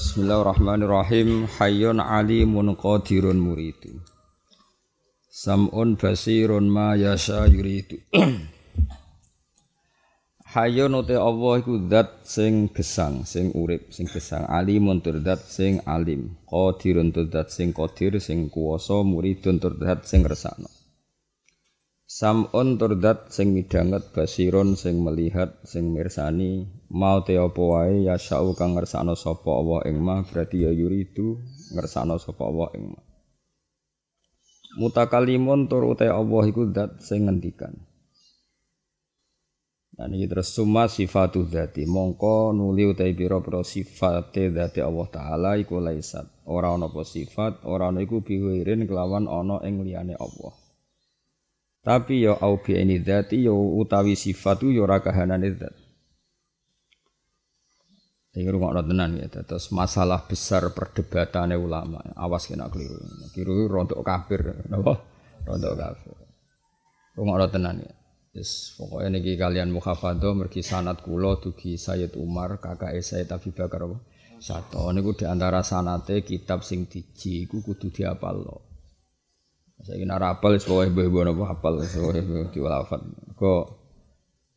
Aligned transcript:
Bismillahirrahmanirrahim. 0.00 1.44
Hayyun 1.60 2.00
alimun 2.00 2.72
qadirun 2.72 3.36
muridu. 3.36 4.00
Sam'un 5.28 5.92
basirun 6.00 6.64
ma 6.76 6.96
yasha 6.96 7.44
yuridu. 7.44 8.00
Hayyun 10.56 10.96
uti 11.04 11.20
Allah 11.20 11.52
iku 11.60 11.84
zat 11.92 12.24
sing 12.24 12.72
gesang, 12.72 13.28
sing 13.28 13.52
urip, 13.52 13.92
sing 13.92 14.08
gesang. 14.08 14.48
Alimun 14.48 15.04
tur 15.04 15.20
zat 15.20 15.44
sing 15.44 15.84
alim. 15.84 16.32
Qadirun 16.48 17.12
tur 17.12 17.28
zat 17.28 17.52
sing 17.52 17.76
qadir, 17.76 18.16
sing 18.24 18.48
kuwasa, 18.48 19.04
muridun 19.04 19.60
tur 19.60 19.76
zat 19.84 20.08
sing 20.08 20.24
resakno. 20.24 20.79
Sam'un 22.10 22.74
tur 22.74 22.98
zat 22.98 23.30
sing 23.30 23.54
midhanget, 23.54 24.10
basirun 24.10 24.74
sing 24.74 24.98
melihat, 24.98 25.54
sing 25.62 25.94
mirsani, 25.94 26.66
mau 26.90 27.22
te 27.22 27.38
apa 27.38 27.62
wae 27.62 28.02
ya 28.02 28.18
sa'u 28.18 28.50
kang 28.58 28.74
ngersakno 28.74 29.14
sapa 29.14 29.46
Allah 29.46 29.86
ing 29.86 30.02
mah 30.02 30.26
berarti 30.26 30.66
ya 30.66 30.74
yuridu 30.74 31.38
ngersakno 31.70 32.18
sapa 32.18 32.42
Allah 32.50 32.68
ing 32.74 32.90
mah. 32.90 33.04
Mutakalimun 34.82 35.70
tur 35.70 35.86
uta 35.86 36.10
Allah 36.10 36.42
iku 36.50 36.66
zat 36.74 36.98
sing 36.98 37.30
ngendikan. 37.30 37.78
Nah 39.94 40.10
ini 40.10 40.26
terus 40.26 40.50
summa 40.50 40.90
sifatu 40.90 41.46
dzati 41.46 41.86
mongko 41.86 42.50
nuli 42.50 42.90
utai 42.90 43.14
pira-pira 43.14 43.62
sifate 43.62 44.50
dzati 44.50 44.82
Allah 44.82 45.06
taala 45.14 45.50
iku 45.62 45.78
laisat. 45.78 46.26
Ora 46.50 46.74
ana 46.74 46.90
apa 46.90 47.06
sifat 47.06 47.62
ora 47.70 47.94
ana 47.94 48.02
iku 48.02 48.18
biwirin 48.18 48.90
kelawan 48.90 49.30
ana 49.30 49.62
ing 49.62 49.78
liyane 49.86 50.18
Allah 50.18 50.59
tapi 51.80 52.28
ya 52.28 52.36
au 52.36 52.60
bi 52.60 52.76
ini 52.76 53.00
dzati 53.00 53.44
ya 53.44 53.52
utawi 53.52 54.12
sifatu 54.16 54.68
ya 54.68 54.84
ora 54.84 55.00
kahanane 55.00 55.48
dzat 55.52 55.74
Iki 58.30 58.46
rungokno 58.46 58.86
tenan 58.86 59.18
ya, 59.18 59.26
terus 59.26 59.74
masalah 59.74 60.22
besar 60.30 60.70
perdebatannya 60.70 61.58
ulama. 61.58 61.98
Awas 62.14 62.46
kena 62.46 62.70
keliru. 62.70 62.94
Keliru 63.34 63.66
rontok 63.66 64.06
kafir, 64.06 64.54
napa? 64.70 65.02
Rontok 65.42 65.74
kafir. 65.74 66.14
Rungokno 67.18 67.50
tenan 67.50 67.82
ya. 67.82 67.90
Yes, 68.30 68.78
pokoknya 68.78 69.18
niki 69.18 69.34
kalian 69.34 69.74
mukhafadho 69.74 70.38
mergi 70.38 70.62
sanat 70.62 71.02
kula 71.02 71.42
dugi 71.42 71.74
Sayyid 71.74 72.14
Umar, 72.14 72.62
kakak 72.62 72.94
Sayyid 73.02 73.26
Abi 73.34 73.50
Bakar 73.50 73.90
apa? 73.90 73.98
Satu 74.38 74.86
niku 74.94 75.18
di 75.18 75.26
antara 75.26 75.66
sanate 75.66 76.22
kitab 76.22 76.62
sing 76.62 76.86
diji 76.86 77.50
iku 77.50 77.58
kudu 77.66 77.90
diapalno. 77.90 78.69
Saya 79.80 79.96
kira 79.96 80.20
rapal 80.20 80.60
wis 80.60 80.68
pokoke 80.68 80.92
mbah-mbah 80.92 81.22
napa 81.32 81.42
hafal 81.56 81.80
wis 81.80 81.96
diwalafat. 82.52 83.00
Kok 83.32 83.64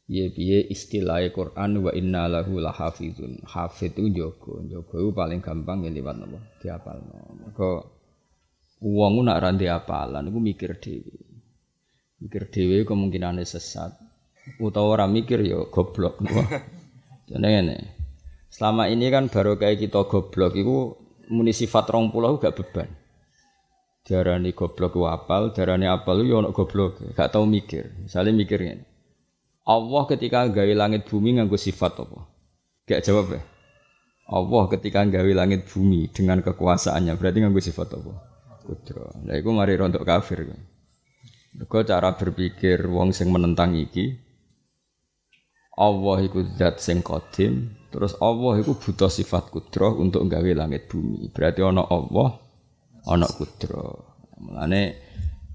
piye-piye 0.04 0.68
istilah 0.68 1.24
Quran 1.32 1.80
wa 1.80 1.92
inna 1.96 2.28
lahu 2.28 2.60
lahafizun. 2.60 3.40
Hafid 3.48 3.96
itu 3.96 4.12
njogo, 4.12 4.60
njogo 4.60 4.96
itu 5.00 5.12
paling 5.16 5.40
gampang 5.40 5.88
ya 5.88 5.92
liwat 5.96 6.16
napa? 6.20 6.40
Diapalno. 6.60 7.40
Mergo 7.40 7.70
wong 8.84 9.24
nak 9.24 9.40
ra 9.40 9.52
apalan 9.56 10.28
iku 10.28 10.40
mikir 10.44 10.76
dhewe. 10.84 11.16
Mikir 12.20 12.52
dhewe 12.52 12.84
kemungkinane 12.84 13.48
sesat. 13.48 13.96
Utawa 14.60 15.00
ora 15.00 15.06
mikir 15.08 15.40
ya 15.40 15.64
goblok. 15.72 16.20
Jadi 17.32 17.40
ngene. 17.40 17.78
Selama 18.52 18.92
ini 18.92 19.08
kan 19.08 19.32
baru 19.32 19.56
kayak 19.56 19.88
kita 19.88 20.04
goblok 20.04 20.60
itu 20.60 21.00
muni 21.32 21.56
sifat 21.56 21.88
rong 21.88 22.12
pulau 22.12 22.36
gak 22.38 22.60
beban. 22.60 23.03
Darani 24.04 24.52
goblok 24.52 25.00
ku 25.00 25.08
apal, 25.08 25.56
darani 25.56 25.88
apal 25.88 26.28
yo 26.28 26.44
ono 26.44 26.52
goblok, 26.52 27.00
gak 27.16 27.32
tau 27.32 27.48
mikir. 27.48 28.04
Misalnya 28.04 28.36
mikir. 28.36 28.60
Allah 29.64 30.04
ketika 30.12 30.44
gawe 30.52 30.74
langit 30.76 31.08
bumi 31.08 31.40
nganggo 31.40 31.56
sifat 31.56 32.04
apa? 32.04 32.28
Gak 32.84 33.00
jawab 33.08 33.32
ya. 33.32 33.42
Allah 34.28 34.64
ketika 34.76 35.08
gawe 35.08 35.32
langit 35.32 35.72
bumi 35.72 36.12
dengan 36.12 36.44
kekuasaannya 36.44 37.16
berarti 37.16 37.38
nganggo 37.40 37.64
sifat 37.64 37.96
apa? 37.96 38.12
Kudro. 38.68 39.08
Lah 39.24 39.40
iku 39.40 39.56
mari 39.56 39.80
rontok 39.80 40.04
kafir. 40.04 40.52
Mergo 41.56 41.80
cara 41.88 42.12
berpikir 42.20 42.84
wong 42.92 43.16
sing 43.16 43.32
menentang 43.32 43.72
iki 43.78 44.20
Allah 45.74 46.22
iku 46.22 46.46
zat 46.54 46.78
sing 46.78 47.02
qadim, 47.02 47.74
terus 47.90 48.14
Allah 48.22 48.62
iku 48.62 48.78
butuh 48.78 49.10
sifat 49.10 49.50
kudro 49.50 49.98
untuk 49.98 50.30
gawe 50.30 50.52
langit 50.54 50.86
bumi. 50.86 51.34
Berarti 51.34 51.66
ana 51.66 51.82
Allah, 51.90 52.43
ana 53.08 53.28
kudro. 53.28 54.16
Mulane 54.44 54.82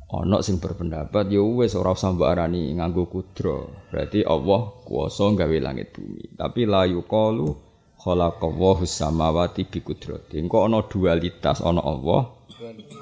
ana 0.09 0.41
sing 0.41 0.57
berpendapat 0.57 1.29
ya 1.29 1.45
wis 1.45 1.77
ora 1.77 1.93
usah 1.93 2.17
mbok 2.17 2.29
arani 2.29 2.73
nganggo 2.77 3.09
kudra. 3.09 3.69
Berarti 3.93 4.25
Allah 4.25 4.61
kuwasa 4.85 5.37
gawe 5.37 5.57
langit 5.61 5.93
bumi. 5.93 6.37
Tapi 6.37 6.65
la 6.65 6.89
yuqalu 6.89 7.69
khalaqallahu 7.99 8.87
samawati 8.87 9.67
bi 9.67 9.83
qudrati. 9.83 10.39
Engko 10.39 10.65
ana 10.65 10.87
dualitas 10.87 11.61
ana 11.61 11.83
Allah, 11.83 12.31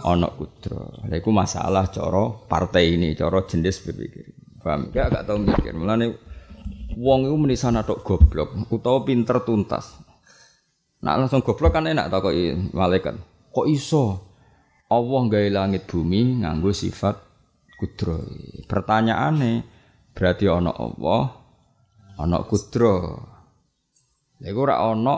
ana 0.02 0.28
kudra. 0.32 1.06
Lha 1.06 1.14
iku 1.20 1.30
masalah 1.30 1.92
cara 1.92 2.32
partai 2.48 2.96
ini, 2.96 3.12
cara 3.12 3.44
jenis 3.44 3.84
berpikir. 3.84 4.32
Paham? 4.64 4.90
Ya 4.90 5.06
gak 5.06 5.30
tau 5.30 5.38
mikir. 5.38 5.76
Mulane 5.78 6.16
wong 6.98 7.28
iku 7.28 7.36
muni 7.38 7.54
sana 7.54 7.86
tok 7.86 8.02
goblok 8.02 8.56
utawa 8.72 9.06
pinter 9.06 9.44
tuntas. 9.46 9.94
Nak 11.04 11.22
langsung 11.22 11.44
goblok 11.44 11.70
kan 11.76 11.86
enak 11.86 12.10
takoki 12.10 12.74
malaikat. 12.74 13.14
Kok 13.54 13.68
iso? 13.70 14.25
Allah 14.86 15.22
gawe 15.26 15.48
langit 15.50 15.90
bumi 15.90 16.46
nganggo 16.46 16.70
sifat 16.70 17.18
kudro. 17.74 18.22
Pertanyaane 18.70 19.66
berarti 20.14 20.46
ana 20.46 20.70
Allah, 20.70 21.24
ana 22.22 22.38
kudro. 22.46 22.94
Lha 24.40 24.46
iku 24.46 24.60
ora 24.62 24.86
ana 24.86 25.16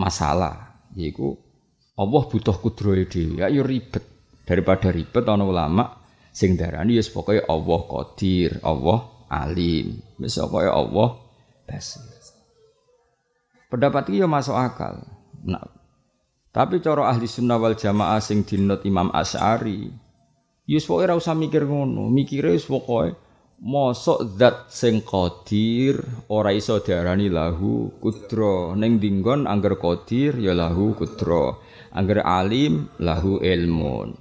masalah. 0.00 0.54
Yaiku 0.94 1.28
Allah 1.98 2.22
butuh 2.26 2.56
kudro 2.58 2.96
dhewe. 2.96 3.42
Ya 3.42 3.52
yo 3.52 3.62
ribet. 3.62 4.02
Daripada 4.44 4.92
ribet 4.92 5.24
ana 5.24 5.44
ulama 5.44 5.84
sing 6.34 6.58
darani 6.58 6.98
ya 6.98 7.02
pokoke 7.06 7.44
Allah 7.44 7.80
Qadir, 7.84 8.50
Allah 8.64 8.98
Alim. 9.28 10.00
Wis 10.18 10.40
pokoke 10.40 10.68
Allah 10.68 11.08
Basir. 11.64 12.04
Pendapat 13.68 14.12
iki 14.12 14.22
yo 14.22 14.28
masuk 14.30 14.54
akal. 14.54 15.02
Nah, 15.44 15.73
tapi 16.54 16.78
cara 16.78 17.10
ahli 17.10 17.26
sunnah 17.26 17.58
wal 17.58 17.74
jamaah 17.74 18.22
sing 18.22 18.46
dinut 18.46 18.86
Imam 18.86 19.10
Asy'ari, 19.10 19.90
yus 20.70 20.86
pokoke 20.86 21.10
ora 21.10 21.18
usah 21.18 21.34
mikir 21.34 21.66
ngono, 21.66 22.06
mikire 22.06 22.54
wis 22.54 22.70
pokoke 22.70 23.18
mosok 23.64 24.36
zat 24.36 24.68
sing 24.68 25.00
qadir 25.00 25.98
ora 26.28 26.52
iso 26.52 26.78
diarani 26.84 27.32
lahu 27.32 27.96
kudra. 27.98 28.76
Ning 28.76 29.00
dinggon 29.00 29.48
angger 29.48 29.80
qadir 29.80 30.36
ya 30.38 30.52
lahu 30.52 30.92
kudra. 30.94 31.56
Angger 31.94 32.20
alim 32.20 32.90
lahu 33.00 33.40
ilmun. 33.40 34.18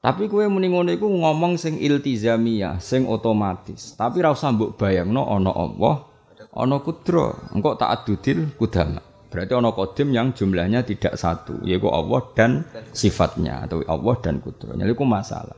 Tapi 0.00 0.32
kowe 0.32 0.44
muni 0.48 0.72
ngono 0.72 0.96
iku 0.96 1.04
ngomong 1.04 1.60
sing 1.60 1.76
iltizamiyah 1.76 2.80
sing 2.80 3.04
otomatis. 3.04 3.92
Tapi 3.98 4.24
ora 4.24 4.32
usah 4.32 4.56
mbok 4.56 4.80
bayangno 4.80 5.28
ana 5.28 5.52
Allah 5.52 5.96
ana 6.56 6.80
kudra. 6.80 7.52
Engko 7.52 7.76
tak 7.76 7.92
adudil 7.92 8.56
kudama 8.56 9.09
Berarti 9.30 9.52
ono 9.54 9.70
kodim 9.70 10.10
yang 10.10 10.34
jumlahnya 10.34 10.82
tidak 10.82 11.14
satu, 11.14 11.62
yaitu 11.62 11.86
Allah 11.86 12.18
dan 12.34 12.66
sifatnya 12.90 13.62
atau 13.62 13.78
Allah 13.86 14.18
dan 14.18 14.42
kudrohnya. 14.42 14.82
Itu 14.90 15.06
masalah. 15.06 15.54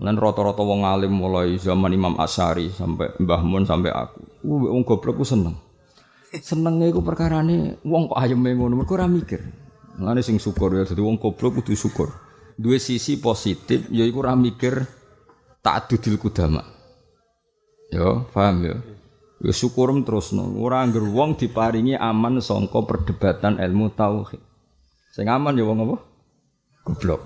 Dan 0.00 0.16
rata-rata 0.16 0.64
wong 0.64 0.88
alim 0.88 1.12
mulai 1.12 1.60
zaman 1.60 1.92
Imam 1.92 2.16
Asyari 2.16 2.72
sampai 2.72 3.12
Mbah 3.20 3.44
Mun 3.44 3.68
sampai 3.68 3.92
aku. 3.92 4.24
Uh, 4.40 4.72
wong 4.72 4.88
goblok 4.88 5.20
ku 5.20 5.24
seneng. 5.28 5.52
Senengnya 6.32 6.88
iku 6.88 7.04
perkarane 7.04 7.76
wong 7.84 8.08
kok 8.08 8.16
ayem 8.16 8.40
ngono, 8.40 8.80
mergo 8.80 8.96
ora 8.96 9.04
mikir. 9.04 9.44
Mulane 10.00 10.24
sing 10.24 10.40
syukur 10.40 10.72
ya 10.72 10.88
dadi 10.88 11.04
wong 11.04 11.20
goblok 11.20 11.60
kudu 11.60 11.76
syukur. 11.76 12.08
Dua 12.56 12.80
sisi 12.80 13.20
positif 13.20 13.92
yaiku 13.92 14.24
ora 14.24 14.32
mikir 14.32 14.80
tak 15.60 15.92
dudil 15.92 16.16
kudama. 16.16 16.64
Yo, 17.92 18.24
paham 18.32 18.56
ya? 18.64 18.76
Ya 19.40 19.52
syukurum 19.56 20.04
terus 20.04 20.36
no. 20.36 20.52
Ora 20.60 20.84
angger 20.84 21.00
wong 21.00 21.40
diparingi 21.40 21.96
aman 21.96 22.44
sangka 22.44 22.84
perdebatan 22.84 23.56
ilmu 23.56 23.88
tauhid. 23.96 24.40
Sing 25.16 25.26
aman 25.32 25.56
ya 25.56 25.64
wong 25.64 25.78
apa? 25.88 25.96
Goblok. 26.84 27.20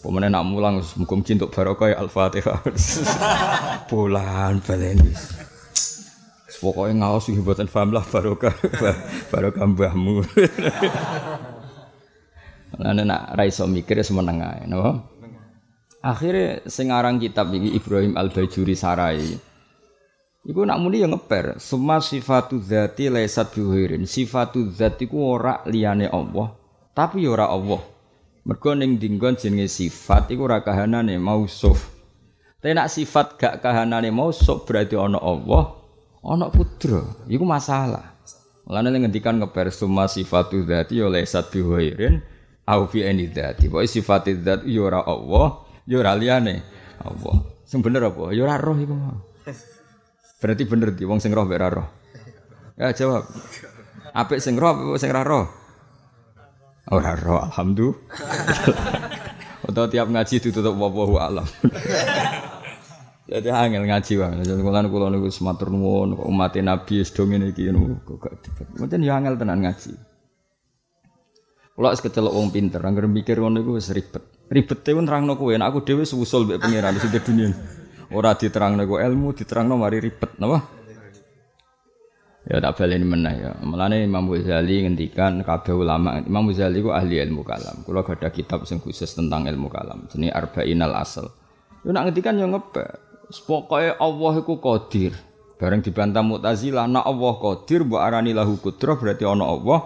Pemene 0.00 0.32
nak 0.32 0.48
mulang 0.48 0.80
mukum 0.96 1.20
cintuk 1.20 1.52
barokah 1.52 1.92
ya 1.92 1.96
Al-Fatihah. 2.00 2.60
Bulan 3.90 4.64
baleni. 4.64 5.12
Pokoknya 6.56 7.04
ngawas 7.04 7.28
iki 7.28 7.44
mboten 7.44 7.68
paham 7.68 7.92
lah 7.92 8.04
barokah. 8.06 8.54
barokah 9.32 9.66
mbahmu. 9.68 10.24
Lan 12.80 13.00
nak 13.04 13.36
ra 13.36 13.44
iso 13.44 13.64
mikir 13.68 14.00
semeneng 14.00 14.40
ae, 14.40 14.64
napa? 14.68 15.04
Akhirnya 16.00 16.64
sing 16.68 16.92
aran 16.92 17.18
kitab 17.18 17.52
iki 17.52 17.76
Ibrahim 17.76 18.16
Al-Bajuri 18.16 18.76
Sarai. 18.78 19.36
Iku 20.46 20.62
nak 20.62 20.78
muni 20.78 21.02
ya 21.02 21.10
ngeper. 21.10 21.58
Semua 21.58 21.98
sifatu 21.98 22.62
dzati 22.62 23.10
laisat 23.10 23.50
bihirin. 23.50 24.06
Sifatu 24.06 24.70
dzat 24.70 25.02
iku 25.02 25.34
ora 25.34 25.58
liyane 25.66 26.06
Allah, 26.06 26.54
tapi 26.94 27.26
ya 27.26 27.34
ora 27.34 27.50
Allah. 27.50 27.82
Mergo 28.46 28.78
ning 28.78 28.94
dinggon 29.02 29.34
jenenge 29.34 29.66
sifat 29.66 30.30
iku 30.30 30.46
ora 30.46 30.62
kahanane 30.62 31.18
mausuf. 31.18 31.90
Tapi 32.62 32.78
nak 32.78 32.94
sifat 32.94 33.34
gak 33.42 33.58
kahanane 33.58 34.14
mausuf 34.14 34.62
berarti 34.62 34.94
ana 34.94 35.18
Allah, 35.18 35.82
ana 36.22 36.46
kudra. 36.54 37.02
Iku 37.26 37.42
masalah. 37.42 38.14
Mulane 38.70 39.02
ngendikan 39.02 39.42
ngeber 39.42 39.74
summa 39.74 40.06
sifatu 40.06 40.62
dzati 40.62 41.02
ya 41.02 41.10
laisat 41.10 41.50
bi 41.50 41.58
ghairin 41.58 42.22
au 42.70 42.86
fi 42.86 43.02
ani 43.02 43.26
dzati. 43.26 43.66
Pokoke 43.66 43.90
sifat 43.90 44.30
dzat 44.30 44.62
ya 44.62 44.78
ora 44.78 45.02
Allah, 45.02 45.66
ya 45.90 45.98
ora 45.98 46.14
liyane 46.14 46.62
Allah. 47.02 47.42
Sing 47.66 47.82
bener 47.82 48.14
apa? 48.14 48.30
Ya 48.30 48.46
ora 48.46 48.62
roh 48.62 48.78
iku. 48.78 48.94
Berarti 50.36 50.62
bener 50.68 50.92
di 50.92 51.08
wong 51.08 51.16
sing 51.16 51.32
roh 51.32 51.48
mek 51.48 51.60
roh. 51.60 51.88
Ya 52.76 52.92
jawab. 52.92 53.24
Apik 54.12 54.40
sing 54.40 54.60
roh 54.60 54.72
apa 54.72 54.96
sing 55.00 55.12
roh? 55.12 55.48
Ora 56.92 57.18
roh, 57.18 57.40
alhamdulillah. 57.50 57.98
Atau 59.66 59.90
tiap 59.90 60.06
ngaji 60.06 60.38
ditutup 60.38 60.76
wallahu 60.78 61.18
alam. 61.18 61.48
Jadi 63.26 63.50
angel 63.50 63.90
ngaji 63.90 64.12
wae. 64.22 64.38
Jadi 64.46 64.62
kula 64.62 64.86
kula 64.86 65.10
niku 65.10 65.26
sematur 65.34 65.74
nuwun 65.74 66.14
umat 66.14 66.54
Nabi 66.62 67.02
sedong 67.02 67.34
ngene 67.34 67.50
iki 67.50 67.66
niku 67.74 68.22
gak 68.22 68.38
dibet. 68.46 68.70
Mboten 68.78 69.02
ya 69.02 69.18
angel 69.18 69.34
tenan 69.34 69.66
ngaji. 69.66 69.98
Kula 71.74 71.90
wis 71.92 72.00
kecelok 72.00 72.32
wong 72.32 72.54
pinter, 72.54 72.80
anggere 72.80 73.10
mikir 73.10 73.36
ngono 73.42 73.60
iku 73.60 73.76
wis 73.76 73.90
ribet. 73.90 74.22
Ribete 74.46 74.94
ku 74.94 75.00
nerangno 75.02 75.34
kowe, 75.34 75.50
nek 75.58 75.74
aku 75.74 75.82
dhewe 75.82 76.06
susul 76.06 76.46
mbek 76.46 76.62
pangeran 76.62 76.94
wis 76.94 77.04
dunia. 77.26 77.50
Ora 78.14 78.38
diterangno 78.38 78.86
ku 78.86 79.02
ilmu, 79.02 79.34
diterangno 79.34 79.74
mari 79.80 79.98
ribet, 79.98 80.38
napa? 80.38 80.62
Ya 82.46 82.62
tak 82.62 82.78
baleni 82.78 83.02
meneh 83.02 83.34
ya. 83.42 83.52
Mulane 83.66 84.06
Imam 84.06 84.30
Ghazali 84.30 84.86
ngendikan 84.86 85.42
kabeh 85.42 85.74
ulama, 85.74 86.22
Imam 86.22 86.46
Ghazali 86.46 86.78
ku 86.78 86.94
ahli 86.94 87.18
ilmu 87.18 87.42
kalam. 87.42 87.82
Kula 87.82 88.06
gadah 88.06 88.30
kitab 88.30 88.62
sing 88.70 88.78
khusus 88.78 89.10
tentang 89.18 89.50
ilmu 89.50 89.66
kalam, 89.66 90.06
jenenge 90.06 90.30
Arba'inal 90.30 90.94
Asal. 90.94 91.26
Yo 91.82 91.90
nak 91.90 92.06
ngendikan 92.06 92.38
yo 92.38 92.46
ngebak. 92.46 93.02
Pokoke 93.26 93.98
Allah 93.98 94.32
iku 94.38 94.62
qadir. 94.62 95.10
Bareng 95.58 95.82
dibantah 95.82 96.22
Mu'tazilah, 96.22 96.86
nak 96.86 97.10
Allah 97.10 97.34
qadir 97.42 97.82
mbok 97.82 97.98
arani 97.98 98.30
lahu 98.30 98.54
qudrah 98.62 98.94
berarti 98.94 99.26
ana 99.26 99.50
Allah. 99.50 99.80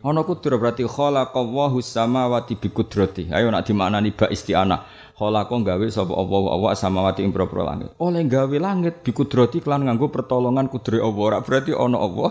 Ana 0.00 0.24
qudrah 0.24 0.56
berarti 0.56 0.88
khalaqallahu 0.88 1.76
samawati 1.84 2.56
bi 2.56 2.72
qudrati. 2.72 3.28
Ayo 3.28 3.52
nak 3.52 3.68
dimaknani 3.68 4.16
ba 4.16 4.32
isti'anah. 4.32 5.01
Khalaqa 5.12 5.54
gawe 5.60 5.86
sapa 5.92 6.12
Allah 6.16 6.40
Allah 6.56 6.70
samawati 6.72 7.20
ing 7.20 7.32
propro 7.36 7.62
langit. 7.62 7.92
Oleh 8.00 8.24
gawe 8.24 8.56
langit 8.56 9.04
bi 9.04 9.12
qudrati 9.12 9.60
kelan 9.60 9.84
nganggo 9.84 10.08
pertolongan 10.08 10.72
kudre 10.72 10.98
Allah. 11.04 11.22
Ora 11.36 11.38
berarti 11.44 11.76
ana 11.76 11.98
Allah. 12.00 12.30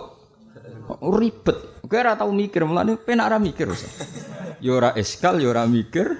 Ribet. 0.98 1.58
Kowe 1.86 1.98
ora 1.98 2.18
tau 2.18 2.34
mikir, 2.34 2.66
mulane 2.66 2.98
penak 2.98 3.30
ora 3.30 3.38
mikir. 3.38 3.70
Ya 4.58 4.72
ora 4.74 4.90
eskal, 4.98 5.38
ya 5.38 5.48
ora 5.54 5.64
mikir. 5.64 6.10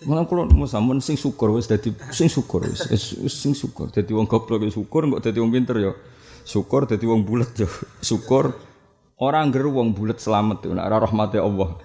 Malah 0.00 0.24
kula 0.24 0.48
sampun 0.64 1.04
sing 1.04 1.20
syukur 1.20 1.52
wis 1.52 1.68
dadi 1.68 1.92
sing 2.08 2.32
syukur 2.32 2.64
wis 2.64 2.88
sing 3.28 3.52
syukur 3.52 3.92
dadi 3.92 4.16
wong 4.16 4.24
goblok 4.24 4.64
ya 4.64 4.72
syukur 4.72 5.04
kok 5.04 5.28
dadi 5.28 5.44
wong 5.44 5.52
pinter 5.52 5.76
ya 5.76 5.92
syukur 6.40 6.88
dadi 6.88 7.04
wong 7.04 7.20
bulet 7.28 7.52
ya 7.52 7.68
syukur 8.00 8.56
orang 9.20 9.52
ngger 9.52 9.68
wong 9.68 9.92
bulet 9.92 10.16
selamat 10.16 10.64
nek 10.72 10.88
ora 10.88 11.04
rahmate 11.04 11.36
Allah. 11.36 11.76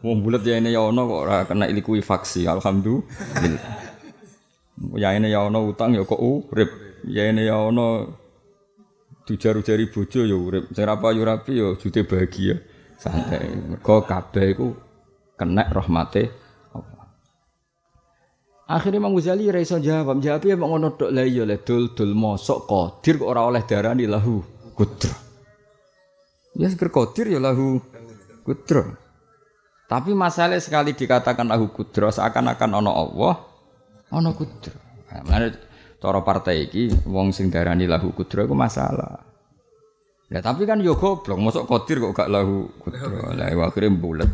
Wong 0.00 0.24
bulet 0.24 0.40
ya 0.40 0.56
ini 0.56 0.72
ya 0.72 0.80
ono 0.80 1.04
kok 1.04 1.20
ora 1.28 1.38
kena 1.44 1.68
likuifaksi 1.68 2.48
alhamdulillah. 2.48 3.60
Ya 4.96 5.12
ini 5.12 5.28
ya 5.28 5.44
ono 5.44 5.68
utang 5.68 5.92
ya 5.92 6.08
kok 6.08 6.16
urip. 6.16 6.70
Ya 7.04 7.28
ini 7.28 7.44
ya 7.44 7.60
ono 7.60 8.08
dijaru-jari 9.28 9.92
bojo 9.92 10.24
ya 10.24 10.36
urip. 10.36 10.72
Sing 10.72 10.88
ra 10.88 10.96
payu 10.96 11.20
rapi 11.20 11.52
ya 11.60 11.76
jute 11.76 12.08
bahagia. 12.08 12.56
Santai. 12.96 13.44
Mergo 13.76 14.04
kabeh 14.08 14.56
iku 14.56 14.68
kena 15.36 15.68
rahmate 15.68 16.32
Akhirnya 18.70 19.02
Imam 19.02 19.18
Ghazali 19.18 19.50
ora 19.50 19.58
iso 19.58 19.82
jawab, 19.82 20.22
jawab 20.22 20.46
ya 20.46 20.54
ngono 20.54 20.94
tok 20.94 21.10
lah 21.10 21.26
iya 21.26 21.42
le 21.42 21.58
dul 21.58 21.90
dul 21.90 22.14
mosok 22.14 22.70
qadir 22.70 23.18
kok 23.18 23.26
ora 23.26 23.42
oleh 23.42 23.66
darani 23.66 24.06
lahu 24.06 24.46
kudra. 24.78 25.10
Ya 26.54 26.70
seger 26.70 26.94
qadir 26.94 27.34
ya 27.34 27.42
lahu 27.42 27.82
kudra. 28.46 29.09
Tapi 29.90 30.14
masalah 30.14 30.62
sekali 30.62 30.94
dikatakan 30.94 31.50
lahu 31.50 31.74
kudra 31.74 32.14
seakan-akan 32.14 32.78
ana 32.78 32.94
Allah, 32.94 33.34
ana 34.14 34.30
kudra. 34.30 34.78
Nah, 35.10 35.26
mana 35.26 35.50
cara 35.98 36.22
partai 36.22 36.70
iki 36.70 36.94
wong 37.10 37.34
sing 37.34 37.50
darani 37.50 37.90
lahu 37.90 38.14
kudra 38.14 38.46
iku 38.46 38.54
masalah. 38.54 39.18
Ya 40.30 40.38
tapi 40.38 40.62
kan 40.62 40.78
yo 40.78 40.94
goblok, 40.94 41.42
mosok 41.42 41.66
qadir 41.66 41.98
kok 42.06 42.22
gak 42.22 42.30
lahu 42.30 42.70
kudra. 42.78 43.34
Lah 43.34 43.50
akhirnya 43.66 43.90
bulet. 43.90 44.30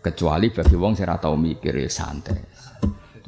Kecuali 0.00 0.48
bagi 0.48 0.72
wong 0.72 0.96
sing 0.96 1.04
tau 1.04 1.36
mikir 1.36 1.76
ya 1.76 1.92
santai. 1.92 2.40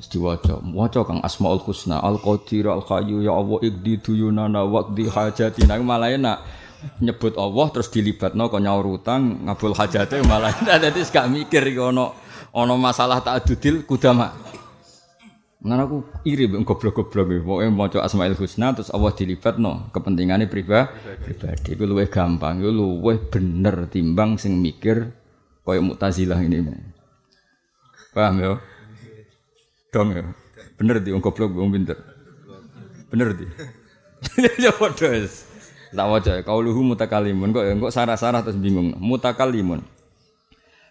Terus 0.00 0.08
diwaca, 0.08 0.62
waca 0.62 1.02
kang 1.04 1.20
Asmaul 1.20 1.60
Husna, 1.60 2.00
Al 2.00 2.22
Qadir, 2.22 2.70
Al 2.70 2.86
Hayyu, 2.86 3.19
ya 3.20 3.34
Allah 3.34 3.58
ikdi 3.66 4.00
duyunana 4.00 4.64
waqdi 4.64 5.10
hajatina. 5.12 5.76
Malah 5.82 6.08
enak 6.14 6.38
nyebut 7.02 7.34
Allah 7.34 7.66
terus 7.75 7.88
dilibatno 7.90 8.46
kok 8.50 8.62
nyaur 8.62 8.86
utang, 8.86 9.46
ngabul 9.46 9.75
hajate 9.75 10.22
malah 10.26 10.54
dadi 10.82 11.02
gak 11.02 11.26
mikir 11.30 11.62
iki 11.66 11.82
ana 11.82 12.14
ana 12.54 12.75
masalah 12.78 13.22
tak 13.22 13.44
adudil 13.44 13.82
kudama. 13.82 14.34
Ngan 15.58 15.78
aku 15.82 15.96
iri 16.22 16.46
mbek 16.46 16.62
goblok-goblok. 16.62 17.42
Pokoke 17.42 17.66
maca 17.75 17.98
Asmaul 18.06 18.38
Husna 18.38 18.70
terus 18.78 18.94
Allah 18.94 19.10
dilibatno 19.10 19.90
kepentingane 19.90 20.46
pribadi. 20.46 20.94
Pribadi 21.26 21.75
iku 21.75 21.82
luwih 21.82 22.06
gampang, 22.06 22.62
iku 22.62 22.70
luwih 22.70 23.19
bener 23.26 23.90
timbang 23.90 24.38
sing 24.38 24.62
mikir 24.62 25.10
koyo 25.66 25.82
Mu'tazilah 25.82 26.38
ini. 26.46 26.62
Paham 28.14 28.38
ya? 28.38 28.52
dong 29.92 30.14
ya. 30.14 30.25
Bener 30.78 31.02
di 31.02 31.10
goblok 31.10 31.58
wong 31.58 31.75
pinter. 31.75 31.98
Bener 33.10 33.34
di. 33.34 33.46
Ya 34.62 34.75
wis. 34.75 35.48
Tak 35.88 36.06
waca 36.08 36.35
kauluhu 36.44 36.85
mutakalimun 36.94 37.52
kok 37.56 37.64
ya 37.64 37.73
kok 37.76 37.94
sarah-sarah 37.94 38.44
terus 38.44 38.61
bingung. 38.61 38.93
Mutakalimun. 39.00 39.81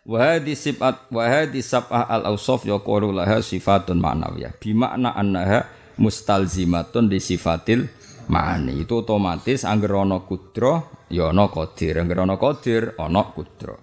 Wa 0.07 0.39
sifat 0.39 1.11
hadhi 1.11 1.59
sab'ah 1.59 2.07
al 2.07 2.31
awsaf 2.31 2.63
yaqulu 2.63 3.11
laha 3.11 3.43
sifatun 3.43 3.99
ma'nawiyah. 3.99 4.55
Bi 4.57 4.71
makna 4.71 5.13
annaha 5.13 5.67
mustalzimatun 5.99 7.11
di 7.11 7.19
sifatil 7.19 7.91
ma'ani. 8.31 8.81
Itu 8.81 9.03
otomatis 9.03 9.67
angger 9.67 9.93
ana 9.99 10.23
kudra 10.23 10.81
ya 11.11 11.29
ana 11.29 11.51
qadir. 11.51 11.99
Angger 11.99 12.23
ana 12.23 12.39
qadir 12.39 12.95
ana 12.95 13.21
kudra. 13.35 13.75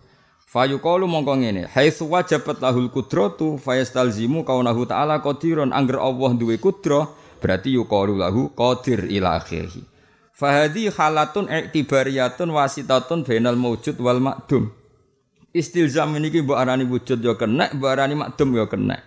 Fayuqalu 0.54 1.10
mongko 1.10 1.34
ngene, 1.42 1.66
haitsu 1.66 2.06
wajabat 2.06 2.62
lahul 2.62 2.86
qudratu 2.86 3.58
fayastalzimu 3.58 4.46
kaunahu 4.46 4.86
ta'ala 4.86 5.18
qadirun 5.18 5.74
angger 5.74 5.98
Allah 5.98 6.30
duwe 6.38 6.62
kudro 6.62 7.10
berarti 7.42 7.74
yuqalu 7.74 8.14
lahu 8.22 8.54
qadir 8.54 9.10
ila. 9.10 9.42
Fahadi 10.34 10.90
halatun 10.90 11.46
i'tibariyatun 11.46 12.50
wasitatun 12.50 13.22
bainal 13.22 13.54
mawjud 13.54 13.94
wal 14.02 14.18
makdum. 14.18 14.74
Istilzam 15.54 16.18
niki 16.18 16.42
mbok 16.42 16.58
arani 16.58 16.82
wujud 16.82 17.22
ya 17.22 17.38
kena, 17.38 17.70
mbok 17.70 17.86
arani 17.86 18.18
makdum 18.18 18.58
ya 18.58 18.66
kena. 18.66 18.98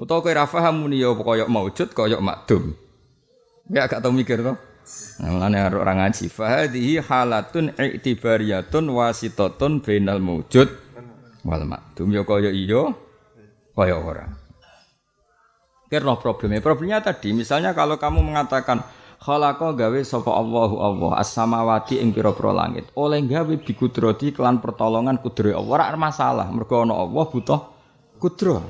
Utawa 0.00 0.24
kowe 0.24 0.32
ra 0.32 0.48
paham 0.48 0.80
muni 0.80 1.04
ya 1.04 1.12
kaya 1.12 1.44
maujud 1.44 1.92
kaya 1.92 2.16
makdum. 2.16 2.72
Ya 3.68 3.84
gak 3.84 4.00
tau 4.00 4.08
mikir 4.08 4.40
to. 4.40 4.56
Nah, 5.20 5.28
mulane 5.28 5.60
orang 5.60 6.00
ngaji. 6.00 6.32
Fahadihi 6.32 7.04
halatun 7.04 7.76
i'tibariyatun 7.76 8.88
wasitatun 8.88 9.84
bainal 9.84 10.16
mawjud 10.24 10.72
wal 11.44 11.64
makdum 11.68 12.08
ya 12.16 12.24
kaya 12.24 12.48
iya 12.48 12.96
kaya 13.76 14.00
ora. 14.00 14.24
Kira 15.92 16.16
problemnya. 16.16 16.64
Problemnya 16.64 17.04
tadi 17.04 17.36
misalnya 17.36 17.76
kalau 17.76 18.00
kamu 18.00 18.24
mengatakan 18.24 18.80
khalaqa 19.20 19.76
gawe 19.76 20.00
sapa 20.00 20.32
Allahu 20.32 20.80
Allah 20.80 21.20
as-samawati 21.20 22.00
ing 22.00 22.16
pira-pira 22.16 22.56
langit. 22.56 22.88
Oleh 22.96 23.20
gawe 23.20 23.54
bikudrati 23.60 24.32
kelan 24.32 24.64
pertolongan 24.64 25.20
kudro 25.20 25.52
Allah 25.52 25.92
ora 25.92 25.98
masalah. 26.00 26.48
Mergo 26.48 26.80
ana 26.80 26.96
Allah 26.96 27.24
butuh 27.28 27.60
kudro. 28.16 28.64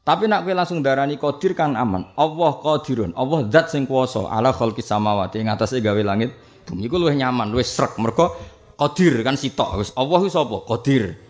Tapi 0.00 0.24
nak 0.26 0.48
kowe 0.48 0.56
langsung 0.56 0.80
darani 0.80 1.20
qadir 1.20 1.52
kan 1.52 1.76
aman. 1.76 2.16
Allah 2.16 2.52
qadirun. 2.64 3.12
Allah 3.12 3.44
zat 3.52 3.68
sing 3.68 3.84
kuwasa 3.84 4.24
ala 4.32 4.50
khalqis 4.50 4.88
samawati 4.88 5.44
ing 5.44 5.52
atase 5.52 5.84
gawe 5.84 6.00
langit 6.00 6.32
bumi 6.64 6.88
iku 6.88 6.96
luwih 6.96 7.14
nyaman, 7.20 7.52
luwih 7.52 7.66
srek. 7.66 8.00
Mergo 8.00 8.32
qadir 8.80 9.20
kan 9.20 9.36
sitok 9.36 9.84
wis. 9.84 9.92
Allah 9.94 10.18
ku 10.18 10.28
sapa? 10.32 10.64
Qadir. 10.64 11.29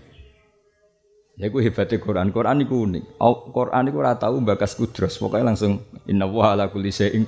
Ya 1.40 1.48
ku 1.48 1.56
hebatnya 1.64 1.96
Quran. 1.96 2.28
Quran 2.36 2.68
iku 2.68 2.84
unik. 2.84 3.16
Quran 3.56 3.88
iku 3.88 3.96
ora 4.04 4.12
tau 4.20 4.36
bakas 4.44 4.76
kudros. 4.76 5.16
Pokoknya 5.16 5.56
langsung 5.56 5.80
inna 6.04 6.28
wa 6.28 6.52
ala 6.52 6.68
kulli 6.68 6.92
syai'in 6.92 7.24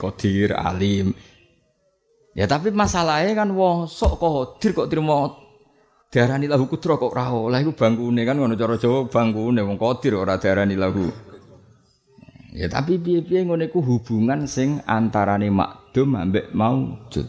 alim. 0.52 1.16
Ya 2.37 2.45
tapi 2.45 2.69
masalahnya 2.73 3.33
kan 3.33 3.49
wong 3.57 3.88
sok 3.88 4.21
qadir 4.21 4.76
kok 4.76 4.88
trimo 4.92 5.37
diarani 6.12 6.45
lahu 6.49 6.69
kudro 6.69 7.00
kok 7.00 7.12
ora 7.12 7.33
oleh 7.33 7.61
iku 7.64 7.73
bangkune 7.73 8.25
kan 8.25 8.37
ngono 8.37 8.57
cara 8.57 8.76
Jawa 8.76 9.09
bangkune 9.09 9.61
wong 9.64 9.76
qadir 9.81 10.12
ora 10.16 10.37
diarani 10.37 10.76
lahu. 10.76 11.09
Ya 12.52 12.69
tapi 12.69 13.00
piye-piye 13.00 13.49
ngono 13.49 13.64
iku 13.64 13.81
hubungan 13.81 14.45
sing 14.45 14.85
antarane 14.85 15.49
makdum 15.49 16.21
ambek 16.21 16.52
maujud. 16.52 17.25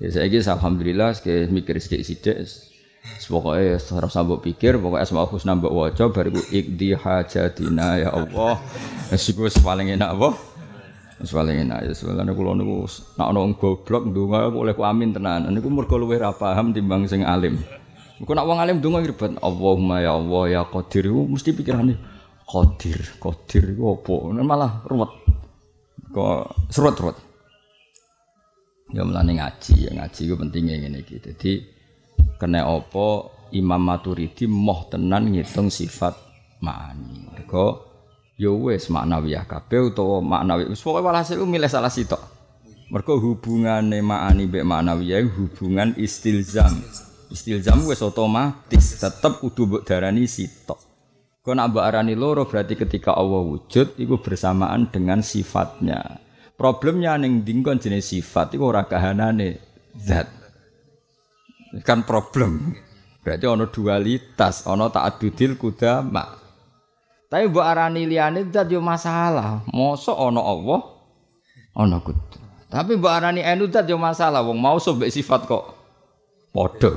Ya 0.00 0.08
saiki 0.08 0.40
alhamdulillah 0.40 1.20
mikir 1.52 1.76
sithik-sithik 1.76 2.69
Pokoknya 3.00 3.78
harus 3.78 4.12
sambut 4.12 4.42
pikir, 4.42 4.76
pokoknya 4.76 5.06
asma 5.06 5.24
husna 5.24 5.54
mbok 5.56 5.72
waca 5.72 6.10
bariku 6.10 6.42
ikdi 6.50 6.98
hajatina 6.98 8.02
ya 8.02 8.10
Allah. 8.10 8.58
Wis 9.08 9.30
iku 9.30 9.46
paling 9.62 9.94
enak 9.94 10.18
apa? 10.18 10.34
Wis 11.22 11.30
paling 11.30 11.62
enak 11.64 11.78
ya 11.86 11.92
sebenarnya 11.94 12.34
kula 12.34 12.58
niku 12.58 12.90
nek 12.90 13.26
ana 13.30 13.38
wong 13.38 13.54
goblok 13.54 14.02
ndonga 14.10 14.50
oleh 14.50 14.74
ku 14.74 14.82
amin 14.82 15.14
tenan. 15.14 15.46
Niku 15.46 15.70
mergo 15.70 15.94
luwih 15.94 16.18
ra 16.18 16.34
paham 16.34 16.74
timbang 16.74 17.06
sing 17.06 17.22
alim. 17.22 17.56
Engko 18.18 18.34
nek 18.34 18.46
wong 18.50 18.58
alim 18.58 18.82
ndonga 18.82 18.98
ribet 19.06 19.32
Allahumma 19.38 20.02
ya 20.02 20.18
Allah 20.18 20.42
ya 20.50 20.62
Qadir 20.66 21.08
mesti 21.08 21.54
pikirane 21.54 21.94
Qadir, 22.50 22.98
Qadir 23.22 23.78
iku 23.78 23.94
apa? 23.94 24.14
Malah 24.42 24.82
ruwet. 24.90 25.12
Kok 26.10 26.66
serut-serut. 26.74 27.14
Ya 28.90 29.06
mulane 29.06 29.38
ngaji, 29.38 29.86
ya 29.86 29.90
ngaji 29.94 30.20
iku 30.26 30.34
pentingnya 30.34 30.82
ngene 30.82 31.06
iki. 31.06 31.22
Dadi 31.22 31.62
kena 32.40 32.64
apa 32.64 33.08
Imam 33.52 33.82
Maturidi 33.82 34.46
moh 34.46 34.86
tenan 34.86 35.28
ngitung 35.28 35.68
sifat 35.68 36.14
ma'ani. 36.62 37.28
Mergo 37.34 37.66
ya 38.40 38.54
wis 38.54 38.88
maknawiyah 38.88 39.44
kabeh 39.44 39.92
utawa 39.92 40.22
maknawi 40.22 40.70
wis 40.70 40.80
pokoke 40.80 41.04
walhasil 41.04 41.42
milih 41.44 41.68
salah 41.68 41.92
sitok. 41.92 42.22
Mergo 42.90 43.18
hubungane 43.18 44.00
ma'ani 44.00 44.46
mbek 44.46 44.64
maknawiyah 44.64 45.26
hubungan 45.26 45.94
istilzam. 45.98 46.78
Istilzam 47.30 47.84
wis 47.86 48.02
otomatis 48.02 48.98
tetep 48.98 49.38
kudu 49.42 49.66
mbok 49.66 49.82
darani 49.86 50.26
sitok. 50.26 50.78
Kok 51.40 51.56
nak 51.56 51.72
arani 51.80 52.12
loro 52.12 52.44
berarti 52.44 52.76
ketika 52.76 53.16
Allah 53.16 53.40
wujud 53.40 53.96
itu 53.96 54.14
bersamaan 54.20 54.92
dengan 54.92 55.24
sifatnya. 55.24 56.20
Problemnya 56.52 57.16
ning 57.16 57.40
dingkon 57.40 57.80
jenis 57.80 58.12
sifat 58.12 58.52
iku 58.52 58.68
ora 58.68 58.84
kahanane 58.84 59.56
zat 59.96 60.39
kan 61.86 62.02
problem 62.02 62.74
berarti 63.20 63.46
ono 63.46 63.68
dualitas 63.68 64.66
ono 64.66 64.90
ta'addudil 64.90 65.54
kudama 65.54 66.40
tapi 67.30 67.46
mbok 67.46 67.62
arani 67.62 68.10
liyane 68.10 68.50
zat 68.50 68.66
masalah. 68.82 69.62
Mosok 69.70 70.18
ana 70.18 70.42
Allah, 70.42 70.80
ana 71.78 72.02
kudu. 72.02 72.42
Tapi 72.66 72.98
mbok 72.98 73.14
arani 73.14 73.46
enu 73.46 73.70
masalah. 73.94 74.42
Wong 74.42 74.58
mau 74.58 74.82
sobek 74.82 75.14
sifat 75.14 75.46
kok 75.46 75.64
padha. 76.50 76.90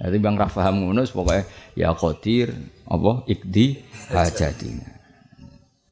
Jadi 0.00 0.16
bang 0.16 0.36
Rafaham 0.36 0.84
ngono 0.84 1.04
pokoke 1.04 1.44
ya 1.76 1.92
qadir 1.92 2.52
apa 2.88 3.24
ikdi 3.28 3.80
hajatina. 4.12 4.84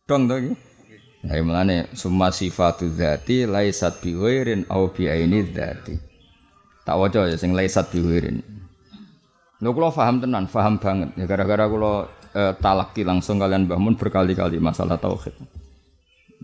Dong 0.08 0.28
to 0.28 0.36
iki. 0.40 0.52
Nah, 1.28 1.36
mulane 1.44 1.92
summa 1.92 2.32
sifatu 2.32 2.88
dzati 2.88 3.44
laisat 3.44 4.00
bi 4.00 4.16
ghairin 4.16 4.64
au 4.72 4.88
bi 4.88 5.12
aini 5.12 5.44
dzati. 5.44 6.07
Tak 6.88 6.96
waca 6.96 7.28
ya 7.28 7.36
sing 7.36 7.52
laisat 7.52 7.92
bi 7.92 8.00
ghairin. 8.00 8.40
Lho 9.60 9.70
kula 9.76 9.92
paham 9.92 10.24
tenan, 10.24 10.48
paham 10.48 10.80
banget. 10.80 11.12
Ya 11.20 11.28
gara-gara 11.28 11.68
kula 11.68 12.08
eh, 12.32 12.56
talaki 12.56 13.04
langsung 13.04 13.36
kalian 13.36 13.68
bangun 13.68 13.92
berkali-kali 14.00 14.56
masalah 14.56 14.96
tauhid. 14.96 15.36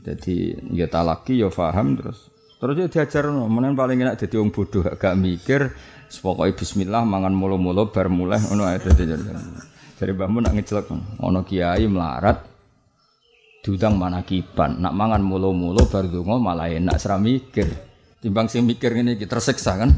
Jadi 0.05 0.53
ya 0.77 0.85
talaki 0.85 1.41
ya 1.41 1.49
paham 1.49 1.97
terus 1.97 2.29
terus 2.61 2.77
ya 2.77 2.87
diajar 2.93 3.33
no. 3.33 3.49
Menen 3.49 3.73
paling 3.73 4.05
enak 4.05 4.21
jadi 4.21 4.37
orang 4.37 4.53
bodoh 4.53 4.85
gak 4.85 5.17
mikir 5.17 5.73
pokoknya 6.15 6.53
bismillah 6.55 7.03
mangan 7.09 7.33
mulu-mulu 7.33 7.89
bar 7.89 8.13
mulai 8.13 8.39
ngono 8.39 8.69
ae 8.69 8.79
Jadi 8.79 10.13
bangun 10.13 10.45
nak 10.45 10.53
ngejelek 10.61 10.93
ono 11.25 11.41
kiai 11.41 11.89
melarat 11.89 12.45
diundang 13.65 13.97
mana 13.97 14.21
kiban 14.21 14.77
nak 14.77 14.93
mangan 14.93 15.25
mulu-mulu 15.25 15.89
bar 15.89 16.05
donga 16.05 16.37
malah 16.37 16.69
enak 16.69 17.01
seram 17.01 17.25
mikir. 17.25 17.65
Timbang 18.21 18.49
sing 18.49 18.69
mikir 18.69 18.93
ini 18.93 19.17
kita 19.17 19.37
tersiksa 19.37 19.81
kan. 19.81 19.93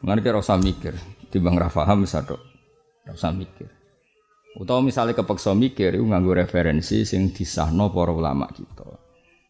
Mengenai 0.00 0.24
kira 0.24 0.40
usah 0.40 0.56
mikir, 0.56 0.96
timbang 1.28 1.60
rafaham 1.60 2.08
satu, 2.08 2.40
usah 3.04 3.36
mikir. 3.36 3.68
Utawa 4.56 4.82
misalnya 4.82 5.14
kepeksa 5.14 5.54
mikir 5.54 5.94
iku 5.94 6.08
nganggo 6.10 6.34
referensi 6.34 7.06
sing 7.06 7.30
disahno 7.30 7.92
para 7.92 8.10
ulama 8.10 8.50
kita. 8.50 8.82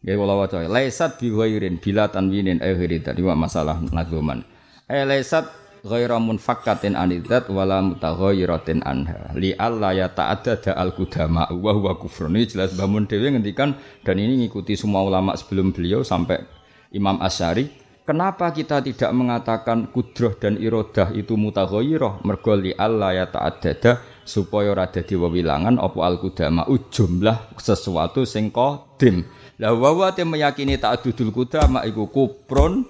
Nggih 0.03 0.15
kula 0.17 0.33
waca, 0.37 0.61
laisat 0.67 1.17
bi 1.17 1.31
ghairin 1.31 1.79
bila 1.79 2.11
tanwinin 2.11 2.61
akhiri 2.61 3.01
tadi 3.01 3.23
masalah 3.23 3.81
nazuman. 3.95 4.45
Eh 4.85 5.07
laisat 5.07 5.49
ghaira 5.81 6.21
munfakkatin 6.21 6.93
anidat 6.93 7.49
wala 7.49 7.81
mutaghayiratin 7.81 8.85
anha. 8.85 9.33
Li 9.33 9.57
alla 9.57 9.93
ya 9.95 10.11
ta'addada 10.11 10.77
al 10.77 10.93
qudama 10.93 11.49
wa 11.49 11.71
huwa 11.73 11.97
kufrun. 11.97 12.37
Jelas 12.45 12.77
bangun 12.77 13.09
dhewe 13.09 13.33
ngendikan 13.33 13.73
dan 14.05 14.15
ini 14.21 14.45
ngikuti 14.45 14.77
semua 14.77 15.01
ulama 15.01 15.33
sebelum 15.33 15.73
beliau 15.73 16.05
sampai 16.05 16.45
Imam 16.93 17.17
Asy'ari 17.23 17.80
Kenapa 18.01 18.49
kita 18.49 18.81
tidak 18.81 19.13
mengatakan 19.13 19.85
kudroh 19.93 20.33
dan 20.33 20.57
irodah 20.57 21.13
itu 21.13 21.37
mutaghayirah 21.37 22.25
mergo 22.25 22.57
li 22.57 22.73
alla 22.73 23.13
ya 23.13 23.29
ta'addada 23.29 24.01
supaya 24.25 24.73
ora 24.73 24.89
dadi 24.89 25.13
wewilangan 25.13 25.77
apa 25.77 25.99
al 26.01 26.17
kudama 26.17 26.65
jumlah 26.89 27.53
sesuatu 27.61 28.25
sing 28.25 28.49
qadim. 28.49 29.21
Lah 29.61 29.77
wa 29.77 30.09
te 30.09 30.25
meyakini 30.25 30.81
ta'addudul 30.81 31.29
kudama 31.29 31.85
iku 31.85 32.09
kuprun 32.09 32.89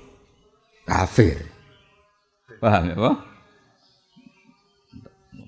kafir. 0.87 1.43
Paham 2.63 2.83
ya, 2.87 2.95
Pak? 2.95 3.15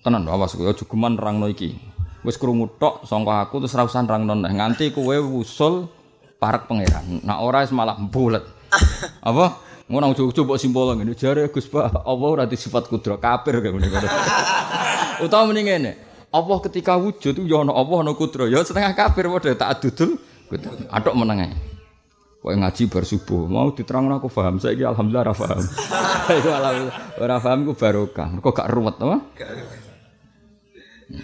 Tenan 0.03 0.27
awas 0.27 0.59
kowe 0.59 0.67
aja 0.67 0.83
geman 0.83 1.15
rangno 1.15 1.47
iki. 1.47 1.71
Wis 2.27 2.35
krungu 2.35 2.67
tok 2.75 3.07
aku 3.07 3.63
terus 3.63 3.75
ra 3.79 3.87
usah 3.87 4.03
rangno 4.03 4.35
nganti 4.35 4.91
kowe 4.91 5.15
wusul 5.23 5.87
parek 6.35 6.67
pangeran. 6.67 7.23
Nah 7.23 7.39
ora 7.39 7.63
malah 7.71 7.95
bulet. 7.95 8.43
Apa? 9.29 9.45
Ngono 9.91 10.15
coba 10.15 10.55
simpol 10.55 10.95
ngene 10.95 11.13
jare 11.13 11.51
Gus 11.51 11.67
Pak, 11.67 12.07
Allah 12.07 12.27
ora 12.27 12.45
sifat 12.47 12.87
kudro 12.87 13.19
kafir 13.19 13.59
kayak 13.59 13.75
ngene. 13.75 14.07
Utawa 15.27 15.51
mending 15.51 15.67
ngene. 15.69 15.91
Allah 16.33 16.57
ketika 16.65 16.97
wujud 16.97 17.37
itu 17.37 17.43
ya 17.45 17.61
ana 17.61 17.77
Allah 17.77 18.01
ana 18.01 18.11
kudro. 18.17 18.49
Ya 18.49 18.65
setengah 18.65 18.97
kafir 18.97 19.29
padha 19.29 19.53
tak 19.53 19.69
adudul. 19.77 20.17
Atok 20.89 21.13
meneng 21.13 21.45
ae. 21.45 21.53
Kowe 22.43 22.51
ngaji 22.51 22.91
bar 22.91 23.07
subuh, 23.07 23.47
mau 23.47 23.71
diterangno 23.71 24.19
aku 24.19 24.27
paham. 24.27 24.59
Saiki 24.59 24.83
alhamdulillah 24.83 25.31
ora 25.31 25.35
paham. 25.37 25.63
Iku 26.41 26.49
alhamdulillah 26.51 26.97
ora 27.21 27.35
paham 27.39 27.59
ku 27.69 27.73
barokah. 27.77 28.27
Mergo 28.33 28.49
gak 28.51 28.69
ruwet 28.73 28.95
apa? 28.99 29.17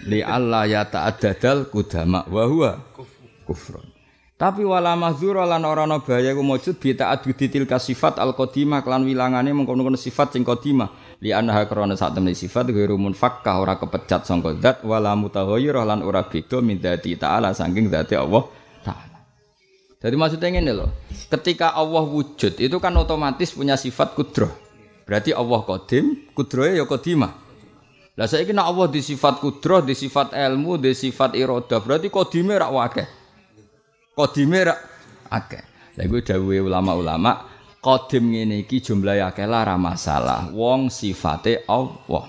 Li 0.06 0.22
Allah 0.22 0.62
ya 0.70 0.82
ta'addadal 0.86 1.66
kudama 1.68 2.22
wa 2.30 2.42
huwa 2.46 2.72
kufrun. 3.44 3.89
Tapi 4.40 4.64
wala 4.64 4.96
mahdzura 4.96 5.44
lan 5.44 5.68
ora 5.68 5.84
ana 5.84 6.00
bahaya 6.00 6.32
ku 6.32 6.40
mujud 6.40 6.80
bi 6.80 6.96
ta'addudi 6.96 7.52
tilka 7.52 7.76
sifat 7.76 8.16
al 8.16 8.32
qadimah 8.32 8.80
kelan 8.80 9.04
wilangane 9.04 9.52
mengkono-kono 9.52 10.00
sifat 10.00 10.32
sing 10.32 10.48
qadimah 10.48 11.20
li 11.20 11.28
anha 11.28 11.68
krana 11.68 11.92
sak 11.92 12.16
temne 12.16 12.32
sifat 12.32 12.72
ghairu 12.72 12.96
munfakkah 12.96 13.60
ora 13.60 13.76
kepecat 13.76 14.24
sangka 14.24 14.56
zat 14.56 14.80
wala 14.80 15.12
mutaghayyirah 15.12 15.84
lan 15.84 16.00
ora 16.00 16.24
beda 16.24 16.64
min 16.64 16.80
dzati 16.80 17.20
ta'ala 17.20 17.52
saking 17.52 17.92
dzati 17.92 18.16
Allah 18.16 18.48
taala. 18.80 19.20
Jadi 20.00 20.16
maksudnya 20.16 20.48
ini 20.56 20.72
loh, 20.72 20.88
ketika 21.28 21.76
Allah 21.76 22.00
wujud 22.00 22.64
itu 22.64 22.76
kan 22.80 22.96
otomatis 22.96 23.52
punya 23.52 23.76
sifat 23.76 24.16
kudroh. 24.16 24.48
Berarti 25.04 25.36
Allah 25.36 25.60
kodim, 25.68 26.32
kudrohnya 26.32 26.80
ya 26.80 26.88
kodimah. 26.88 27.36
Lah 28.16 28.24
saya 28.24 28.48
kira 28.48 28.64
Allah 28.64 28.88
di 28.88 29.04
sifat 29.04 29.36
kudroh, 29.36 29.84
di 29.84 29.92
sifat 29.92 30.32
ilmu, 30.32 30.80
di 30.80 30.96
sifat 30.96 31.36
iroda, 31.36 31.76
berarti 31.84 32.08
kodimnya 32.08 32.64
rak 32.64 32.72
wakeh. 32.72 33.19
Kodime 34.14 34.66
rak 34.66 34.80
akeh. 35.30 35.64
Lha 35.94 36.02
iku 36.06 36.18
dawuhe 36.22 36.58
ulama-ulama, 36.62 37.46
kodim 37.78 38.34
ngene 38.34 38.66
iki 38.66 38.82
jumlahe 38.82 39.22
akeh 39.22 39.46
lara 39.46 39.78
masalah. 39.78 40.50
Wong 40.50 40.90
sifate 40.90 41.62
Allah. 41.70 42.26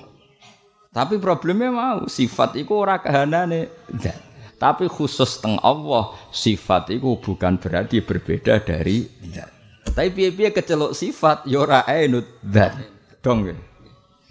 Tapi 0.91 1.17
problemnya 1.17 1.71
mau 1.71 1.99
sifat 2.05 2.59
iku 2.59 2.83
ora 2.83 2.99
kahanane 2.99 3.71
zat. 3.97 4.19
Tapi 4.61 4.85
khusus 4.85 5.41
teng 5.41 5.57
Allah 5.65 6.13
sifat 6.29 6.93
iku 6.93 7.17
bukan 7.17 7.57
berarti 7.57 8.03
berbeda 8.03 8.61
dari 8.61 9.07
zat. 9.33 9.49
Tapi 9.91 10.13
piye-piye 10.13 10.53
kecelok 10.53 10.93
sifat 10.93 11.49
ya 11.49 11.65
ora 11.65 11.81
ainut 11.87 12.27
zat. 12.45 12.77
Dong 13.25 13.49
ya. 13.49 13.55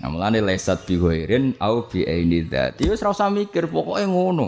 Nah, 0.00 0.09
mulane 0.09 0.40
lesat 0.40 0.88
bi 0.88 0.97
ghairin 0.97 1.57
au 1.61 1.85
bi 1.85 2.07
aini 2.07 2.47
dzat. 2.47 2.80
Ya 2.80 2.92
wis 2.92 3.02
ora 3.02 3.12
usah 3.12 3.28
mikir, 3.28 3.66
pokoke 3.69 4.04
ngono. 4.07 4.47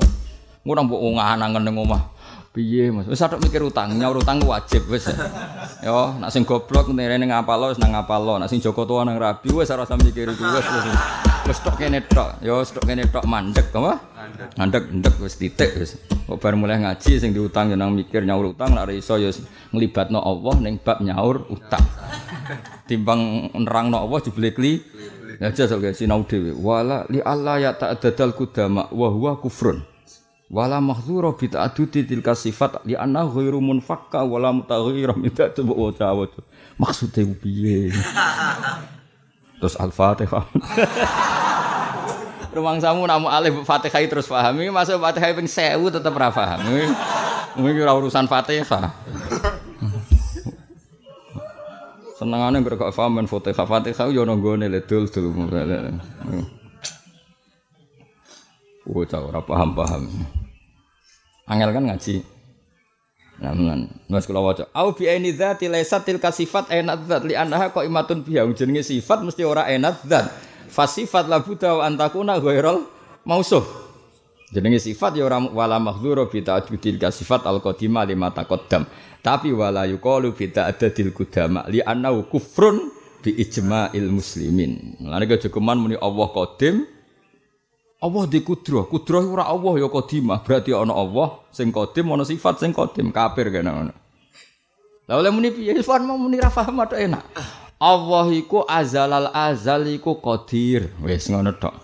Ngono 0.63 0.81
mbok 0.87 1.03
ngangen 1.19 1.61
ning 1.65 1.77
omah. 1.77 2.03
Piye 2.53 2.93
Mas? 2.93 3.09
Wis 3.09 3.17
tok 3.17 3.41
mikir 3.41 3.65
utang, 3.65 3.97
nyaur 3.97 4.21
utang 4.21 4.37
wajib 4.45 4.85
wis. 4.93 5.09
Yo, 5.81 6.21
nak 6.21 6.29
sing 6.29 6.45
goblok 6.45 6.93
ntirene 6.93 7.25
ngapalo 7.25 7.73
wis 7.73 7.81
nang 7.81 7.97
ngapalo, 7.97 8.37
nak 8.37 8.53
sing 8.53 8.61
Joko 8.61 8.85
tua 8.85 9.09
nang 9.09 9.17
rabi 9.17 9.49
wis 9.49 9.73
ora 9.73 9.89
usah 9.89 9.97
mikir 9.97 10.29
iku 10.29 10.45
wis 10.53 10.67
wis. 11.49 11.59
Tok 11.65 11.81
kene 11.81 12.05
tok, 12.05 12.45
yo 12.45 12.61
wis 12.61 12.69
tok 12.77 12.85
kene 12.85 13.09
tok 13.09 13.25
mandek 13.25 13.73
apa? 13.73 14.05
Mandek, 14.61 14.85
ndek 14.85 15.17
wis 15.25 15.41
titik 15.41 15.81
wis. 15.81 15.97
Kok 16.29 16.37
bar 16.37 16.53
mulai 16.53 16.77
ngaji 16.85 17.17
sing 17.17 17.33
diutang 17.33 17.73
yo 17.73 17.77
nang 17.81 17.97
mikir 17.97 18.21
nyaur 18.21 18.53
utang 18.53 18.77
nek 18.77 18.93
iso 18.93 19.17
yo 19.17 19.33
nglibatno 19.73 20.21
Allah 20.21 20.55
ning 20.61 20.77
bab 20.77 21.01
nyaur 21.01 21.49
utang. 21.49 21.81
Timbang 22.85 23.49
nerangno 23.57 23.97
Allah 23.97 24.21
jebule 24.21 24.53
kli. 24.53 24.77
Ya 25.41 25.49
jajal 25.49 25.81
sinau 25.97 26.29
dhewe. 26.29 26.53
Wala 26.53 27.09
li 27.09 27.25
Allah 27.25 27.57
ya 27.65 27.73
ta'addal 27.73 28.37
kudama 28.37 28.93
wa 28.93 29.09
huwa 29.09 29.41
kufrun 29.41 29.89
wala 30.53 30.85
mahdzura 30.85 31.33
bi 31.33 31.49
ta'addudi 31.49 32.05
tilka 32.05 32.37
sifat 32.37 32.85
li 32.85 32.93
anna 32.93 33.25
ghairu 33.25 33.57
munfakka 33.65 34.21
wala 34.21 34.53
mutaghayyira 34.53 35.17
min 35.17 35.33
coba 35.33 35.73
waca 35.73 36.13
waca 36.13 36.41
maksude 36.77 37.25
piye 37.41 37.89
terus 39.59 39.81
al-fatihah 39.81 40.45
Rumang 42.53 42.85
samu 42.85 43.09
namu 43.09 43.33
alif 43.33 43.65
Fatihah 43.65 44.05
terus 44.05 44.29
paham. 44.29 44.61
Ini 44.61 44.69
masuk 44.69 45.01
Fatihah 45.01 45.33
ping 45.33 45.49
1000 45.49 45.89
tetep 45.89 46.13
ra 46.13 46.29
paham. 46.29 46.61
Ini 47.57 47.81
ora 47.81 47.97
urusan 47.97 48.29
Fatihah. 48.29 48.93
Senengane 52.21 52.61
mergo 52.61 52.93
paham 52.93 53.17
men 53.17 53.25
Fatihah. 53.25 53.65
Fatihah 53.65 54.13
yo 54.13 54.29
nggone 54.29 54.69
le 54.69 54.85
dul-dul. 54.85 55.33
Oh, 58.85 59.01
cah 59.09 59.25
ora 59.25 59.41
paham-paham. 59.41 60.42
Angel 61.53 61.69
kan 61.77 61.85
ngaji. 61.85 62.25
Namun, 63.43 63.91
mas 64.09 64.25
kula 64.25 64.41
waca. 64.41 64.65
Au 64.73 64.97
bi 64.97 65.05
aini 65.11 65.37
dzati 65.37 65.69
laysat 65.69 66.09
tilka 66.09 66.33
sifat 66.33 66.73
enat 66.73 67.05
dzat 67.05 67.23
li 67.29 67.35
annaha 67.37 67.69
qaimatun 67.75 68.25
biha. 68.25 68.47
Jenenge 68.57 68.87
sifat 68.87 69.21
mesti 69.21 69.45
ora 69.45 69.69
enat 69.69 70.01
dzat. 70.07 70.33
Fasifat 70.73 71.29
la 71.29 71.45
buta 71.45 71.77
wa 71.77 71.83
antakuna 71.85 72.41
ghairal 72.41 72.89
mausuf. 73.29 73.69
Jenenge 74.55 74.81
sifat 74.81 75.19
ya 75.19 75.29
ora 75.29 75.43
wala 75.43 75.77
mahdzura 75.83 76.25
bi 76.31 76.41
ta'judil 76.41 77.03
sifat 77.13 77.45
al 77.45 77.61
qadimah 77.61 78.09
lima 78.09 78.33
taqaddam. 78.33 78.89
Tapi 79.21 79.53
wala 79.53 79.85
yuqalu 79.91 80.33
bi 80.33 80.49
ta'dadil 80.49 81.13
qudama 81.13 81.67
li 81.69 81.83
annahu 81.83 82.31
kufrun 82.31 82.89
bi 83.21 83.37
ijma'il 83.43 84.09
muslimin. 84.09 85.03
Lan 85.03 85.21
iki 85.27 85.51
jogeman 85.51 85.83
muni 85.83 85.97
Allah 85.99 86.31
qadim 86.31 86.87
Allah 88.03 88.27
di 88.27 88.43
kudroh, 88.43 88.91
kudroh 88.91 89.23
ora 89.31 89.47
Allah 89.47 89.79
ya 89.79 89.87
kodimah, 89.87 90.43
berarti 90.43 90.75
ana 90.75 90.91
Allah 90.91 91.39
sing 91.55 91.71
kodim, 91.71 92.11
ana 92.11 92.27
sifat 92.27 92.59
sing 92.59 92.75
kodim, 92.75 93.15
kafir 93.15 93.47
kene 93.55 93.71
ngono. 93.71 93.95
Lah 95.07 95.23
oleh 95.23 95.31
muni 95.31 95.55
piye 95.55 95.71
Irfan 95.71 96.03
mau 96.03 96.19
muni 96.19 96.43
ra 96.43 96.51
paham 96.51 96.83
enak. 96.83 97.23
Allah 97.79 98.27
iku 98.35 98.67
azalal 98.67 99.31
azal 99.31 99.87
iku 99.87 100.19
qadir. 100.19 100.91
Wis 100.99 101.31
ngono 101.31 101.55
tok. 101.55 101.75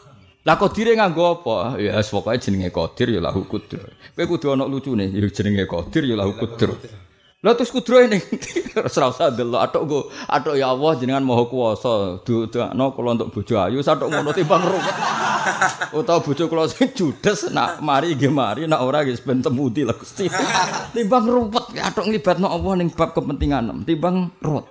Lah 0.42 0.58
qadire 0.58 0.98
nganggo 0.98 1.22
apa? 1.38 1.78
Ya 1.78 1.94
wis 1.98 2.10
pokoke 2.10 2.38
jenenge 2.42 2.74
qadir 2.74 3.14
ya 3.14 3.20
lahu 3.22 3.46
kudroh. 3.46 3.86
Kowe 4.18 4.24
kudu 4.26 4.58
ana 4.58 4.66
lucune, 4.66 5.06
ya 5.14 5.22
jenenge 5.30 5.70
qadir 5.70 6.02
ya 6.02 6.18
lahu 6.18 6.34
kudroh. 6.34 6.78
Lah 7.38 7.54
terus 7.54 7.70
kudro 7.70 8.02
ini 8.02 8.18
ora 8.74 9.14
usah 9.14 9.30
delok 9.30 9.62
atok 9.62 9.82
go 9.86 10.10
atok 10.26 10.58
ya 10.58 10.74
Allah 10.74 10.98
jenengan 10.98 11.22
maha 11.22 11.46
kuwasa 11.46 12.18
dudakno 12.26 12.90
kula 12.98 13.14
untuk 13.14 13.30
bojo 13.30 13.54
ayu 13.62 13.78
satok 13.78 14.10
ngono 14.10 14.34
timbang 14.34 14.58
ruwet. 14.58 14.96
Utawa 16.02 16.18
bojo 16.18 16.50
kula 16.50 16.66
sing 16.66 16.90
judes 16.90 17.46
nak 17.54 17.78
mari 17.78 18.18
nggih 18.18 18.34
mari 18.34 18.66
nak 18.66 18.82
ora 18.82 19.06
nggih 19.06 19.22
ben 19.22 19.38
temudi 19.38 19.86
lah 19.86 19.94
Gusti. 19.94 20.26
Timbang 20.98 21.30
ruwet 21.30 21.78
atok 21.78 22.10
nglibatno 22.10 22.50
Allah 22.50 22.72
ning 22.74 22.90
bab 22.90 23.14
kepentingan 23.14 23.86
timbang 23.86 24.34
ruwet. 24.42 24.66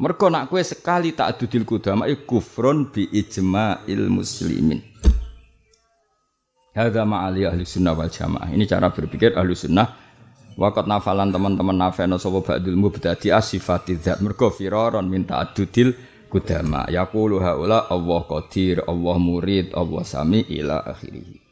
Mergo 0.00 0.32
nak 0.32 0.48
kowe 0.48 0.64
sekali 0.64 1.12
tak 1.12 1.44
dudil 1.44 1.68
kudama 1.68 2.08
kufrun 2.24 2.88
bi 2.88 3.04
ijma'il 3.12 4.08
muslimin. 4.08 4.80
Hadza 6.72 7.04
ma'ali 7.04 7.44
ahli 7.44 7.68
sunnah 7.68 7.92
wal 7.92 8.08
jamaah. 8.08 8.48
Ini 8.48 8.64
cara 8.64 8.88
berpikir 8.88 9.36
ahli 9.36 9.52
sunnah 9.52 10.03
Wakat 10.54 10.86
nafalan 10.86 11.34
teman-teman 11.34 11.74
nafeno 11.74 12.14
sapa 12.14 12.38
ba'dul 12.38 12.78
mubtadi 12.78 13.34
asifati 13.34 13.98
dzat 13.98 14.22
mergo 14.22 14.54
firaron 14.54 15.02
minta 15.10 15.42
adudil 15.42 15.90
kudama. 16.30 16.86
Yaqulu 16.86 17.42
haula 17.42 17.90
Allah 17.90 18.20
qadir 18.22 18.86
Allah 18.86 19.16
murid 19.18 19.74
Allah 19.74 20.02
sami 20.06 20.46
ila 20.46 20.78
akhirih. 20.86 21.42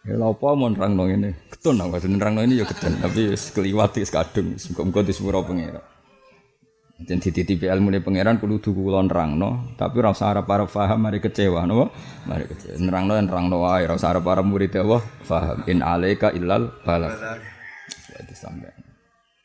Ya 0.00 0.16
apa 0.16 0.48
mun 0.56 0.72
nerangno 0.72 1.04
ngene 1.04 1.52
ketun 1.52 1.76
nang 1.76 1.92
nerangno 1.92 2.40
ini 2.48 2.64
ya 2.64 2.64
ketun. 2.64 2.96
Tapi 2.96 3.36
wis 3.36 3.52
kliwat 3.52 4.00
wis 4.00 4.08
kadung. 4.08 4.56
Muga-muga 4.56 5.04
Jen 7.00 7.16
dititipi 7.16 7.64
ilmu 7.64 7.88
ne 7.88 8.04
pangeran 8.04 8.36
kudu 8.36 8.60
duku 8.60 8.84
kula 8.84 9.00
nerangno, 9.00 9.72
tapi 9.80 10.04
ora 10.04 10.12
usah 10.12 10.36
arep-arep 10.36 10.68
paham 10.68 11.00
mari 11.00 11.16
kecewa 11.16 11.64
napa? 11.64 11.88
Mari 12.28 12.44
kecewa. 12.44 12.76
Nerangno 12.76 13.12
nerangno 13.16 13.56
wae, 13.64 13.88
ora 13.88 13.96
usah 13.96 14.12
arep-arep 14.12 14.44
murid 14.44 14.76
Allah 14.76 15.00
paham. 15.24 15.64
In 15.64 15.80
alaika 15.80 16.28
illal 16.36 16.68
balagh. 16.84 17.16
Itu 18.20 18.34
sampai. 18.36 18.68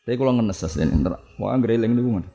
Tapi 0.03 0.19
kalau 0.19 0.35
ngenes 0.35 0.61
ini, 0.77 0.99
mau 1.39 1.49
anggereling 1.49 1.95
niku 1.95 2.09
mana? 2.19 2.29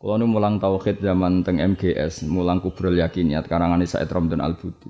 Kalau 0.00 0.16
nu 0.16 0.24
mulang 0.28 0.56
tauhid 0.56 1.04
zaman 1.04 1.44
teng 1.44 1.60
MGS, 1.60 2.24
mulang 2.24 2.64
kubrul 2.64 2.96
yakiniat 2.96 3.44
karangan 3.44 3.84
Said 3.84 4.08
Ramdan 4.08 4.40
Al 4.40 4.56
Budi, 4.56 4.88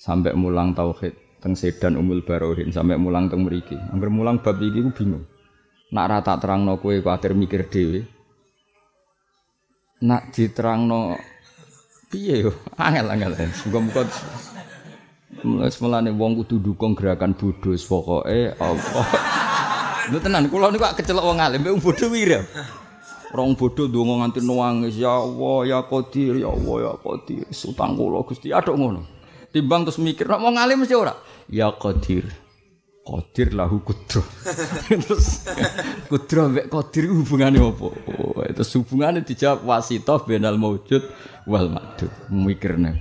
sampai 0.00 0.32
mulang 0.32 0.72
tauhid 0.72 1.12
teng 1.44 1.52
Sedan 1.52 2.00
Umul 2.00 2.24
Barohin, 2.24 2.72
sampai 2.72 2.96
mulang 2.96 3.28
teng 3.28 3.44
Meriki. 3.44 3.76
Angger 3.92 4.08
mulang 4.08 4.40
bab 4.40 4.56
iki 4.56 4.80
ku 4.80 4.96
bingung. 4.96 5.28
Nak 5.92 6.08
rata 6.08 6.40
terang 6.40 6.64
no 6.64 6.80
kue 6.80 7.04
kuatir 7.04 7.36
mikir 7.36 7.68
dewi, 7.68 8.00
nak 10.02 10.28
diterangno 10.32 11.16
piye 12.12 12.44
yo? 12.44 12.52
Angel 12.76 13.08
angel 13.08 13.32
muga-muga 13.64 14.04
semulane 15.72 16.12
wong 16.12 16.44
kudu 16.44 16.60
dukung 16.60 16.92
gerakan 16.92 17.32
bodho 17.32 17.72
pokoke 17.76 18.52
apa? 18.56 19.00
Lho 20.12 20.18
tenan 20.20 20.48
kula 20.52 20.68
niku 20.68 20.84
kecelok 20.92 21.24
wong 21.24 21.38
alim 21.40 21.64
wong 21.64 21.80
bodho 21.80 22.06
wirem 22.12 22.44
Rong 23.32 23.58
bodho 23.58 23.90
ndonga 23.90 24.22
nganti 24.22 24.40
nangis 24.44 24.96
ya 24.96 25.12
Allah 25.18 25.58
ya 25.66 25.78
Qadir 25.82 26.40
ya 26.40 26.48
Allah 26.48 26.76
ya 26.78 26.92
Qadir. 26.94 27.44
Sutang 27.50 27.98
kula 27.98 28.22
Gusti 28.22 28.54
aduk 28.54 28.78
ngono. 28.78 29.02
Timbang 29.50 29.82
terus 29.82 29.98
mikir 29.98 30.30
nek 30.30 30.40
wong 30.40 30.56
alim 30.56 30.86
mesti 30.86 30.94
ora? 30.94 31.12
Ya 31.50 31.68
Qadir 31.74 32.45
Qadir 33.06 33.54
lahu 33.54 33.78
kudro. 33.86 34.26
Terus 34.90 35.46
kudro 36.10 36.50
mbek 36.50 36.66
Qadir 36.66 37.06
hubungane 37.06 37.62
apa? 37.62 37.86
Oh, 38.18 38.42
itu 38.42 38.62
hubungane 38.82 39.22
dijawab 39.22 39.62
wasithah 39.62 40.18
benal 40.26 40.58
maujud 40.58 41.06
wal 41.46 41.70
madud. 41.70 42.10
Mikirne. 42.34 42.98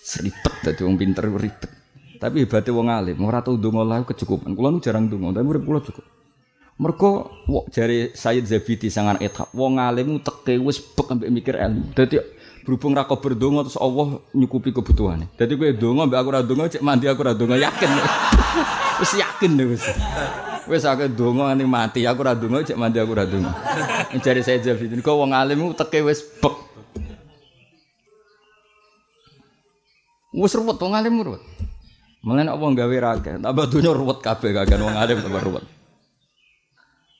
Seribet 0.00 0.54
dadi 0.64 0.80
wong 0.88 0.96
pinter 0.96 1.28
ribet. 1.28 1.68
Tapi 2.16 2.48
hebatnya 2.48 2.72
wong 2.72 2.88
alim, 2.88 3.20
ora 3.28 3.44
tau 3.44 3.60
ndonga 3.60 3.84
lah 3.84 4.00
kecukupan. 4.08 4.56
Kula 4.56 4.72
nu 4.72 4.80
jarang 4.80 5.12
ndonga, 5.12 5.36
tapi 5.36 5.44
urip 5.44 5.64
kula 5.68 5.80
cukup. 5.84 6.04
Mergo 6.80 7.28
jari 7.68 8.16
Sayyid 8.16 8.48
Zabidi 8.48 8.88
sangan 8.88 9.20
ethab, 9.20 9.52
wong 9.52 9.76
alim 9.76 10.16
teke 10.24 10.56
wis 10.64 10.80
bek 10.80 11.12
ambek 11.12 11.28
mikir 11.28 11.60
ilmu. 11.60 11.92
Dadi 11.92 12.16
berhubung 12.64 12.96
rako 12.96 13.20
berdonga 13.20 13.68
terus 13.68 13.76
Allah 13.76 14.24
nyukupi 14.32 14.72
kebutuhannya. 14.72 15.28
Jadi 15.36 15.52
gue 15.52 15.70
donga, 15.76 16.08
mbak 16.08 16.18
aku 16.24 16.30
radonga, 16.32 16.64
cek 16.72 16.80
mandi 16.80 17.04
aku 17.04 17.20
radonga 17.20 17.60
yakin. 17.60 17.90
Wis 19.04 19.12
yakin 19.20 19.50
deh. 19.60 19.66
Wis 20.64 20.84
aku 20.88 21.12
donga 21.12 21.52
nanti 21.52 21.68
mati, 21.68 22.00
aku 22.08 22.24
radonga, 22.24 22.64
cek 22.64 22.80
mandi 22.80 22.96
aku 22.96 23.12
radonga. 23.12 23.52
Mencari 24.16 24.40
saya 24.40 24.64
jadi 24.64 24.80
ini 24.88 25.04
kau 25.04 25.20
wong 25.20 25.36
alim 25.36 25.76
teke 25.76 26.00
wis 26.00 26.24
bek. 26.40 26.56
Wis 30.32 30.56
ruwet 30.56 30.80
wong 30.80 30.96
alim 30.96 31.20
ruwet. 31.20 31.44
Mulane 32.24 32.48
apa 32.48 32.64
gawe 32.64 32.96
raga, 32.96 33.36
tambah 33.36 33.68
dunya 33.68 33.92
ruwet 33.92 34.24
kabeh 34.24 34.56
kagak 34.56 34.80
wong 34.80 34.96
alim 34.96 35.20
tambah 35.20 35.44
ruwet. 35.44 35.64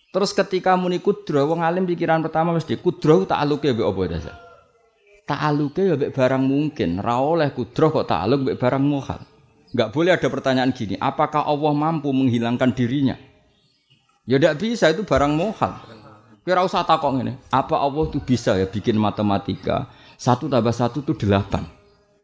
Terus 0.09 0.31
ketika 0.33 0.73
muni 0.79 1.05
kudro, 1.05 1.45
wong 1.45 1.61
alim 1.61 1.85
pikiran 1.85 2.25
pertama 2.25 2.57
mesti 2.57 2.81
kudro 2.81 3.29
tak 3.29 3.45
aluke 3.45 3.69
mbek 3.69 3.85
apa 3.85 4.01
dasar? 4.09 4.44
Ta'aluke 5.25 5.83
ya 5.85 5.95
mbek 5.97 6.13
barang 6.13 6.45
mungkin, 6.45 7.01
ra 7.01 7.21
oleh 7.21 7.51
kudroh 7.57 7.91
kok 7.91 8.07
ta'aluk 8.09 8.45
mbek 8.45 8.57
barang 8.61 8.85
muhal. 8.85 9.21
Enggak 9.75 9.91
boleh 9.91 10.13
ada 10.15 10.29
pertanyaan 10.31 10.71
gini, 10.71 10.95
apakah 11.01 11.43
Allah 11.43 11.73
mampu 11.75 12.13
menghilangkan 12.15 12.71
dirinya? 12.77 13.17
Ya 14.25 14.39
tidak 14.39 14.61
bisa 14.61 14.89
itu 14.93 15.03
barang 15.03 15.33
muhal. 15.35 15.75
Kira 16.45 16.61
usah 16.61 16.85
takok 16.85 17.25
ini, 17.25 17.35
apa 17.49 17.81
Allah 17.81 18.05
itu 18.05 18.21
bisa 18.21 18.53
ya 18.61 18.69
bikin 18.69 19.01
matematika 19.01 19.89
satu 20.21 20.47
tambah 20.47 20.73
satu 20.77 21.01
itu 21.01 21.17
delapan. 21.17 21.65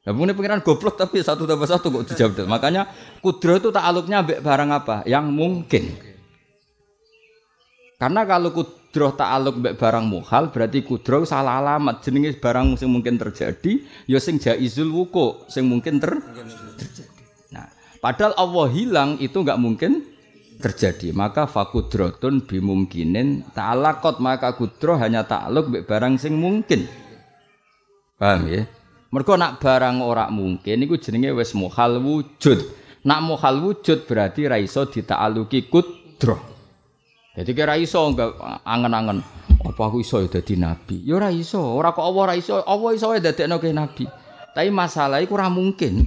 Ya 0.04 0.16
mungkin 0.16 0.32
pengiran 0.32 0.64
goblok 0.64 0.96
tapi 0.96 1.20
satu 1.20 1.44
tambah 1.44 1.68
satu 1.68 1.92
kok 1.92 2.04
dijawab. 2.12 2.48
Makanya 2.48 2.88
kudroh 3.24 3.56
itu 3.56 3.68
ta'aluknya 3.72 4.24
mbek 4.24 4.40
barang 4.44 4.70
apa? 4.72 4.96
Yang 5.08 5.26
mungkin. 5.32 5.84
Karena 8.00 8.24
kalau 8.24 8.52
kudroh 8.52 8.79
ta'aluk 8.90 9.62
mbek 9.62 9.74
barang 9.78 10.06
muhal 10.10 10.50
berarti 10.50 10.82
kudroh 10.82 11.22
salah 11.22 11.62
alamat 11.62 12.02
jenenge 12.02 12.34
barang 12.42 12.74
sing 12.74 12.90
mungkin 12.90 13.22
terjadi 13.22 13.86
ya 14.10 14.18
sing 14.18 14.42
jaizul 14.42 14.90
wuku 14.90 15.46
sing 15.46 15.70
mungkin 15.70 16.02
ter 16.02 16.18
terjadi. 16.74 17.06
Nah, 17.54 17.70
padahal 18.02 18.34
Allah 18.34 18.66
hilang 18.74 19.10
itu 19.22 19.38
enggak 19.46 19.62
mungkin 19.62 20.10
terjadi. 20.58 21.14
Maka 21.14 21.46
fakudrotun 21.46 22.42
bimumkinin 22.42 23.46
ta'alakot 23.54 24.18
maka 24.18 24.58
kudroh 24.58 24.98
hanya 24.98 25.22
ta'aluk 25.22 25.70
mbek 25.70 25.86
barang 25.86 26.18
sing 26.18 26.34
mungkin. 26.34 26.90
Paham 28.18 28.50
ya? 28.50 28.66
Mergo 29.10 29.34
nak 29.38 29.62
barang 29.62 30.02
ora 30.02 30.26
mungkin 30.34 30.82
iku 30.82 30.98
jenenge 30.98 31.30
wis 31.30 31.54
muhal 31.54 32.02
wujud. 32.02 32.58
Nak 33.06 33.20
muhal 33.22 33.62
wujud 33.62 34.02
berarti 34.10 34.50
ra 34.50 34.58
iso 34.58 34.82
dita'aluki 34.86 35.70
kudroh. 35.70 36.49
Jadi 37.30 37.50
kira 37.54 37.78
iso 37.78 38.02
enggak 38.10 38.34
angen-angen 38.66 39.22
apa 39.60 39.82
aku 39.86 40.00
iso 40.00 40.18
ya 40.24 40.28
dadi 40.28 40.56
nabi. 40.56 41.04
Ya 41.04 41.20
ora 41.20 41.28
iso, 41.28 41.60
ora 41.60 41.92
kok 41.92 42.02
Allah 42.02 42.22
ora 42.32 42.34
iso, 42.34 42.58
Allah 42.64 42.90
iso 42.96 43.12
dadekno 43.12 43.60
ke 43.60 43.70
nabi. 43.70 44.08
Tapi 44.50 44.68
masalah 44.72 45.22
iku 45.22 45.36
ora 45.38 45.52
mungkin. 45.52 46.02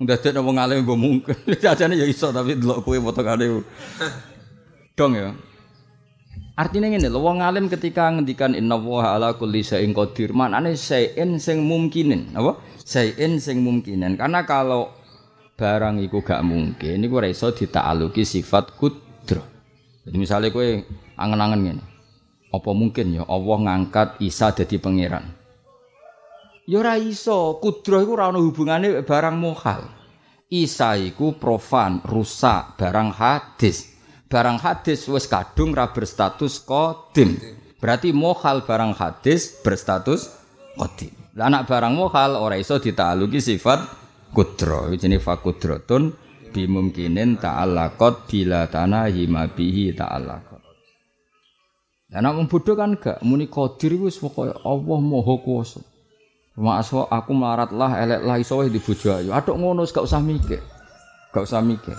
Ndadekno 0.00 0.40
wong 0.42 0.56
alim 0.58 0.82
mbok 0.82 0.98
mungkin. 0.98 1.36
Jajane 1.62 1.94
ya 1.94 2.06
iso 2.08 2.32
tapi 2.32 2.58
delok 2.58 2.82
kowe 2.82 2.98
potongane. 2.98 3.62
Dong 4.98 5.12
ya. 5.14 5.30
Artinya 6.58 6.90
ngene 6.90 7.06
lho 7.06 7.22
wong 7.22 7.38
alim 7.38 7.70
ketika 7.70 8.10
ngendikan 8.10 8.50
innallaha 8.58 9.14
ala 9.14 9.28
kulli 9.38 9.62
syai'in 9.62 9.94
qadir, 9.94 10.34
maknane 10.34 10.74
syai'in 10.74 11.38
sing 11.38 11.62
mungkinin, 11.62 12.34
apa? 12.34 12.58
Syai'in 12.82 13.38
sing 13.38 13.62
mungkinin. 13.62 14.18
Karena 14.18 14.42
kalau 14.42 14.90
barang 15.54 16.02
iku 16.02 16.18
gak 16.26 16.42
mungkin 16.42 16.98
iku 17.06 17.22
ora 17.22 17.30
iso 17.30 17.54
dita'aluki 17.54 18.26
sifat 18.26 18.74
kudrah. 18.74 19.57
Jadi 20.08 20.16
misalnya 20.16 20.48
kue 20.48 20.88
angen-angen 21.20 21.60
gini, 21.68 21.84
Apa 22.48 22.72
mungkin 22.72 23.12
ya 23.12 23.28
Allah 23.28 23.60
ngangkat 23.60 24.24
Isa 24.24 24.56
jadi 24.56 24.80
pangeran? 24.80 25.36
Ya 26.64 26.80
ora 26.80 26.96
iso, 26.96 27.60
kudroh 27.60 28.00
iku 28.00 28.16
ora 28.16 28.32
ono 28.32 28.40
hubungane 28.40 29.04
barang 29.04 29.36
mohal. 29.36 29.84
Isa 30.48 30.96
iku 30.96 31.36
profan, 31.36 32.00
rusak, 32.08 32.80
barang 32.80 33.12
hadis. 33.12 34.00
Barang 34.32 34.56
hadis 34.56 35.04
wis 35.12 35.28
kadung 35.28 35.76
ra 35.76 35.92
berstatus 35.92 36.64
kodim. 36.64 37.36
Berarti 37.76 38.16
mohal 38.16 38.64
barang 38.64 38.96
hadis 38.96 39.60
berstatus 39.60 40.32
kodim. 40.72 41.12
Lah 41.36 41.52
anak 41.52 41.68
barang 41.68 41.92
mohal 41.92 42.32
ora 42.40 42.56
iso 42.56 42.80
ditaluki 42.80 43.44
sifat 43.44 43.84
kudro. 44.32 44.88
Jenenge 44.96 45.20
fakudrotun 45.20 46.16
bimungkinin 46.50 47.36
ta'allaqat 47.38 48.26
bila 48.26 48.66
tanahi 48.66 49.28
mabihi 49.28 49.94
ta'allaqat. 49.94 50.60
Lah 52.08 52.24
nek 52.24 52.48
bodho 52.48 52.72
kan 52.72 52.96
gak 52.96 53.20
muni 53.20 53.52
qadir 53.52 53.92
iku 53.92 54.08
wis 54.08 54.16
pokoke 54.16 54.56
Allah 54.64 54.98
Maha 55.04 55.34
Kuwasa. 55.44 55.84
Maksud 56.58 57.06
aku 57.12 57.30
melarat 57.36 57.70
lah, 57.70 58.00
elek 58.02 58.20
lah 58.24 58.36
iso 58.40 58.58
di 58.66 58.80
bojo 58.80 59.14
ayu. 59.14 59.30
Atok 59.30 59.60
ngono 59.60 59.84
gak 59.84 60.02
usah 60.02 60.18
mikir. 60.18 60.58
Gak 61.30 61.44
usah 61.44 61.60
mikir. 61.60 61.94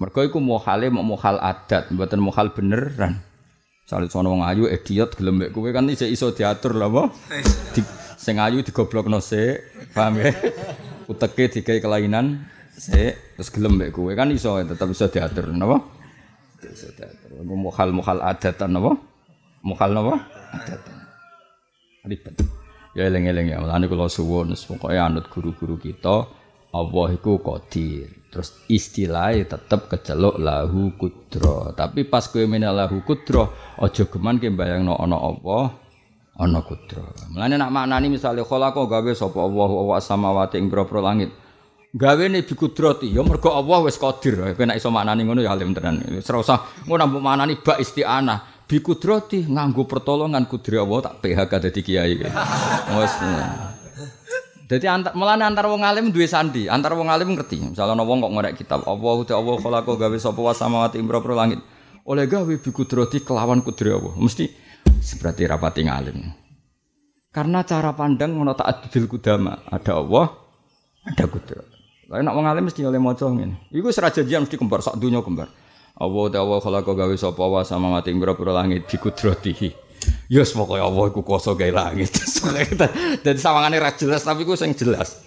Mergo 0.00 0.20
iku 0.24 0.40
mohale 0.40 0.88
mau 0.88 1.04
mohal 1.04 1.36
adat, 1.42 1.92
mboten 1.92 2.22
mohal 2.24 2.56
beneran. 2.56 3.20
Sale 3.84 4.06
sono 4.06 4.30
wong 4.30 4.46
ayu 4.46 4.70
idiot 4.70 5.18
gelem 5.18 5.42
mek 5.42 5.50
kowe 5.50 5.66
kan 5.74 5.90
iso 5.90 6.06
iso 6.06 6.30
diatur 6.30 6.78
lho 6.78 6.86
apa? 6.88 7.02
Di, 7.74 7.82
sing 8.14 8.38
ayu 8.38 8.62
digoblokno 8.62 9.18
sik, 9.18 9.90
paham 9.90 10.22
ya? 10.22 10.30
Uteke 11.10 11.50
digawe 11.50 11.82
kelainan 11.82 12.46
sik, 12.76 13.38
terus 13.38 13.48
gelem 13.50 13.74
mek 13.80 13.90
kowe 13.90 14.12
kan 14.14 14.30
iso 14.30 14.60
tetep 14.62 14.88
iso 14.92 15.06
diatur 15.10 15.50
napa? 15.50 15.82
Iso 16.62 16.92
diatur. 16.94 17.42
Mohal 17.42 17.90
mohal 17.96 18.18
adatan 18.22 18.70
napa? 18.76 18.92
Mohal 19.66 19.90
napa? 19.96 20.14
Adatan. 20.54 20.96
Ribet. 22.06 22.36
Ya 22.90 23.06
eling-eling 23.06 23.54
ya, 23.54 23.62
mulane 23.62 23.86
kula 23.86 24.10
suwun 24.10 24.50
pokoke 24.54 24.98
anut 24.98 25.30
guru-guru 25.30 25.78
kita 25.78 26.26
Allah 26.70 27.06
iku 27.14 27.38
qadir. 27.42 28.10
Terus 28.30 28.54
istilahnya 28.70 29.58
tetep 29.58 29.90
keceluk 29.90 30.38
lahu 30.38 30.94
kudro. 30.94 31.74
Tapi 31.74 32.06
pas 32.06 32.30
kowe 32.30 32.46
meneh 32.46 32.70
lahu 32.70 33.02
kudro, 33.02 33.50
aja 33.78 34.06
geman 34.06 34.38
ke 34.38 34.54
bayangno 34.54 34.94
ana 34.94 35.18
Allah, 35.18 35.74
ana 36.38 36.62
kudro. 36.62 37.10
Mulane 37.34 37.58
nak 37.58 37.74
maknani 37.74 38.06
misale 38.10 38.46
khalaqa 38.46 38.86
gawe 38.86 39.10
sapa 39.18 39.38
Allah 39.38 39.70
wa 39.70 39.98
samawati 39.98 40.62
ing 40.62 40.70
boro 40.70 40.86
langit. 41.02 41.34
Gawe 41.90 42.24
ne 42.30 42.46
bi 42.46 42.54
kudrati, 42.54 43.10
ya 43.10 43.26
mergo 43.26 43.50
Allah 43.50 43.82
wis 43.82 43.98
qadir. 43.98 44.38
Kowe 44.54 44.62
nek 44.62 44.78
iso 44.78 44.94
maknani 44.94 45.26
ngono 45.26 45.42
ya 45.42 45.50
alim 45.50 45.74
tenan. 45.74 45.98
Wis 46.06 46.30
ora 46.30 46.38
usah 46.38 46.58
ngono 46.86 47.02
mbok 47.10 47.22
maknani 47.22 47.58
bak 47.58 47.82
isti'anah 47.82 48.62
bi 48.70 48.78
kudrati 48.78 49.50
nganggo 49.50 49.90
pertolongan 49.90 50.46
kudri 50.46 50.78
Allah 50.78 51.10
tak 51.10 51.18
PHK 51.18 51.52
dadi 51.66 51.80
kiai. 51.82 52.14
Wes. 52.94 53.12
Dadi 54.70 54.86
antar 54.86 55.18
melane 55.18 55.42
antar 55.42 55.66
wong 55.66 55.82
alim 55.82 56.14
duwe 56.14 56.30
sandi, 56.30 56.70
antar 56.70 56.94
wong 56.94 57.10
alim 57.10 57.34
ngerti. 57.34 57.74
Misalnya 57.74 57.98
ana 57.98 58.06
wong 58.06 58.22
kok 58.22 58.32
ngorek 58.38 58.54
kitab, 58.54 58.86
Allah 58.86 59.16
te 59.26 59.34
Allah 59.34 59.58
khalaqa 59.58 59.92
gawe 59.98 60.16
sapa 60.22 60.38
wa 60.38 60.54
samawati 60.54 61.02
impro 61.02 61.18
langit. 61.34 61.58
Oleh 62.06 62.30
gawe 62.30 62.54
bi 62.54 62.70
kudrati 62.70 63.26
kelawan 63.26 63.66
kudri 63.66 63.90
Allah. 63.90 64.14
Mesti 64.14 64.46
seperti 65.02 65.42
rapati 65.42 65.90
ngalim. 65.90 66.22
Karena 67.34 67.66
cara 67.66 67.90
pandang 67.98 68.38
ngono 68.38 68.54
adil 68.54 69.10
kudama, 69.10 69.58
ada 69.66 69.98
Allah, 69.98 70.38
ada 71.02 71.26
kudrat. 71.26 71.79
Lah 72.10 72.18
nek 72.26 72.34
wong 72.34 72.42
alim 72.42 72.66
mesti 72.66 72.82
oleh 72.82 72.98
maca 72.98 73.22
ngene. 73.30 73.70
Iku 73.70 73.94
serajajian 73.94 74.42
mesti 74.42 74.58
kembar 74.58 74.82
sak 74.82 74.98
dunya 74.98 75.22
kembar. 75.22 75.46
Allah 75.94 76.26
Allah 76.42 76.58
khalaqa 76.58 76.90
gawe 76.90 77.14
sapa 77.14 77.38
wa 77.46 77.62
sama 77.62 77.86
mati 77.86 78.10
pira-pira 78.10 78.50
langit 78.50 78.90
bi 78.90 78.98
kudratihi. 78.98 79.70
Ya 80.26 80.42
yes, 80.42 80.56
pokoke 80.58 80.82
Allah 80.82 81.06
iku 81.06 81.22
kuwasa 81.22 81.54
gawe 81.54 81.70
langit. 81.70 82.10
Dadi 83.22 83.38
sawangane 83.38 83.78
ra 83.78 83.94
jelas 83.94 84.26
tapi 84.26 84.42
ku 84.42 84.58
sing 84.58 84.74
jelas. 84.74 85.22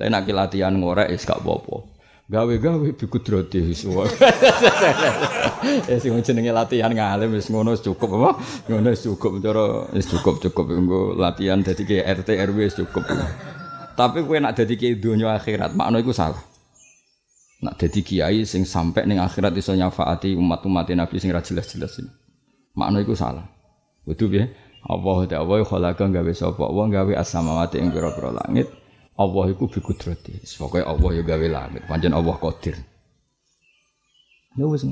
Tapi 0.00 0.08
nak 0.08 0.24
latihan 0.32 0.72
ngorek 0.72 1.12
wis 1.12 1.28
gak 1.28 1.44
apa-apa. 1.44 1.92
Gawe-gawe 2.26 2.88
bi 2.96 3.04
kudratihi 3.04 3.76
suwa. 3.76 4.08
Ya 5.90 5.98
sing 6.00 6.16
jenenge 6.24 6.56
latihan 6.56 6.88
ngalim 6.88 7.36
wis 7.36 7.52
ngono 7.52 7.76
cukup 7.76 8.16
apa? 8.16 8.30
Ngono 8.70 8.96
cukup 8.96 9.44
cara 9.44 9.92
wis 9.92 10.08
cukup 10.08 10.40
cukup 10.40 10.72
engko 10.72 11.00
latihan 11.20 11.60
dadi 11.60 12.00
RT 12.00 12.28
RW 12.48 12.58
cukup. 12.70 13.04
Tapi 13.96 14.28
kowe 14.28 14.36
nak 14.36 14.60
dadi 14.60 14.76
ke 14.76 14.92
donya 15.00 15.32
akhirat 15.32 15.72
makna 15.72 16.04
iku 16.04 16.12
salah. 16.12 16.38
Nak 17.64 17.80
dadi 17.80 18.04
kiai 18.04 18.44
sing 18.44 18.68
sampai 18.68 19.08
ning 19.08 19.16
akhirat 19.16 19.56
iso 19.56 19.72
nyafaati 19.72 20.36
umat-umat 20.36 20.92
Nabi 20.92 21.16
sing 21.16 21.32
ra 21.32 21.40
jelas-jelas 21.40 22.04
ini. 22.04 22.12
Makna 22.76 23.00
iku 23.00 23.16
salah. 23.16 23.48
Kudu 24.04 24.28
piye? 24.28 24.52
Allah 24.86 25.18
ta 25.26 25.42
Allah 25.42 25.66
khalaqa 25.66 26.06
gawe 26.06 26.32
sapa 26.36 26.62
wong 26.70 26.94
gawe 26.94 27.12
as-samawati 27.18 27.82
ing 27.82 27.90
pira-pira 27.90 28.30
langit. 28.30 28.70
Allah 29.16 29.44
iku 29.50 29.66
bi 29.66 29.80
kudrati. 29.80 30.36
Pokoke 30.60 30.84
Allah 30.84 31.10
ya 31.16 31.22
gawe 31.24 31.46
langit. 31.48 31.82
Pancen 31.88 32.12
Allah 32.12 32.36
qadir. 32.36 32.76
Ya 34.54 34.64
wis 34.68 34.84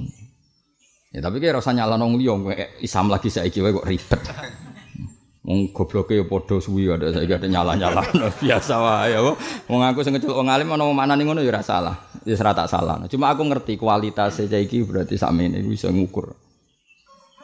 Ya 1.14 1.22
tapi 1.22 1.38
kira 1.38 1.62
rasa 1.62 1.70
nyalano 1.70 2.10
liya 2.18 2.34
Islam 2.82 3.06
lagi 3.06 3.30
saiki 3.30 3.62
kok 3.62 3.86
ribet. 3.86 4.20
Wong 5.44 5.76
gobloke 5.76 6.16
ya 6.16 6.24
padha 6.24 6.56
suwi 6.56 6.88
ada 6.88 7.12
saiki 7.12 7.36
ada 7.36 7.44
nyala-nyala 7.44 8.00
biasa 8.40 8.80
wae 8.80 9.12
ya. 9.12 9.20
Wong 9.68 9.80
aku 9.84 10.00
sing 10.00 10.16
kecil 10.16 10.32
wong 10.32 10.48
alim 10.48 10.72
ana 10.72 10.88
maknane 10.88 11.20
ngono 11.20 11.44
ya 11.44 11.52
ora 11.52 11.60
salah. 11.60 11.96
Ya 12.24 12.32
ora 12.40 12.56
tak 12.56 12.72
salah. 12.72 13.04
Cuma 13.12 13.28
aku 13.28 13.44
ngerti 13.44 13.76
kualitas 13.76 14.40
saiki 14.40 14.80
berarti 14.88 15.20
sakmene 15.20 15.60
bisa 15.60 15.92
ngukur. 15.92 16.32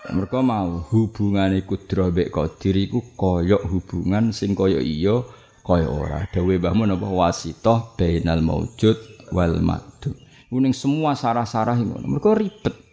Mereka 0.08 0.40
mau 0.40 0.80
hubungan 0.88 1.52
kudro 1.68 2.08
mbek 2.08 2.32
qadir 2.32 2.72
iku 2.88 3.04
kaya 3.20 3.60
hubungan 3.68 4.32
sing 4.32 4.56
kaya 4.56 4.80
iya 4.80 5.20
kaya 5.60 5.84
ora. 5.92 6.24
Dawe 6.32 6.56
mbahmu 6.56 6.88
napa 6.88 7.04
wasitoh 7.04 8.00
bainal 8.00 8.40
maujud 8.40 8.96
wal 9.28 9.60
madud. 9.60 10.16
Kuning 10.48 10.72
semua 10.72 11.12
sarah-sarah 11.12 11.76
ngono. 11.76 12.16
Mereka 12.16 12.32
ribet. 12.32 12.89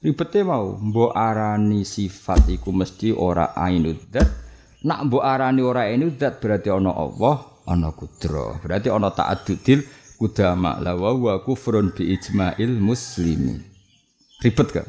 Ribete 0.00 0.40
mau 0.40 0.80
mbok 0.80 1.12
arani 1.12 1.84
sifat 1.84 2.48
iku 2.48 2.72
mesti 2.72 3.12
ora 3.12 3.52
ainudzat. 3.52 4.24
Nak 4.88 5.12
mbok 5.12 5.20
arani 5.20 5.60
ora 5.60 5.92
ainudzat 5.92 6.40
berarti 6.40 6.72
ana 6.72 6.88
Allah, 6.88 7.44
ana 7.68 7.92
kudro. 7.92 8.56
Berarti 8.64 8.88
ana 8.88 9.12
ta'addudil 9.12 9.84
kudama 10.16 10.80
la 10.80 10.96
wa 10.96 11.36
kufrun 11.44 11.92
bi 11.92 12.16
ijma'il 12.16 12.80
muslimin. 12.80 13.60
Ribet 14.40 14.68
kan? 14.72 14.88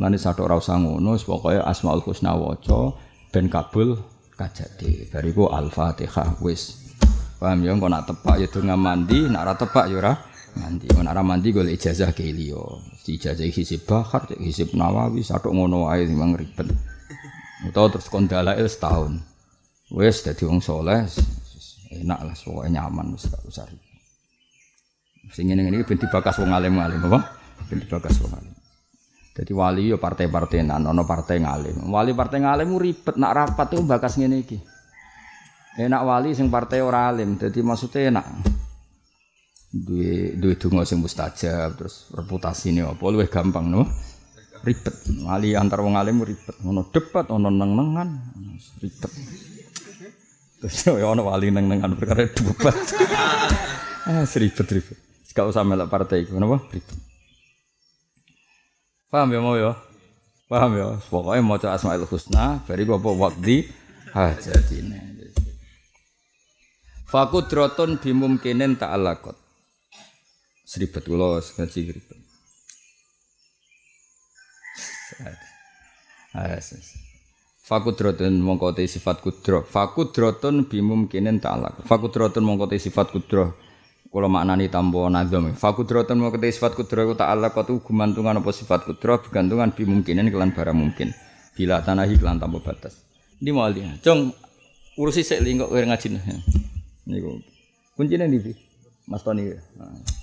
Lan 0.00 0.16
satu 0.16 0.48
ora 0.48 0.56
usah 0.56 0.80
ngono, 0.80 1.12
pokoke 1.20 1.60
Asmaul 1.60 2.00
Husna 2.00 2.32
waca 2.32 2.96
ben 3.28 3.52
kabul 3.52 4.00
kajati. 4.40 5.12
Bariku 5.12 5.52
Al-Fatihah 5.52 6.40
wis. 6.40 6.80
Paham 7.36 7.68
ya 7.68 7.76
kok 7.76 7.90
nak 7.92 8.08
tepak 8.08 8.40
ya 8.40 8.48
donga 8.48 8.80
mandi, 8.80 9.28
nak 9.28 9.44
ora 9.44 9.54
tepak 9.60 9.92
ya 9.92 10.00
ora 10.00 10.12
mandi. 10.56 10.88
Nek 10.88 11.12
ora 11.12 11.20
mandi 11.20 11.52
golek 11.52 11.76
ijazah 11.76 12.16
ke 12.16 12.24
liya. 12.32 12.91
Ijazah 13.02 13.50
hisib 13.50 13.82
bahar, 13.82 14.30
hisib 14.38 14.70
Nawawi, 14.78 15.26
satu 15.26 15.50
ngono 15.50 15.90
wae 15.90 16.06
memang 16.06 16.38
ribet. 16.38 16.70
Utawa 17.66 17.90
terus 17.90 18.06
kon 18.06 18.30
dalail 18.30 18.62
setahun. 18.62 19.18
Wis 19.90 20.22
dadi 20.22 20.46
wong 20.46 20.62
saleh 20.62 21.04
enak 21.92 22.20
lah 22.24 22.32
pokoke 22.32 22.68
nyaman 22.72 23.12
wis 23.12 23.28
gak 23.28 23.42
usah 23.44 23.66
ribet. 23.66 24.00
Sing 25.34 25.50
ngene-ngene 25.50 25.82
ben 25.82 25.98
dibakas 25.98 26.38
wong 26.38 26.54
alim-alim 26.54 27.02
apa? 27.10 27.20
Ben 27.66 27.82
dibakas 27.82 28.22
wong 28.22 28.32
alim. 28.38 28.54
Jadi 29.32 29.52
wali 29.56 29.88
yo 29.88 29.96
partai-partai 29.96 30.60
nan, 30.60 30.84
ono 30.84 31.08
partai 31.08 31.40
ngalim. 31.40 31.88
Wali 31.88 32.12
partai 32.12 32.44
ngalim 32.44 32.76
ribet 32.76 33.16
nak 33.16 33.32
rapat 33.32 33.66
tuh 33.72 33.82
bakas 33.82 34.20
ngene 34.20 34.44
iki. 34.44 34.58
Enak 35.80 36.02
wali 36.04 36.36
sing 36.36 36.52
partai 36.52 36.84
ora 36.84 37.08
alim, 37.08 37.40
jadi 37.40 37.64
maksudnya 37.64 38.12
enak. 38.12 38.26
Duwe 39.72 40.36
duwe 40.36 40.54
donga 40.60 40.84
sing 40.84 41.00
mustajab, 41.00 41.80
terus 41.80 42.12
reputasi 42.12 42.76
ini 42.76 42.84
apa 42.84 43.00
luwih 43.08 43.24
gampang 43.24 43.72
no. 43.72 43.88
Ribet. 44.62 44.94
Wali 45.24 45.56
antar 45.56 45.80
wong 45.80 45.96
alim 45.96 46.20
ribet. 46.22 46.54
Ono 46.62 46.86
debat, 46.92 47.26
ono 47.32 47.48
neng-nengan, 47.48 48.08
ribet. 48.84 49.12
Terus 50.60 50.76
yo 50.86 51.08
ono 51.08 51.24
wali 51.26 51.48
neng-nengan 51.50 51.96
perkara 51.96 52.28
debat. 52.28 52.76
ah, 54.12 54.22
ribet 54.28 54.68
ribet. 54.68 54.98
Gak 55.32 55.48
usah 55.48 55.64
melok 55.64 55.88
partai 55.88 56.28
iku, 56.28 56.36
napa? 56.36 56.60
Ribet. 56.68 56.98
Paham 59.08 59.28
ya 59.32 59.40
mau 59.40 59.56
ya? 59.56 59.72
Paham 60.52 60.70
ya? 60.76 61.00
Pokoknya 61.08 61.40
mau 61.40 61.56
Asmaul 61.56 62.04
Husna, 62.04 62.60
bari 62.68 62.84
apa 62.84 63.08
wakdi 63.08 63.68
hajatine. 64.12 65.00
Fakudrotun 67.08 68.00
bimumkinin 68.00 68.80
ta'alakot. 68.80 69.41
Seribet 70.72 71.04
kula 71.04 71.36
ngaji 71.36 71.80
ribet. 71.92 72.20
Fakudrotun 77.60 78.40
mongko 78.40 78.72
te 78.72 78.88
sifat 78.88 79.20
kudro. 79.20 79.68
Fakudrotun 79.68 80.64
bimumkinin 80.64 81.44
ta'alakot. 81.44 81.84
Fakudrotun 81.84 82.40
mongko 82.48 82.72
te 82.72 82.80
sifat 82.80 83.12
kudro. 83.12 83.52
Kula 84.08 84.32
maknani 84.32 84.72
tanpa 84.72 85.12
nazam. 85.12 85.52
Fakudratun 85.52 86.24
mau 86.24 86.32
kete 86.32 86.48
sifat 86.48 86.72
kudra 86.72 87.04
ku 87.04 87.16
ta'ala 87.16 87.52
katu 87.52 87.84
gumantungan 87.84 88.40
apa 88.40 88.48
sifat 88.52 88.88
kudra 88.88 89.20
bergantungan 89.20 89.76
bimungkinin 89.76 90.32
kelan 90.32 90.56
barang 90.56 90.76
mungkin. 90.76 91.12
Bila 91.52 91.84
tanahi 91.84 92.16
kelan 92.16 92.40
tanpa 92.40 92.64
batas. 92.64 92.96
Ini 93.44 93.52
mau 93.52 93.68
dia. 93.68 93.92
Jong 94.00 94.32
urusi 94.96 95.20
sik 95.20 95.44
lingkok 95.44 95.68
kowe 95.68 95.84
ngaji. 95.84 96.16
Niku. 97.12 97.44
Kuncine 97.92 98.24
ndi? 98.24 98.56
Mas 99.08 99.20
Toni. 99.20 99.52
Nah. 99.76 100.21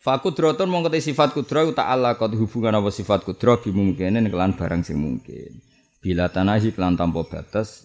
Fakudratun 0.00 0.72
mau 0.72 0.80
kete 0.80 1.12
sifat 1.12 1.36
kudra 1.36 1.60
ku 1.68 1.76
ta'ala 1.76 2.16
katu 2.16 2.32
hubungan 2.40 2.72
apa 2.72 2.88
sifat 2.88 3.20
kudra 3.20 3.60
bimungkinin 3.60 4.32
kelan 4.32 4.56
barang 4.56 4.80
sing 4.80 4.96
mungkin. 4.96 5.60
Bila 6.00 6.32
tanahi 6.32 6.72
kelan 6.72 6.96
tanpa 6.96 7.20
batas 7.28 7.84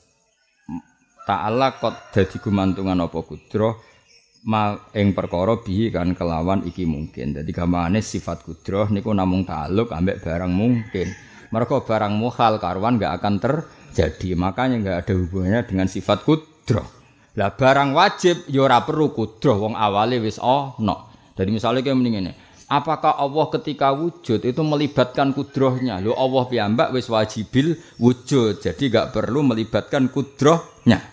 ta'ala 1.28 1.76
kot 1.76 2.16
dadi 2.16 2.40
gumantungan 2.40 3.04
apa 3.04 3.20
kudra 3.20 3.76
ma 4.48 4.80
ing 4.96 5.12
perkara 5.12 5.60
bihi 5.60 5.92
kan 5.92 6.16
kelawan 6.16 6.64
iki 6.64 6.88
mungkin. 6.88 7.36
Dadi 7.36 7.52
gamane 7.52 8.00
sifat 8.00 8.48
kudra 8.48 8.88
niku 8.88 9.12
namung 9.12 9.44
ta'aluk 9.44 9.92
ambek 9.92 10.24
barang 10.24 10.56
mungkin. 10.56 11.12
Mereka 11.52 11.84
barang 11.84 12.16
muhal 12.16 12.64
karwan 12.64 12.96
gak 12.96 13.20
akan 13.20 13.44
terjadi. 13.44 14.40
Makanya 14.40 14.76
gak 14.80 14.98
ada 15.04 15.14
hubungannya 15.20 15.68
dengan 15.68 15.92
sifat 15.92 16.24
kudra. 16.24 16.80
Lah 17.36 17.52
barang 17.52 17.92
wajib 17.92 18.48
ya 18.48 18.72
ora 18.72 18.80
perlu 18.88 19.12
kudra 19.12 19.52
wong 19.52 19.76
awale 19.76 20.24
wis 20.24 20.40
ana. 20.40 21.12
Jadi 21.36 21.50
misalnya 21.52 21.84
kayak 21.84 21.98
mending 22.00 22.16
ini, 22.24 22.34
apakah 22.72 23.20
Allah 23.20 23.46
ketika 23.52 23.92
wujud 23.92 24.40
itu 24.40 24.62
melibatkan 24.64 25.36
kudrohnya? 25.36 26.00
Lo 26.00 26.16
Allah 26.16 26.48
piyambak 26.48 26.96
wis 26.96 27.12
wajibil 27.12 27.76
wujud, 28.00 28.64
jadi 28.64 28.84
gak 28.88 29.08
perlu 29.12 29.44
melibatkan 29.44 30.08
kudrohnya. 30.08 31.04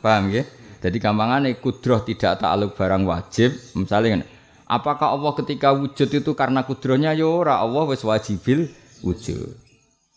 Paham 0.00 0.32
ya? 0.32 0.48
Jadi 0.80 0.96
gampangane 1.00 1.56
kudroh 1.58 2.04
tidak 2.04 2.40
takluk 2.40 2.76
barang 2.76 3.02
wajib. 3.08 3.52
Misalnya 3.74 4.22
apakah 4.68 5.18
Allah 5.18 5.32
ketika 5.34 5.72
wujud 5.72 6.08
itu 6.08 6.30
karena 6.36 6.62
kudrohnya 6.62 7.16
ya 7.16 7.26
ora 7.26 7.58
Allah 7.58 7.84
wis 7.90 8.04
wajibil 8.04 8.70
wujud. 9.02 9.56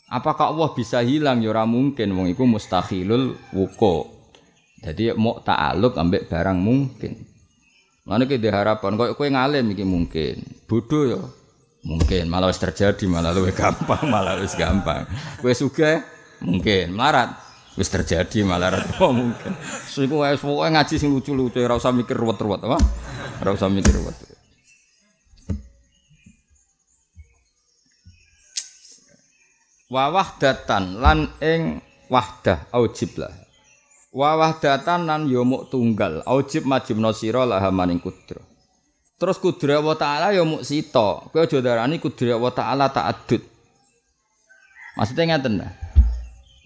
Apakah 0.10 0.50
Allah 0.54 0.74
bisa 0.74 1.06
hilang 1.06 1.42
ya 1.46 1.54
ora 1.54 1.70
mungkin 1.70 2.14
wong 2.18 2.34
iku 2.34 2.46
mustahilul 2.50 3.38
wuko. 3.54 4.10
Jadi 4.80 5.12
mau 5.14 5.38
ta'aluk 5.44 6.00
ambek 6.00 6.32
barang 6.32 6.58
mungkin. 6.58 7.29
Mana 8.10 8.26
kita 8.26 8.50
harapan 8.50 8.98
kau 8.98 9.14
kue 9.14 9.30
ngalim 9.30 9.78
iki 9.78 9.86
mungkin, 9.86 10.42
bodoh 10.66 11.04
ya 11.06 11.22
mungkin, 11.86 12.26
malah 12.26 12.50
wis 12.50 12.58
terjadi 12.58 13.06
malah 13.06 13.38
lebih 13.38 13.54
gampang, 13.54 14.02
malah 14.14 14.42
wis 14.42 14.58
gampang. 14.58 15.06
Kue 15.38 15.54
suka 15.54 16.02
mungkin, 16.42 16.90
melarat 16.98 17.38
wis 17.78 17.86
terjadi 17.86 18.42
malah 18.42 18.82
oh, 18.98 19.14
mungkin. 19.14 19.54
Siku 19.86 20.26
wis 20.26 20.42
pokoke 20.42 20.74
ngaji 20.74 20.96
sing 20.98 21.14
lucu-lucu 21.14 21.62
ora 21.62 21.78
usah 21.78 21.94
mikir 21.94 22.18
ruwet-ruwet 22.18 22.66
apa? 22.66 22.82
Ora 23.46 23.54
usah 23.54 23.70
mikir 23.70 23.94
ruwet. 23.94 24.18
Wa 29.94 30.10
wahdatan 30.10 30.98
lan 30.98 31.30
ing 31.46 31.78
wahdah 32.10 32.74
aujib 32.74 33.22
lah. 33.22 33.49
Wa 34.10 34.34
wahdatan 34.42 35.06
lan 35.06 35.30
yo 35.30 35.46
muk 35.46 35.70
tunggal 35.70 36.26
aujib 36.26 36.66
majibna 36.66 37.14
sira 37.14 37.46
laha 37.46 37.70
maning 37.70 38.02
kudra. 38.02 38.42
Terus 39.22 39.38
kudra 39.38 39.78
wa 39.84 39.94
taala 39.94 40.34
yo 40.34 40.50
muk 40.50 40.66
sita. 40.66 41.30
Kowe 41.30 41.46
aja 41.46 41.62
darani 41.62 42.02
kudra 42.02 42.34
wa 42.40 42.50
taala 42.50 42.90
ta'addud. 42.90 43.44
Maksudnya 44.98 45.38
ngeten 45.38 45.62
dah. 45.62 45.72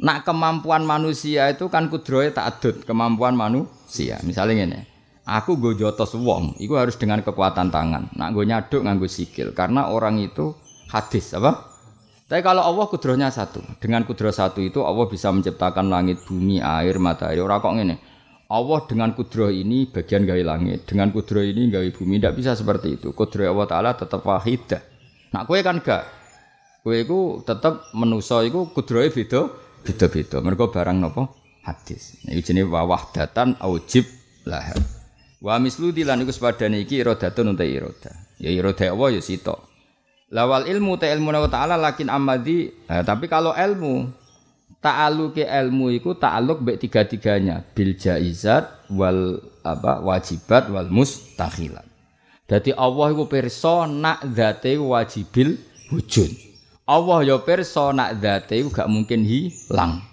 Nak 0.03 0.27
kemampuan 0.27 0.84
manusia 0.84 1.47
itu 1.47 1.71
kan 1.71 1.88
kudrohe 1.88 2.34
tak 2.36 2.60
adut 2.60 2.75
kemampuan 2.84 3.38
manusia. 3.39 4.19
Misalnya 4.27 4.67
ini, 4.67 4.79
aku 5.23 5.56
gue 5.56 5.79
jotos 5.79 6.12
wong, 6.17 6.60
itu 6.60 6.75
harus 6.75 6.99
dengan 6.99 7.23
kekuatan 7.23 7.71
tangan. 7.71 8.12
Nak 8.12 8.29
gue 8.36 8.43
nyaduk 8.43 8.84
nganggo 8.84 9.08
sikil, 9.08 9.56
karena 9.56 9.88
orang 9.88 10.19
itu 10.19 10.51
hadis 10.91 11.32
apa? 11.38 11.72
Tapi 12.23 12.39
kalau 12.39 12.63
Allah 12.63 12.86
kudrohnya 12.88 13.29
satu, 13.29 13.59
dengan 13.83 14.07
kudroh 14.07 14.31
satu 14.31 14.63
itu 14.63 14.79
Allah 14.81 15.05
bisa 15.12 15.27
menciptakan 15.29 15.91
langit, 15.91 16.23
bumi, 16.23 16.63
air, 16.63 16.95
matahari. 16.97 17.43
Orang 17.43 17.59
kok 17.59 17.75
ini, 17.75 17.99
Allah 18.47 18.79
dengan 18.88 19.09
kudroh 19.12 19.51
ini 19.51 19.91
bagian 19.91 20.23
gawe 20.23 20.43
langit, 20.43 20.88
dengan 20.88 21.12
kudroh 21.12 21.43
ini 21.43 21.67
gawe 21.67 21.88
bumi. 21.91 22.23
Tidak 22.23 22.33
bisa 22.33 22.55
seperti 22.55 23.01
itu. 23.01 23.12
Kudroh 23.12 23.51
Allah 23.51 23.67
Taala 23.67 23.91
tetap 23.99 24.23
wahidah. 24.23 24.81
Nak 25.36 25.43
kue 25.49 25.59
kan 25.65 25.83
gak, 25.83 26.03
kue 26.86 27.03
itu 27.03 27.43
tetap 27.43 27.91
menuso 27.91 28.39
itu 28.45 28.71
kudrohnya 28.71 29.12
beda 29.12 29.41
beda-beda. 29.83 30.38
Mereka 30.39 30.71
barang 30.71 30.97
nopo 31.01 31.23
hadis. 31.67 32.23
Nah, 32.23 32.39
jenenge 32.39 32.71
wahdatan 32.71 33.59
aujib 33.59 34.07
lah. 34.47 34.71
Wa 35.43 35.59
mislu 35.59 35.91
dilan 35.91 36.23
iku 36.23 36.31
sepadane 36.31 36.79
iki 36.79 37.03
iradatun 37.03 37.51
uta 37.51 37.67
irada. 37.67 38.15
Ya 38.39 38.47
irada 38.47 38.88
Allah 38.88 39.19
ya 39.19 39.21
sito. 39.23 39.72
Lawal 40.33 40.65
ilmu 40.65 40.97
ta 40.97 41.05
ilmu 41.13 41.29
wa 41.29 41.45
ta'ala 41.45 41.77
lakin 41.77 42.09
amadi. 42.09 42.73
Nah, 42.89 43.05
tapi 43.05 43.29
kalau 43.29 43.53
ilmu 43.53 44.09
ta'aluki 44.81 45.45
ilmu 45.45 45.93
iku 45.93 46.17
ta'aluk 46.17 46.65
baik 46.65 46.81
tiga-tiganya 46.81 47.61
bil 47.71 47.93
jaizat 47.93 48.89
wal 48.89 49.37
apa 49.61 50.01
wajibat 50.01 50.73
wal 50.73 50.89
mustakhilat. 50.89 51.85
Jadi 52.49 52.73
Allah 52.73 53.13
iku 53.13 53.29
pirsa 53.29 53.85
nak 53.85 54.25
zate 54.33 54.75
wajibil 54.81 55.55
wujud. 55.93 56.33
Allah 56.83 57.23
ya 57.23 57.37
pirsa 57.39 57.93
nak 57.95 58.17
zate 58.19 58.59
gak 58.67 58.89
mungkin 58.91 59.23
hilang. 59.23 60.03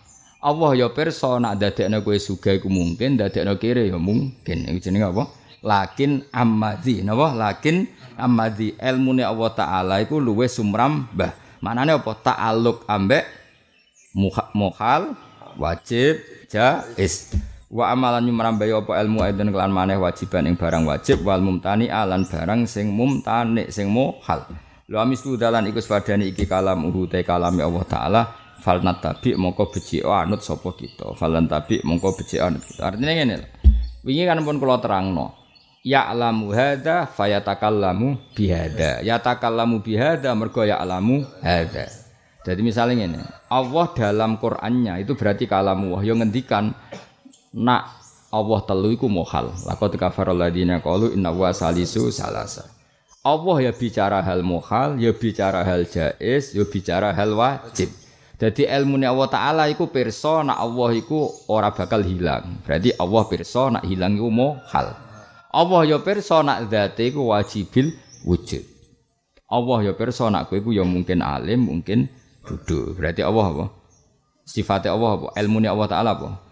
Allah 0.40 0.72
ya 0.72 0.88
pirsa 0.88 1.36
nak 1.36 1.60
dadekno 1.60 2.00
kowe 2.00 2.16
sugih 2.16 2.56
iku 2.56 2.72
mungkin, 2.72 3.20
dadekno 3.20 3.60
kire 3.60 3.84
ya 3.88 4.00
mungkin. 4.00 4.68
Iku 4.72 4.78
jenenge 4.80 5.12
apa? 5.12 5.28
Lakin 5.60 6.24
ammadzi, 6.32 7.04
napa? 7.04 7.36
Lakin 7.36 7.84
ammadzi 8.16 8.80
ilmune 8.80 9.20
Allah 9.20 9.50
taala 9.52 9.94
iku 10.00 10.16
luwe 10.16 10.48
sumrambah. 10.48 11.60
Manane 11.60 12.00
apa? 12.00 12.16
Ta'alluq 12.16 12.88
ambek 12.88 13.28
muhal, 14.56 15.12
wajib, 15.60 16.16
jaiz. 16.48 17.36
Wa 17.70 17.94
amalan 17.94 18.26
nyumrambai 18.26 18.74
apa 18.74 18.98
ilmu 18.98 19.22
aidon 19.22 19.54
kelan 19.54 19.70
maneh 19.70 19.94
wajiban 19.94 20.42
ing 20.42 20.58
barang 20.58 20.90
wajib 20.90 21.22
wal 21.22 21.38
mumtani 21.38 21.86
alan 21.86 22.26
barang 22.26 22.66
sing 22.66 22.90
mumtani 22.90 23.70
sing 23.70 23.86
muhal. 23.86 24.42
Wa 24.90 25.06
mislu 25.06 25.38
dalan 25.38 25.70
iku 25.70 25.78
sepadane 25.78 26.34
iki 26.34 26.50
kalam 26.50 26.82
urute 26.82 27.22
kalame 27.22 27.62
Allah 27.62 27.84
taala 27.86 28.22
falnat 28.58 28.98
tabi 28.98 29.38
mongko 29.38 29.70
beci 29.70 30.02
anut 30.02 30.42
sapa 30.42 30.74
kita. 30.74 31.14
Falan 31.14 31.46
tabi 31.46 31.78
mongko 31.86 32.18
beci 32.18 32.42
anut 32.42 32.66
kita. 32.66 32.90
Artinya 32.90 33.12
ngene 33.14 33.34
lho. 33.38 33.46
Wingi 34.02 34.24
kan 34.26 34.42
pun 34.42 34.58
kula 34.58 34.82
terangno. 34.82 35.39
Ya'lamu 35.80 36.52
hadza 36.52 37.08
fayatakallamu 37.08 38.20
bihada. 38.36 39.00
Yatakallamu 39.00 39.80
bihada 39.80 40.36
mergo 40.36 40.60
ya'lamu 40.60 41.24
hadza. 41.40 41.88
Jadi 42.44 42.60
misalnya 42.64 43.04
ini, 43.04 43.20
Allah 43.52 43.86
dalam 43.92 44.40
Qur'annya 44.40 45.00
itu 45.00 45.12
berarti 45.12 45.44
kalamu 45.44 45.96
yang 46.00 46.24
ngendikan 46.24 46.72
nak 47.52 48.00
Allah 48.32 48.60
telu 48.64 48.96
iku 48.96 49.08
mohal. 49.12 49.52
Laqad 49.68 49.96
kafara 50.00 50.32
alladziina 50.32 50.80
qalu 50.80 51.12
inna 51.12 51.32
wa 51.32 51.52
salisu 51.52 52.08
salasa. 52.08 52.64
Allah 53.20 53.68
ya 53.68 53.72
bicara 53.76 54.24
hal 54.24 54.40
muhal, 54.40 54.96
ya 54.96 55.12
bicara 55.12 55.60
hal 55.60 55.84
jais, 55.84 56.56
ya 56.56 56.64
bicara 56.64 57.12
hal 57.12 57.36
wajib. 57.36 57.92
Jadi 58.40 58.64
ilmu 58.64 58.96
Allah 59.04 59.28
Ta'ala 59.28 59.64
iku 59.68 59.92
pirsa 59.92 60.40
nak 60.40 60.56
Allah 60.56 60.96
iku 60.96 61.28
ora 61.52 61.68
bakal 61.68 62.00
hilang. 62.00 62.64
Berarti 62.64 62.96
Allah 62.96 63.22
pirsa 63.28 63.68
nak 63.68 63.84
hilang 63.84 64.16
iku 64.16 64.32
muhal. 64.32 65.09
Allah 65.50 65.80
ya 65.86 65.98
pirsa 65.98 66.46
nak 66.46 66.70
zate 66.70 67.10
iku 67.10 67.34
wajibil 67.34 67.94
wujud. 68.22 68.62
Allah 69.50 69.78
ya 69.90 69.92
pirsa 69.98 70.30
nak 70.30 70.46
kowe 70.46 70.58
iku 70.58 70.70
ya 70.70 70.86
mungkin 70.86 71.20
alim, 71.20 71.66
mungkin 71.66 72.06
duduk. 72.46 72.94
Berarti 72.94 73.26
Allah 73.26 73.46
apa? 73.50 73.66
Sifatnya 74.46 74.94
Allah 74.94 75.10
apa? 75.18 75.26
Ilmu 75.34 75.58
Allah 75.66 75.88
Ta'ala 75.90 76.10
apa? 76.14 76.50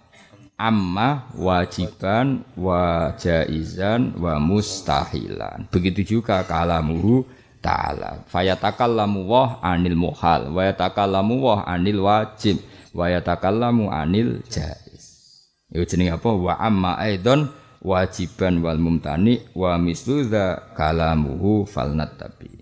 amma 0.59 1.31
wajiban 1.39 2.43
wa 2.59 3.15
jaizan 3.15 4.19
wa 4.19 4.43
mustahilan. 4.43 5.71
Begitu 5.71 6.19
juga 6.19 6.43
kalamuhu 6.43 7.23
ta'ala. 7.63 8.27
Fayatakallamu 8.27 9.31
wah 9.31 9.63
anil 9.63 9.95
muhal 9.95 10.51
wa 10.51 10.67
yatakallamu 10.67 11.35
wah 11.39 11.63
anil 11.63 12.03
wajib 12.03 12.59
wa 12.91 13.07
yatakallamu 13.07 13.87
anil 13.95 14.43
jaiz. 14.51 15.39
Itu 15.71 15.87
jenenge 15.87 16.19
apa? 16.19 16.31
Wa 16.35 16.59
amma 16.59 16.99
aidon 16.99 17.55
wajiban 17.89 18.61
wal 18.61 18.77
mumtani 18.77 19.41
wa 19.57 19.81
mislu 19.81 20.29
dza 20.29 20.77
kalamuhu 20.77 21.65
falnat 21.65 22.21
tabi. 22.21 22.53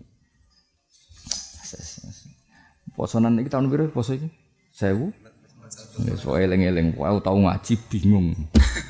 Posonan 2.95 3.37
iki 3.43 3.51
tahun 3.51 3.67
biru 3.67 3.91
poso 3.91 4.15
iki? 4.15 4.31
Sewu? 4.71 5.11
So 6.17 6.39
eling-eling, 6.39 6.95
wow 6.95 7.19
tau 7.19 7.37
ngaji 7.37 7.75
bingung. 7.91 8.33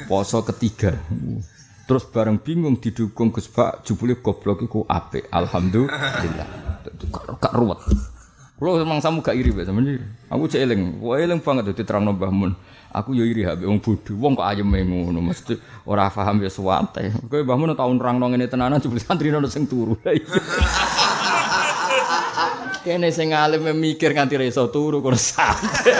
Poso 0.06 0.44
ketiga. 0.44 0.92
Terus 1.86 2.04
bareng 2.10 2.42
bingung 2.42 2.76
didukung 2.82 3.32
Gus 3.32 3.48
Pak 3.48 3.86
jebule 3.86 4.18
goblok 4.18 4.62
iku 4.62 4.84
apik. 4.86 5.30
Alhamdulillah. 5.32 6.48
Gak 7.40 7.54
ruwet. 7.54 7.80
Kulo 8.56 8.80
memang 8.80 8.98
samu 9.04 9.22
gak 9.22 9.36
iri 9.38 9.54
bae 9.54 9.66
sampeyan. 9.66 10.02
Aku 10.32 10.48
cek 10.50 10.62
eling, 10.64 10.98
wae 11.02 11.22
eling 11.26 11.40
banget 11.44 11.70
dadi 11.70 11.82
terangno 11.82 12.14
Mbah 12.14 12.32
Mun. 12.32 12.52
Aku 12.94 13.12
yo 13.12 13.26
iri 13.26 13.42
habis 13.42 13.66
wong 13.66 13.82
bodho, 13.82 14.14
wong 14.14 14.38
kok 14.38 14.46
ayem 14.46 14.70
ngono 14.70 15.18
mesti 15.18 15.58
ora 15.84 16.06
paham 16.06 16.38
ya 16.40 16.50
suwate. 16.50 17.10
Kowe 17.26 17.42
Mbah 17.42 17.56
Mun 17.58 17.74
tau 17.74 17.90
nerangno 17.90 18.30
ngene 18.30 18.46
tenanan 18.46 18.80
jebul 18.80 19.02
santri 19.02 19.34
ono 19.34 19.50
sing 19.50 19.66
turu. 19.66 19.98
Kene 22.86 23.10
sing 23.10 23.34
alim 23.34 23.66
mikir 23.74 24.14
nganti 24.14 24.38
ra 24.38 24.46
iso 24.46 24.70
turu 24.70 25.02
kok 25.02 25.18
santai. 25.18 25.98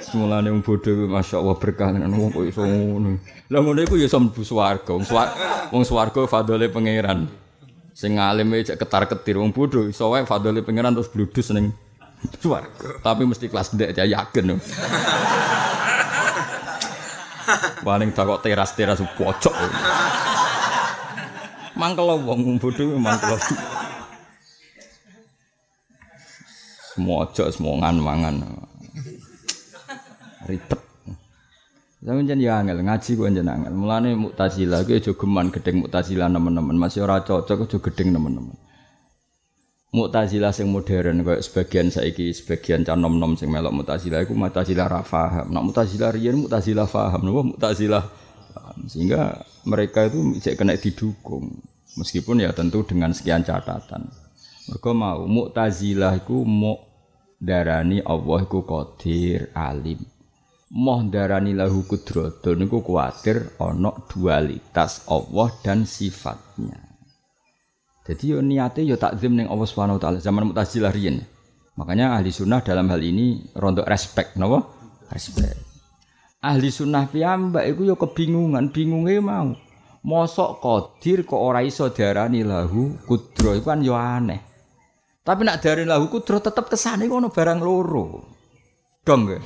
Semulane 0.00 0.48
wong 0.48 0.64
bodho 0.64 1.04
masyaallah 1.06 1.56
berkah 1.60 1.92
tenan 1.92 2.16
wong 2.16 2.32
kok 2.32 2.48
iso 2.48 2.64
ngono. 2.64 3.20
Lah 3.52 3.60
ngono 3.60 3.78
iku 3.84 4.00
ya 4.00 4.08
iso 4.08 4.16
mlebu 4.16 4.40
swarga. 4.40 4.96
Wong 4.96 5.04
swarga 5.04 5.68
wong 5.68 5.84
swarga 5.84 6.24
fadole 6.24 6.72
pangeran. 6.72 7.28
Sing 7.92 8.16
alime 8.16 8.64
cek 8.64 8.80
ketar-ketir 8.80 9.36
wong 9.36 9.52
bodho 9.52 9.84
iso 9.84 10.08
wae 10.08 10.24
fadole 10.24 10.64
pangeran 10.64 10.96
terus 10.96 11.12
bludus 11.12 11.52
ning 11.52 11.76
swarga. 12.38 13.02
Tapi 13.02 13.22
mesti 13.26 13.46
kelas 13.50 13.74
ndek 13.74 13.96
ya 13.98 14.04
yakin. 14.06 14.58
Paling 17.82 18.14
tak 18.14 18.24
kok 18.30 18.40
teras-teras 18.46 19.02
pojok. 19.18 19.54
Mangkel 21.74 22.14
wong 22.22 22.62
bodho 22.62 22.94
mangkel. 22.94 23.34
Semua 26.92 27.24
ojo 27.24 27.44
semua 27.48 27.80
ngan 27.80 27.96
mangan. 27.98 28.36
Ribet. 30.46 30.80
Zaman 32.02 32.26
jen 32.28 32.42
ya 32.42 32.60
angel 32.60 32.84
ngaji 32.84 33.10
ku 33.16 33.24
jen 33.26 33.48
angel. 33.48 33.72
Mulane 33.74 34.14
Mu'tazilah 34.14 34.84
ku 34.86 34.92
aja 34.94 35.10
geman 35.16 35.50
gedeng 35.50 35.82
Mu'tazilah 35.82 36.28
nemen-nemen. 36.30 36.76
Masih 36.78 37.02
ora 37.02 37.24
cocok 37.24 37.66
aja 37.66 37.78
gedeng 37.80 38.14
nemen-nemen. 38.14 38.54
Mu'tazilah 39.92 40.56
sing 40.56 40.72
modern 40.72 41.20
kayak 41.20 41.44
sebagian 41.44 41.92
saiki 41.92 42.32
sebagian 42.32 42.80
cah 42.80 42.96
nom-nom 42.96 43.36
sing 43.36 43.52
melok 43.52 43.76
Mu'tazilah 43.76 44.24
iku 44.24 44.32
Mu'tazilah 44.32 44.88
ra 44.88 45.04
paham. 45.04 45.52
Nek 45.52 45.64
Mu'tazilah 45.68 46.10
riyen 46.16 46.40
Mu'tazilah 46.40 46.88
paham, 46.88 47.20
napa 47.28 47.42
Mu'tazilah. 47.52 48.04
Sehingga 48.88 49.44
mereka 49.68 50.08
itu 50.08 50.40
cek 50.40 50.56
kena 50.56 50.80
didukung. 50.80 51.60
Meskipun 52.00 52.40
ya 52.40 52.56
tentu 52.56 52.88
dengan 52.88 53.12
sekian 53.12 53.44
catatan. 53.44 54.08
Mereka 54.72 54.90
mau 54.96 55.28
Mu'tazilah 55.28 56.24
iku 56.24 56.40
mau 56.40 56.80
darani 57.36 58.00
Allah 58.00 58.48
iku 58.48 58.64
qadir 58.64 59.52
alim 59.52 60.00
moh 60.72 61.04
darani 61.04 61.52
lahu 61.52 61.84
kudratun 61.84 62.64
niku 62.64 62.80
kuwatir 62.80 63.52
ana 63.60 63.92
dualitas 64.08 65.04
Allah 65.04 65.52
dan 65.60 65.84
sifatnya. 65.84 66.91
Jadi 68.02 68.34
yo 68.34 68.42
niate 68.42 68.82
yo 68.82 68.98
takzim 68.98 69.38
ning 69.38 69.46
Allah 69.46 69.66
Subhanahu 69.66 70.02
taala 70.02 70.18
zaman 70.18 70.50
Mu'tazilah 70.50 70.90
riyen. 70.90 71.22
Makanya 71.78 72.18
ahli 72.18 72.34
sunnah 72.34 72.60
dalam 72.60 72.90
hal 72.90 73.00
ini 73.00 73.54
rontok 73.54 73.86
respect 73.86 74.34
napa? 74.36 74.66
Respect. 75.14 75.56
Ahli 76.42 76.68
sunnah 76.74 77.06
piyambak 77.06 77.62
iku 77.70 77.86
yo 77.86 77.94
kebingungan, 77.94 78.74
bingunge 78.74 79.22
mau. 79.22 79.54
Mosok 80.02 80.58
qadir 80.58 81.22
kok 81.22 81.38
ora 81.38 81.62
iso 81.62 81.86
darani 81.94 82.42
lahu 82.42 82.98
kudro 83.06 83.54
iku 83.54 83.70
kan 83.70 83.86
yo 83.86 83.94
aneh. 83.94 84.42
Tapi 85.22 85.46
nak 85.46 85.62
darani 85.62 85.86
lahu 85.86 86.10
kudro 86.10 86.42
tetep 86.42 86.66
kesane 86.66 87.06
ono 87.06 87.30
barang 87.30 87.60
loro. 87.62 88.06
Dong 89.06 89.30
gak? 89.30 89.42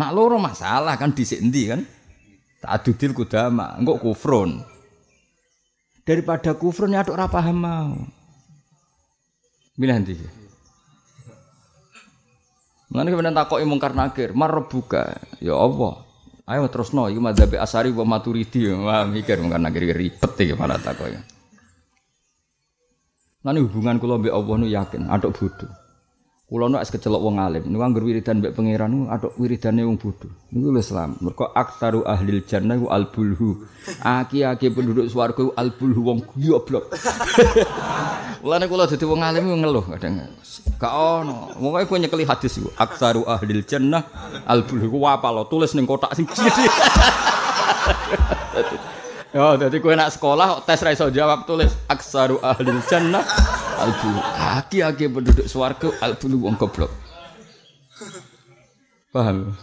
Nak 0.00 0.10
loro 0.16 0.40
masalah 0.40 0.96
kan 0.96 1.12
dhisik 1.12 1.44
endi 1.44 1.68
kan? 1.68 1.84
Ta'adudil 2.64 3.12
kudama, 3.12 3.76
engko 3.76 4.00
kufrun. 4.00 4.64
Daripada 6.04 6.52
kufrun 6.52 6.92
ya 6.92 7.00
ora 7.08 7.24
paham 7.32 7.56
mau. 7.64 7.96
Milih 9.80 9.96
ndi? 10.04 10.14
Mulane 12.92 13.08
kemudian 13.10 13.34
takoki 13.34 13.64
mungkar 13.66 13.96
nakir, 13.96 14.36
marbuka. 14.36 15.18
Ya 15.40 15.56
Allah. 15.56 16.04
Ayo 16.44 16.68
terusno 16.68 17.08
iki 17.08 17.18
madzhab 17.18 17.56
Asari 17.56 17.88
wa 17.90 18.04
Maturidi. 18.04 18.68
Wah 18.68 19.08
mikir 19.08 19.40
mungkar 19.40 19.58
nakir 19.58 19.96
ribet 19.96 20.32
iki 20.36 20.54
malah 20.54 20.78
takoki. 20.78 21.16
Lan 23.44 23.60
hubungan 23.60 24.00
kula 24.00 24.20
mbek 24.20 24.32
Allah 24.32 24.54
nu 24.56 24.66
yakin, 24.68 25.02
aduk 25.08 25.36
bodoh. 25.36 25.83
Kulo 26.44 26.68
nu 26.68 26.76
es 26.76 26.92
kecelok 26.92 27.24
wong 27.24 27.40
alim, 27.40 27.64
niku 27.72 27.80
anggar 27.80 28.04
wiridan 28.04 28.44
mbek 28.44 28.52
pangeran 28.52 28.92
niku 28.92 29.08
atok 29.08 29.32
wiridane 29.40 29.80
wong 29.80 29.96
bodho. 29.96 30.28
Niku 30.52 30.76
lho 30.76 30.80
Islam. 30.84 31.16
Mergo 31.24 31.48
aktaru 31.48 32.04
ahlil 32.04 32.44
jannah 32.44 32.76
ku 32.76 32.92
albulhu. 32.92 33.64
Aki-aki 34.04 34.68
penduduk 34.76 35.08
swarga 35.08 35.40
ku 35.40 35.56
albulhu 35.56 36.04
wong 36.04 36.20
goblok. 36.36 36.92
Mulane 38.44 38.68
kula 38.68 38.84
dadi 38.84 39.08
wong 39.08 39.24
alim 39.24 39.56
ngeluh 39.56 39.88
kadang. 39.96 40.20
Gak 40.76 40.92
ono. 40.92 41.48
Wong 41.56 41.80
kowe 41.88 41.96
nyekeli 41.96 42.28
hadis 42.28 42.60
iku. 42.60 42.68
Aktaru 42.76 43.24
ahlil 43.24 43.64
jannah 43.64 44.04
albulhu 44.44 44.92
ku 44.92 45.00
apa 45.08 45.32
lo 45.32 45.48
tulis 45.48 45.72
ning 45.72 45.88
kotak 45.88 46.12
sing. 46.12 46.28
Ya, 49.34 49.58
jadi 49.58 49.82
kue 49.82 49.98
nak 49.98 50.14
sekolah 50.14 50.62
tes 50.62 50.78
ra 50.78 50.94
iso 50.94 51.10
jawab 51.10 51.42
tulis 51.42 51.74
aksaru 51.90 52.38
ahlil 52.38 52.78
jannah 52.86 53.26
albu. 53.82 54.14
Aki-aki 54.62 55.10
penduduk 55.10 55.50
swarga 55.50 55.90
albu 55.98 56.38
wong 56.38 56.54
goblok. 56.54 56.94
Paham? 59.10 59.58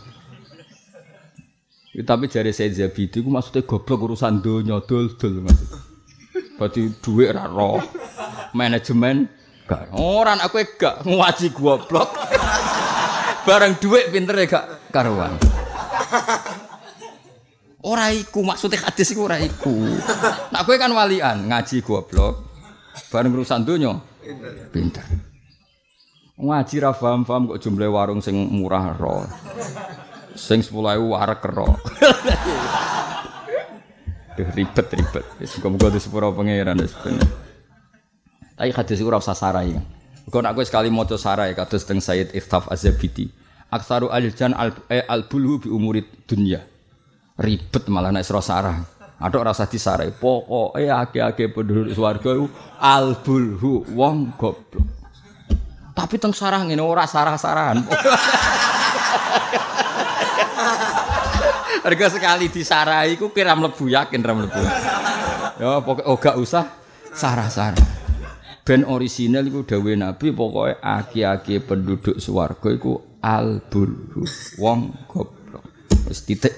Ya, 1.95 2.03
tapi 2.03 2.27
jari 2.27 2.51
saya 2.51 2.67
Zabidi 2.75 3.23
itu 3.23 3.31
maksudnya 3.31 3.63
goblok 3.63 4.11
urusan 4.11 4.43
donya 4.43 4.83
dol-dol 4.83 5.39
maksudnya. 5.39 5.79
Berarti 6.59 6.91
duit 6.99 7.31
ra 7.31 7.47
roh. 7.47 7.79
Manajemen 8.51 9.31
gak. 9.71 9.87
Orang 9.95 10.43
aku 10.43 10.67
gak 10.75 11.07
ngaji 11.07 11.47
goblok. 11.55 12.11
Barang 13.47 13.79
duit 13.79 14.11
pinter 14.11 14.35
ya 14.35 14.51
gak 14.51 14.65
karuan. 14.91 15.39
Ora 17.81 18.13
iku 18.13 18.45
maksudnya 18.45 18.77
hadis 18.85 19.09
iku 19.09 19.25
ora 19.25 19.41
iku. 19.41 19.73
Nak 20.53 20.61
kowe 20.69 20.77
kan 20.77 20.93
walian 20.93 21.49
ngaji 21.49 21.81
goblok. 21.81 22.45
Bareng 23.09 23.33
urusan 23.33 23.65
donya 23.65 23.97
pinter. 24.69 25.01
Ngaji 26.37 26.75
ra 26.77 26.93
paham-paham 26.93 27.49
kok 27.49 27.61
jumlah 27.61 27.89
warung 27.89 28.21
sing 28.21 28.37
murah 28.37 28.93
ro. 28.93 29.25
Sing 30.37 30.61
10.000 30.61 30.77
warek 31.01 31.41
ro. 31.49 31.73
Duh 34.37 34.49
ribet-ribet. 34.53 35.25
Wis 35.41 35.57
muga-muga 35.57 35.89
di 35.89 35.99
sepuro 35.99 36.29
pangeran 36.37 36.77
wis 36.77 36.93
bener. 37.01 37.25
Tapi 38.61 38.69
hadis 38.77 39.01
iku 39.01 39.09
ora 39.09 39.17
usah 39.17 39.33
sarai. 39.33 39.73
Kok 40.29 40.41
nak 40.45 40.53
kowe 40.53 40.61
sekali 40.61 40.93
maca 40.93 41.17
sarai 41.17 41.57
kados 41.57 41.81
teng 41.89 41.97
Sayyid 41.97 42.37
Iftaf 42.37 42.69
Az-Zabidi. 42.69 43.25
Aksaru 43.73 44.13
al-jan 44.13 44.53
al-bulhu 45.09 45.65
bi 45.65 45.69
umurid 45.73 46.05
dunya 46.29 46.61
ribet 47.41 47.89
malah 47.89 48.13
nek 48.13 48.23
sira 48.23 48.41
sarah. 48.45 48.77
Aduk 49.21 49.45
rasa 49.45 49.69
disarai. 49.69 50.09
Pokoke 50.09 50.89
akeh-akeh 50.89 51.53
penduduk 51.53 51.93
swarga 51.93 52.33
iku 52.33 52.49
albulhu 52.81 53.85
wong 53.93 54.33
goblok. 54.33 54.81
Tapi 55.93 56.17
teng 56.17 56.33
sarah 56.33 56.65
ngene 56.65 56.81
ora 56.81 57.05
sarah-sarahan. 57.05 57.85
Harga 61.85 62.07
sekali 62.13 62.49
disarai 62.49 63.13
iku 63.17 63.29
kira 63.29 63.53
mlebu 63.53 63.89
yakin 63.89 64.21
ra 64.25 64.33
mlebu. 64.33 64.61
Ya 65.61 65.77
pokoknya 65.85 66.09
oh 66.09 66.17
gak 66.17 66.37
usah 66.41 66.65
sarah-sarah. 67.13 67.77
Ben 68.65 68.85
orisinal 68.85 69.45
iku 69.45 69.61
dawuh 69.65 69.93
Nabi 69.93 70.33
pokoke 70.33 70.81
aki-aki 70.81 71.61
penduduk 71.61 72.17
swarga 72.17 72.73
iku 72.73 72.97
albulhu 73.21 74.25
wong 74.57 75.05
goblok. 75.05 75.61
Wis 76.09 76.25
titik. 76.25 76.57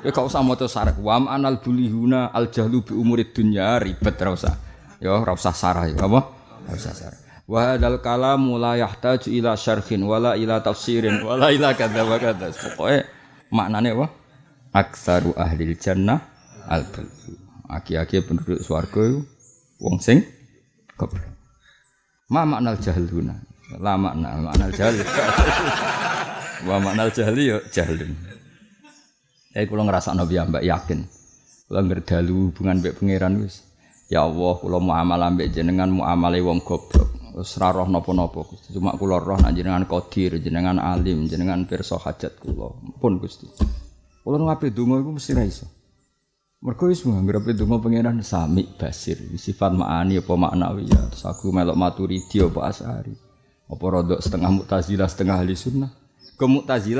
Ya 0.00 0.10
gak 0.16 0.26
usah 0.26 0.40
maca 0.40 0.64
sarah. 0.64 0.96
Wa 0.96 1.20
anal 1.20 1.60
bulihuna 1.60 2.32
al 2.32 2.48
jahlu 2.48 2.80
bi 2.80 2.96
umurid 2.96 3.36
dunya 3.36 3.76
ribet 3.76 4.16
ora 4.24 4.32
usah. 4.32 4.54
Ya 4.96 5.12
ora 5.12 5.36
usah 5.36 5.52
sarah 5.52 5.84
ya 5.92 6.00
apa? 6.00 6.20
Ora 6.64 6.72
usah 6.72 6.94
sarah. 6.96 7.20
Wa 7.44 7.74
hadzal 7.74 8.00
kalamu 8.00 8.56
la 8.56 8.80
yahtaju 8.80 9.28
ila 9.28 9.58
syarhin 9.60 10.06
wala 10.06 10.38
ila 10.40 10.64
tafsirin 10.64 11.20
wala 11.20 11.52
ila 11.52 11.76
kadza 11.76 12.02
wa 12.06 12.16
kadza. 12.16 12.48
Pokoke 12.48 13.04
maknane 13.52 13.92
apa? 13.92 14.06
Aksaru 14.72 15.36
ahli 15.36 15.76
jannah 15.76 16.20
al 16.70 16.88
bulhu. 16.88 17.36
Aki-aki 17.70 18.24
penduduk 18.24 18.62
swarga 18.64 19.20
wong 19.82 19.96
sing 20.00 20.24
goblok. 20.96 21.22
Ma 22.30 22.46
maknal 22.46 22.78
jahluna. 22.80 23.36
La 23.78 23.94
makna 23.94 24.34
maknal 24.48 24.70
jahl. 24.74 24.96
Wa 26.68 26.76
maknal 26.82 27.10
jahli 27.14 27.54
ya 27.54 27.58
jahlun. 27.70 28.10
Saya 29.50 29.66
kalau 29.66 29.82
ngerasa 29.82 30.14
nabi 30.14 30.38
mbak 30.38 30.62
yakin, 30.62 31.10
kalau 31.66 31.82
ngerdalu 31.82 32.54
hubungan 32.54 32.78
mbak 32.78 33.02
pangeran 33.02 33.42
wis. 33.42 33.66
Ya 34.06 34.22
Allah, 34.26 34.58
kalau 34.58 34.78
mau 34.82 34.94
amal 34.98 35.22
ambek 35.22 35.50
jenengan 35.54 35.90
mau 35.90 36.06
amal 36.06 36.34
wong 36.38 36.62
goblok. 36.62 37.10
Seraroh 37.46 37.86
nopo 37.86 38.10
nopo, 38.10 38.42
cuma 38.74 38.98
kulo 38.98 39.22
roh 39.22 39.38
nak 39.38 39.54
jenengan 39.54 39.86
kodir, 39.86 40.38
jenengan 40.42 40.82
alim, 40.82 41.30
jenengan 41.30 41.62
perso 41.62 41.94
hajat 41.94 42.42
kulo. 42.42 42.78
Pun 42.98 43.22
gusti. 43.22 43.46
Kulo 44.22 44.38
ngapain 44.38 44.74
dungo 44.74 44.98
itu 44.98 45.10
mesti 45.14 45.32
raiso. 45.34 45.66
Mergo 46.58 46.90
wis 46.90 47.06
itu 47.06 47.64
mau 47.64 47.78
pangeran 47.78 48.18
sami 48.26 48.66
basir, 48.66 49.16
sifat 49.38 49.72
ma'ani 49.72 50.18
apa 50.18 50.34
maknawi 50.34 50.90
ya. 50.90 51.06
Terus 51.06 51.24
aku 51.26 51.54
melok 51.54 51.78
maturidi 51.78 52.42
apa 52.42 52.60
asari. 52.66 53.14
Apa 53.70 53.84
rodok 53.86 54.18
setengah 54.18 54.50
mutazilah 54.50 55.06
setengah 55.06 55.38
ahli 55.38 55.54
sunnah. 55.54 55.90
Ke 56.34 56.50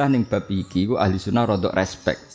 ning 0.07 0.31
bab 0.31 0.47
iki 0.47 0.87
ku 0.87 0.95
ahli 0.95 1.19
sunnah 1.19 1.43
rodok 1.43 1.75
respect. 1.75 2.30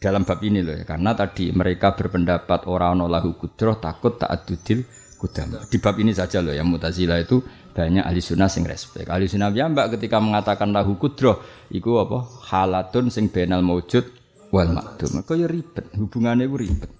Dalam 0.00 0.24
bab 0.24 0.40
ini 0.40 0.64
loh 0.64 0.72
ya, 0.72 0.88
karena 0.88 1.12
tadi 1.12 1.52
mereka 1.52 1.92
berpendapat 1.92 2.64
orang 2.72 2.96
ana 2.96 3.20
lahu 3.20 3.36
kudroh 3.36 3.76
takut 3.76 4.16
tak 4.16 4.32
adudil 4.32 4.80
kudam. 5.20 5.52
Di 5.68 5.76
bab 5.76 6.00
ini 6.00 6.16
saja 6.16 6.40
loh 6.40 6.56
ya 6.56 6.64
mutazilah 6.64 7.20
itu 7.20 7.44
banyak 7.76 8.00
ahli 8.00 8.24
sunnah 8.24 8.48
sing 8.48 8.64
respect. 8.64 9.12
Ahli 9.12 9.28
sunnah 9.28 9.52
ya 9.52 9.68
mbak 9.68 10.00
ketika 10.00 10.16
mengatakan 10.16 10.72
lahu 10.72 10.96
kudroh, 10.96 11.44
iku 11.68 12.00
apa 12.00 12.24
halatun 12.48 13.12
sing 13.12 13.28
benal 13.28 13.60
maujud 13.60 14.08
wal 14.48 14.72
makdum. 14.72 15.20
Kaya 15.20 15.44
ribet, 15.44 15.92
hubungannya 15.92 16.48
itu 16.48 16.56
ribet. 16.56 16.90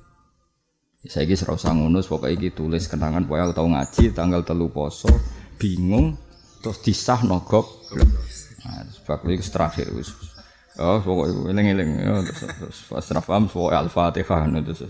Saya 1.08 1.24
ini 1.24 1.32
serau 1.32 1.56
sangunus, 1.56 2.04
pokoknya 2.04 2.36
ini 2.36 2.48
tulis 2.52 2.84
kenangan, 2.84 3.24
pokoknya 3.24 3.56
tahu 3.56 3.72
ngaji, 3.72 4.12
tanggal 4.12 4.44
telu 4.44 4.68
poso, 4.68 5.08
bingung, 5.56 6.20
terus 6.60 6.84
disah 6.84 7.24
nogok. 7.24 7.64
Nah, 8.60 8.84
sebab 8.92 9.24
itu 9.32 9.48
terakhir. 9.48 9.88
Oh, 10.80 10.96
pokoknya 11.04 11.52
iling-iling. 11.52 11.90
Ya, 12.00 12.24
terus 12.24 12.88
pas 12.88 13.04
paham, 13.04 13.44
pokoknya 13.52 13.84
Al-Fatihah. 13.84 14.48
Terus, 14.64 14.88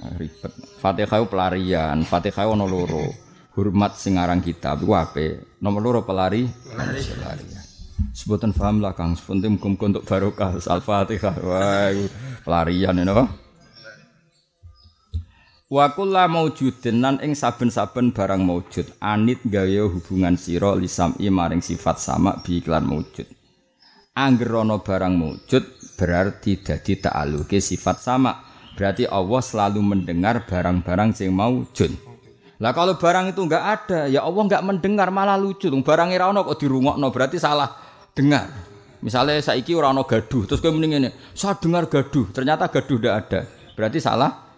nah, 0.00 0.16
ribet. 0.16 0.52
Fatihah 0.80 1.20
pelarian, 1.28 2.00
Fatihah 2.08 2.48
itu 2.48 2.64
loro. 2.64 3.04
Hormat 3.52 4.00
singarang 4.00 4.40
kitab, 4.40 4.80
itu 4.80 4.96
apa? 4.96 5.44
Nomor 5.60 5.80
loro 5.84 6.00
pelari, 6.00 6.48
pelarian. 6.72 7.60
Sebutan 8.16 8.56
paham 8.56 8.80
lah 8.80 8.96
Kang, 8.96 9.12
sepenting 9.12 9.60
muka 9.60 9.84
untuk 9.84 10.08
barokah 10.08 10.56
Al-Fatihah. 10.56 11.36
Wah, 11.44 11.92
pelarian 12.40 12.96
ini 12.96 13.12
apa? 13.12 13.28
Wa 15.70 15.94
kulla 15.94 16.26
maujudin 16.26 16.98
nan 16.98 17.22
ing 17.22 17.38
saben-saben 17.38 18.10
barang 18.10 18.42
maujud 18.42 18.90
anit 18.98 19.38
gawe 19.46 19.86
hubungan 19.86 20.34
sira 20.34 20.74
lisami 20.74 21.30
maring 21.30 21.62
sifat 21.62 22.02
sama 22.02 22.42
bi 22.42 22.58
iklan 22.58 22.82
maujud. 22.82 23.22
Angger 24.10 24.66
ana 24.66 24.82
barang 24.82 25.14
maujud 25.14 25.94
berarti 25.94 26.58
dadi 26.58 26.98
ta'aluke 26.98 27.62
sifat 27.62 27.96
sama. 28.02 28.32
Berarti 28.74 29.06
Allah 29.06 29.38
selalu 29.38 29.80
mendengar 29.84 30.50
barang-barang 30.50 31.14
sing 31.14 31.30
maujud. 31.30 31.94
Lah 32.58 32.74
kalau 32.74 32.98
barang 32.98 33.30
itu 33.30 33.40
enggak 33.46 33.64
ada, 33.64 34.10
ya 34.10 34.26
Allah 34.26 34.42
enggak 34.50 34.66
mendengar 34.66 35.08
malah 35.14 35.38
lucu. 35.38 35.70
Barang 35.70 36.10
ora 36.10 36.26
ana 36.26 36.42
kok 36.42 36.58
dirungokno 36.58 37.06
berarti 37.14 37.38
salah 37.38 37.70
dengar. 38.10 38.50
Misalnya 39.00 39.40
saiki 39.40 39.72
orang 39.72 39.96
ono 39.96 40.04
gaduh, 40.04 40.44
terus 40.44 40.60
kowe 40.60 40.68
mending 40.68 41.00
ini, 41.00 41.08
saya 41.32 41.56
dengar 41.56 41.88
gaduh, 41.88 42.28
ternyata 42.36 42.68
gaduh 42.68 43.00
tidak 43.00 43.14
ada. 43.24 43.40
Berarti 43.72 43.96
salah. 43.96 44.52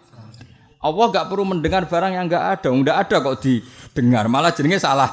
Allah 0.83 1.05
gak 1.15 1.31
perlu 1.31 1.47
mendengar 1.47 1.87
barang 1.87 2.11
yang 2.11 2.27
gak 2.27 2.59
ada, 2.59 2.67
nggak 2.67 2.97
ada 3.07 3.15
kok 3.23 3.39
didengar, 3.39 4.27
malah 4.27 4.51
jenenge 4.51 4.83
salah. 4.83 5.07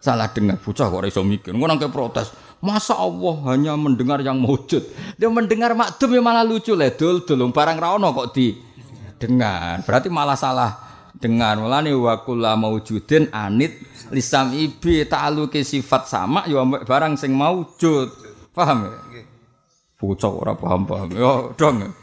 Salah 0.00 0.32
dengar, 0.32 0.56
bocah 0.56 0.88
kok 0.88 1.04
iso 1.04 1.20
mikir. 1.20 1.52
Ngono 1.52 1.76
protes. 1.92 2.47
Masa 2.58 2.98
Allah 2.98 3.38
hanya 3.54 3.78
mendengar 3.78 4.18
yang 4.18 4.42
wujud? 4.42 4.82
Dia 5.14 5.30
mendengar 5.30 5.78
makdum 5.78 6.10
ya 6.10 6.22
malah 6.22 6.42
lucu 6.42 6.74
le 6.74 6.90
dul 6.90 7.22
dul 7.22 7.38
barang 7.54 7.78
ra 7.78 7.94
ono 7.94 8.10
kok 8.10 8.34
didengar. 8.34 9.86
Berarti 9.86 10.10
malah 10.10 10.34
salah 10.34 10.74
dengar. 11.22 11.54
Mulane 11.54 11.94
wa 11.94 12.18
kullu 12.26 12.50
maujudin 12.58 13.30
anit 13.30 13.78
lisam 14.10 14.50
ibi 14.58 15.06
ta'aluki 15.06 15.62
sifat 15.62 16.10
sama 16.10 16.42
ya 16.50 16.66
barang 16.66 17.14
sing 17.14 17.30
maujud. 17.30 18.10
Paham 18.50 18.90
ya? 18.90 19.22
Bocah 19.98 20.30
ora 20.30 20.54
paham-paham. 20.58 21.08
Yo 21.14 21.54
dong. 21.54 21.94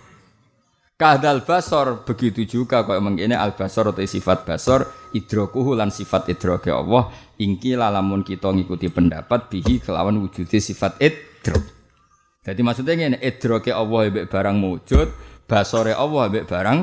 Kadal 0.96 1.44
basor 1.44 2.08
begitu 2.08 2.48
juga 2.48 2.88
kok 2.88 2.96
mengene 3.04 3.36
al 3.36 3.52
basor 3.52 3.92
atau 3.92 4.00
sifat 4.00 4.48
basor 4.48 5.12
idrokuhu 5.12 5.76
lan 5.76 5.92
sifat 5.92 6.32
idroke 6.32 6.72
Allah 6.72 7.12
ingki 7.36 7.76
lamun 7.76 8.24
kita 8.24 8.56
ngikuti 8.56 8.88
pendapat 8.88 9.52
bihi 9.52 9.84
kelawan 9.84 10.24
wujudi 10.24 10.56
sifat 10.56 10.96
idrok. 11.04 11.68
Jadi 12.48 12.62
maksudnya 12.64 13.12
ini 13.12 13.20
idroke 13.20 13.76
Allah 13.76 14.08
mbek 14.08 14.32
barang 14.32 14.56
wujud, 14.56 15.08
basore 15.52 15.92
Allah 15.92 16.32
mbek 16.32 16.48
barang 16.48 16.80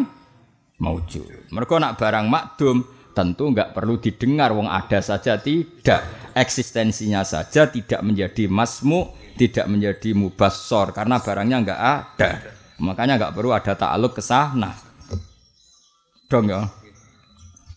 maujud. 0.77 1.49
Mereka 1.49 1.75
nak 1.81 1.97
barang 1.97 2.29
makdum 2.29 2.85
tentu 3.17 3.49
nggak 3.49 3.73
perlu 3.73 3.97
didengar 3.97 4.53
wong 4.53 4.69
ada 4.69 5.01
saja 5.01 5.41
tidak 5.41 6.05
eksistensinya 6.37 7.25
saja 7.25 7.65
tidak 7.65 8.05
menjadi 8.05 8.45
masmu 8.45 9.09
tidak 9.41 9.73
menjadi 9.73 10.13
mubassor 10.13 10.93
karena 10.93 11.17
barangnya 11.17 11.57
nggak 11.65 11.81
ada 11.81 12.61
makanya 12.83 13.15
nggak 13.17 13.35
perlu 13.39 13.55
ada 13.55 13.79
ta'aluk 13.79 14.19
ke 14.19 14.23
sana 14.23 14.75
dong 16.33 16.49
ya. 16.49 16.65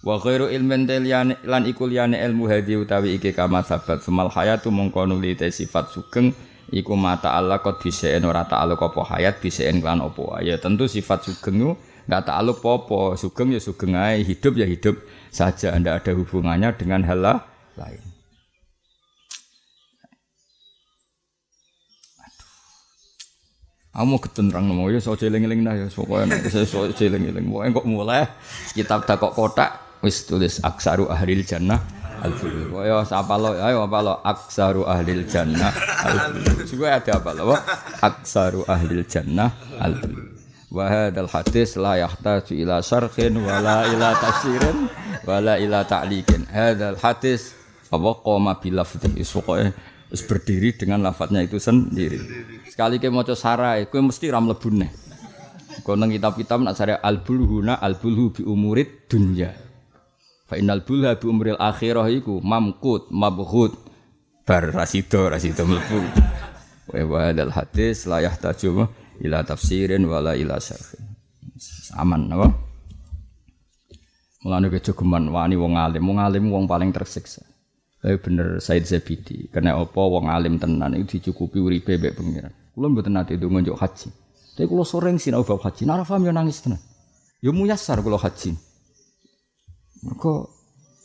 Wa 0.06 0.16
khairu 0.22 0.48
ilmin 0.48 0.86
lan 0.88 1.64
iku 1.66 1.92
ilmu 1.92 2.46
hadi 2.48 2.78
utawi 2.78 3.20
iki 3.20 3.34
kama 3.34 3.66
sabat. 3.66 4.06
Semal 4.06 4.32
hayatu 4.32 4.72
mongko 4.72 5.10
nuli 5.10 5.34
sifat 5.36 5.92
sugeng 5.92 6.32
iku 6.70 6.94
mata 6.96 7.36
Allah 7.36 7.60
kok 7.60 7.82
bisaen 7.84 8.24
ora 8.24 8.46
ta'aluk 8.46 8.80
apa 8.80 9.02
hayat 9.18 9.42
bisaen 9.44 9.82
lan 9.82 10.02
apa 10.02 10.42
ya 10.46 10.58
tentu 10.62 10.86
sifat 10.90 11.26
sugeng 11.26 11.76
nggak 12.06 12.22
ta'aluk 12.22 12.62
apa 12.62 13.18
sugeng 13.18 13.54
ya 13.54 13.62
sugeng 13.62 13.98
ae 13.98 14.22
hidup 14.22 14.56
ya 14.62 14.70
hidup 14.70 14.98
saja, 15.36 15.76
Anda 15.76 16.00
ada 16.00 16.16
hubungannya 16.16 16.72
dengan 16.80 17.04
hal 17.04 17.44
lain. 17.76 18.15
Kamu 23.96 24.20
ketenterang 24.20 24.68
ngomong 24.68 24.92
ya 24.92 25.00
so 25.00 25.16
jeling-jeling 25.16 25.64
nah 25.64 25.72
ya 25.72 25.88
pokoknya 25.88 26.44
saya 26.52 26.68
so 26.68 26.84
jeling-jeling. 26.92 27.48
Pokoknya 27.48 27.72
kok 27.80 27.88
mulai 27.88 28.28
kitab 28.76 29.08
tak 29.08 29.24
kok 29.24 29.32
kotak 29.32 29.72
wis 30.04 30.28
tulis 30.28 30.60
aksaru 30.60 31.08
ahlil 31.08 31.48
jannah 31.48 31.80
al-bulu. 32.20 32.84
Ayo 32.84 33.08
apa 33.08 33.36
lo? 33.40 33.56
Ayo 33.56 33.88
apa 33.88 34.00
lo? 34.04 34.14
Aksaru 34.20 34.84
ahlil 34.84 35.24
jannah 35.32 35.72
al-bulu. 36.04 36.68
Juga 36.68 37.00
ada 37.00 37.12
apa 37.24 37.32
lo? 37.32 37.56
Aksaru 38.04 38.68
ahlil 38.68 39.08
jannah 39.08 39.56
hadzal 40.76 41.32
hadis 41.32 41.80
la 41.80 41.96
yahtaju 41.96 42.52
ila 42.52 42.84
syarhin 42.84 43.40
wala 43.40 43.88
ila 43.88 44.12
tafsirin 44.20 44.92
wala 45.24 45.56
ila 45.56 45.88
ta'liqin. 45.88 46.52
Hadzal 46.52 47.00
hadis 47.00 47.56
apa 47.88 48.12
qoma 48.20 48.60
bil 48.60 48.76
lafzi 48.76 49.08
wis 50.10 50.22
berdiri 50.26 50.76
dengan 50.76 51.02
lafadznya 51.02 51.42
itu 51.42 51.58
sendiri. 51.58 52.22
Sekali 52.70 53.02
ke 53.02 53.10
maca 53.10 53.34
sarai 53.34 53.90
kowe 53.90 54.02
mesti 54.02 54.30
ra 54.30 54.42
mlebu 54.42 54.70
neh. 54.74 54.92
Kono 55.84 56.08
kitab-kitab 56.08 56.64
nak 56.64 56.80
sare 56.80 56.98
al 56.98 57.22
bulhuna 57.22 57.78
al 57.84 58.00
bulhu 58.00 58.32
bi 58.32 58.42
umurid 58.48 59.12
dunya. 59.12 59.52
Fa 60.46 60.56
innal 60.56 60.86
bulha 60.86 61.18
bi 61.18 61.26
umril 61.28 61.60
akhirah 61.60 62.08
iku 62.10 62.40
mamkut 62.40 63.10
mabghut 63.12 63.74
bar 64.46 64.72
rasido 64.72 65.28
rasido 65.28 65.66
mlebu. 65.66 66.00
Wa 66.96 67.30
hadzal 67.30 67.52
hadis 67.52 68.06
la 68.06 68.22
yahtaju 68.22 68.88
ila 69.26 69.42
tafsirin 69.42 70.06
wala 70.06 70.38
ila 70.38 70.62
syarhin. 70.62 71.02
Aman 71.96 72.30
apa? 72.30 72.52
Mulane 74.46 74.70
kejogeman 74.70 75.34
wani 75.34 75.58
wong 75.58 75.74
alim, 75.74 76.06
wong 76.06 76.20
alim 76.22 76.46
wong 76.54 76.70
paling 76.70 76.94
tersiksa. 76.94 77.42
Tapi 78.06 78.22
bener 78.22 78.62
Said 78.62 78.86
Zabidi, 78.86 79.50
karena 79.50 79.82
apa 79.82 79.98
wong 79.98 80.30
alim 80.30 80.62
tenan 80.62 80.94
itu 80.94 81.18
dicukupi 81.18 81.58
uripe 81.58 81.98
mbek 81.98 82.14
pengiran. 82.14 82.54
Kula 82.78 82.94
mboten 82.94 83.18
nate 83.18 83.34
ndonga 83.34 83.66
njuk 83.66 83.82
haji. 83.82 84.14
Tapi 84.54 84.70
kula 84.70 84.86
sering 84.86 85.18
sinau 85.18 85.42
bab 85.42 85.58
haji, 85.66 85.90
nara 85.90 86.06
paham 86.06 86.22
yo 86.22 86.30
nangis 86.30 86.62
tenan. 86.62 86.78
Yo 87.42 87.50
muyasar 87.50 88.06
kula 88.06 88.22
haji. 88.22 88.54
Mergo 90.06 90.54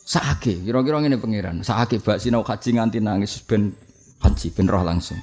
sakake, 0.05 0.61
kira-kira 0.61 1.01
ngene 1.01 1.17
pengiran, 1.17 1.65
sakake 1.65 1.97
bak 2.05 2.21
sinau 2.21 2.45
haji 2.45 2.69
nganti 2.77 3.01
nangis 3.01 3.41
ben 3.49 3.73
haji 4.21 4.53
ben 4.53 4.69
roh 4.69 4.85
langsung. 4.85 5.17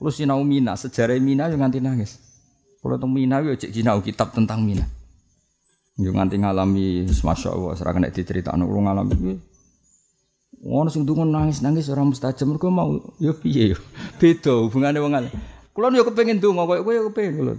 Kalau 0.00 0.08
sinau 0.08 0.40
Mina, 0.40 0.72
sejarah 0.72 1.20
Mina 1.20 1.52
yang 1.52 1.68
nganti 1.68 1.84
nangis. 1.84 2.16
Kalau 2.80 2.96
tentang 2.96 3.12
Mina, 3.12 3.44
yo 3.44 3.52
cek 3.52 3.76
sinau 3.76 4.00
kitab 4.00 4.32
tentang 4.32 4.64
Mina. 4.64 4.88
Yo 6.00 6.16
nganti 6.16 6.40
ngalami, 6.40 7.04
masya 7.12 7.52
Allah, 7.52 7.76
serang 7.76 8.00
nek 8.00 8.16
diceritakan, 8.16 8.64
kalau 8.64 8.88
ngalami, 8.88 9.36
Ngono 10.58 10.90
sing 10.90 11.06
dungo 11.06 11.22
nangis-nangis 11.22 11.86
orang 11.94 12.10
mustajab 12.10 12.50
mergo 12.50 12.66
mau 12.70 12.98
yo 13.22 13.30
piye 13.34 13.74
yo. 13.74 13.78
Beda 14.18 14.50
hubungane 14.58 14.98
wong 14.98 15.14
alim. 15.14 15.32
Kulo 15.70 15.94
yo 15.94 16.02
kepengin 16.02 16.42
donga 16.42 16.66
koyo 16.66 16.82
kowe 16.82 16.94
yo 16.94 17.02
kepengin 17.10 17.34
kulo. 17.38 17.52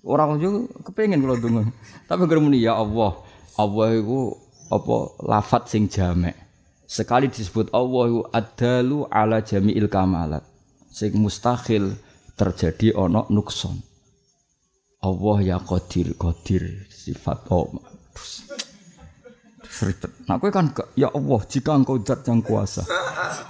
Ora 0.00 0.24
yo 0.40 0.64
kepengin 0.80 1.20
kulo 1.20 1.36
donga. 1.36 1.68
Tapi 2.08 2.24
muni 2.40 2.64
ya 2.64 2.80
Allah, 2.80 3.20
Allah 3.60 3.88
iku 3.92 4.32
apa 4.72 4.96
lafat 5.20 5.68
sing 5.68 5.84
jamek. 5.92 6.32
Sekali 6.88 7.28
disebut 7.28 7.68
Allah 7.76 8.02
iku 8.08 8.20
adalu 8.32 8.98
ala 9.12 9.44
jami'il 9.44 9.92
kamalat 9.92 10.44
sing 10.88 11.12
mustahil 11.20 11.92
terjadi 12.40 12.96
ono 12.96 13.28
nukson. 13.28 13.76
Allah 15.04 15.36
ya 15.44 15.58
qadir 15.60 16.16
qadir 16.16 16.88
sifat 16.88 17.44
Allah. 17.52 17.84
Seribet. 19.74 20.30
Nah, 20.30 20.38
kowe 20.38 20.54
kan 20.54 20.70
ya 20.94 21.10
Allah, 21.10 21.40
jika 21.50 21.74
engkau 21.74 21.98
zat 21.98 22.22
yang 22.30 22.46
kuasa, 22.46 22.86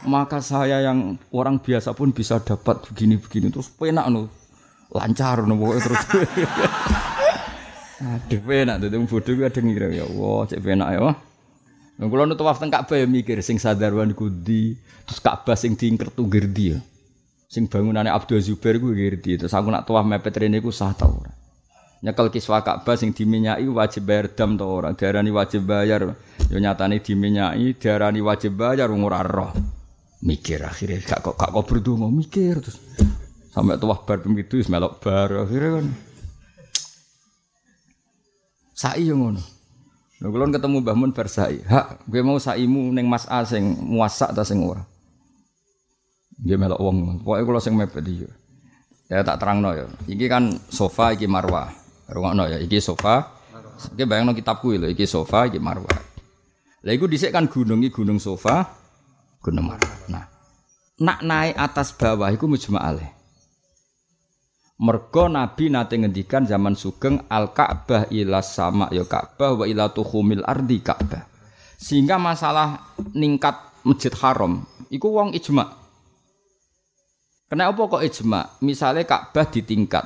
maka 0.09 0.41
saya 0.41 0.81
yang 0.81 1.21
orang 1.37 1.61
biasa 1.61 1.93
pun 1.93 2.17
bisa 2.17 2.41
dapat 2.41 2.81
begini-begini 2.89 3.53
terus 3.53 3.69
penak 3.69 4.09
no. 4.09 4.33
lancar 4.89 5.45
nopo 5.45 5.77
terus. 5.77 6.01
Aduh 8.05 8.41
penak 8.41 8.81
wong 8.89 9.05
bodho 9.05 9.37
kuwi 9.37 9.45
adeng 9.45 9.69
ngira 9.69 9.93
ya 9.93 10.05
Allah 10.09 10.39
cek 10.49 10.61
penak 10.65 10.89
ya. 10.97 11.13
Nah, 11.95 12.07
kula 12.11 12.27
nu 12.27 12.35
tawaf 12.35 12.59
teng 12.59 12.73
Ka'bah 12.73 12.99
ya 12.99 13.07
mikir 13.07 13.39
sing 13.39 13.61
sadarwan 13.61 14.17
kudi, 14.19 14.75
terus 15.07 15.21
Ka'bah 15.23 15.55
sing 15.55 15.79
diingker 15.79 16.11
tunggir 16.11 16.51
dia. 16.51 16.83
Sing 17.47 17.71
bangunane 17.71 18.11
Abdul 18.11 18.43
Zubair 18.43 18.83
ku 18.83 18.91
ngerti. 18.91 19.39
Terus 19.39 19.55
aku 19.55 19.71
nak 19.71 19.87
tawaf 19.87 20.03
mepet 20.03 20.35
rene 20.35 20.59
ku 20.59 20.75
sah 20.75 20.91
ta 20.91 21.07
ora. 21.07 21.44
Nyekel 22.05 22.29
kiswa 22.29 22.61
Ka'bah 22.61 23.01
sing 23.01 23.17
diminyai 23.17 23.65
wajib 23.65 24.05
bayar 24.05 24.29
dam 24.37 24.61
ta 24.61 24.69
ora. 24.69 24.93
Diarani 24.93 25.33
wajib 25.33 25.65
bayar. 25.65 26.13
Yo 26.53 26.61
nyatane 26.61 27.01
diminyai 27.01 27.81
diarani 27.81 28.21
wajib 28.21 28.61
bayar 28.61 28.93
ora 28.93 29.25
roh. 29.25 29.57
Mikir 30.25 30.65
akhirnya 30.65 31.05
gak 31.05 31.21
kok 31.21 31.37
gak 31.37 31.53
kok 31.53 31.65
berdua 31.69 32.09
mikir 32.09 32.57
terus 32.57 32.81
sampai 33.53 33.77
tawaf 33.77 34.09
bar 34.09 34.25
itu 34.25 34.65
melok 34.73 34.97
bar 35.05 35.29
akhirnya 35.45 35.71
kan 35.77 35.87
Sai 38.75 39.07
yo 39.07 39.15
ngono. 39.21 39.39
Lha 40.19 40.27
kula 40.33 40.51
ketemu 40.51 40.83
Mbah 40.83 40.97
Mun 40.99 41.13
bar 41.15 41.31
sai. 41.31 41.63
Hak, 41.63 42.09
gue 42.11 42.25
mau 42.27 42.41
saimu 42.43 42.91
ning 42.91 43.07
Mas 43.07 43.29
A 43.31 43.47
sing 43.47 43.77
muasak 43.79 44.35
ta 44.35 44.43
sing 44.43 44.65
ora. 44.67 44.83
Nggih 46.43 46.59
melok 46.59 46.81
wong. 46.83 46.97
Pokoke 47.23 47.43
kula 47.47 47.61
sing 47.63 47.79
mepet 47.79 48.03
iki. 48.03 48.27
Ya 49.07 49.23
tak 49.23 49.39
terangno 49.39 49.77
ya. 49.77 49.87
Iki 50.11 50.27
kan 50.27 50.59
sofa 50.73 51.15
iki 51.15 51.31
marwah. 51.31 51.84
Rungokno 52.09 52.49
ya, 52.49 52.59
iki 52.61 52.81
sofa. 52.81 53.33
Iki 53.97 54.05
bayangno 54.07 54.33
kitabku 54.37 54.77
lho, 54.77 54.89
iki 54.89 55.05
sofa, 55.05 55.51
iki 55.51 55.59
marwah. 55.59 55.99
Lah 56.85 56.93
iku 56.93 57.09
dhisik 57.09 57.33
kan 57.33 57.49
gunung 57.49 57.81
iki 57.81 57.97
gunung 57.97 58.21
sofa, 58.21 58.69
gunung 59.41 59.73
marwah. 59.73 59.97
Nah, 60.13 60.25
nak 61.01 61.19
naik 61.25 61.57
atas 61.57 61.97
bawah 61.97 62.29
iku 62.31 62.45
mujma' 62.45 62.81
alaih. 62.81 63.11
Mergo 64.75 65.31
Nabi 65.31 65.71
nate 65.71 65.95
ngendikan 65.95 66.45
zaman 66.51 66.75
sugeng 66.75 67.23
al 67.31 67.55
Ka'bah 67.55 68.11
ila 68.11 68.43
sama 68.43 68.91
ya 68.91 69.07
Ka'bah 69.07 69.63
wa 69.63 69.65
ila 69.71 69.87
tuhumil 69.95 70.43
ardi 70.43 70.83
Ka'bah. 70.83 71.25
Sehingga 71.79 72.19
masalah 72.19 72.95
ningkat 73.15 73.55
Masjid 73.87 74.11
Haram 74.19 74.67
iku 74.91 75.15
wong 75.15 75.31
ijma. 75.31 75.79
Kenapa 77.47 77.81
kok 77.87 78.03
ijma? 78.03 78.59
Misalnya 78.67 79.07
Ka'bah 79.07 79.47
ditingkat, 79.47 80.05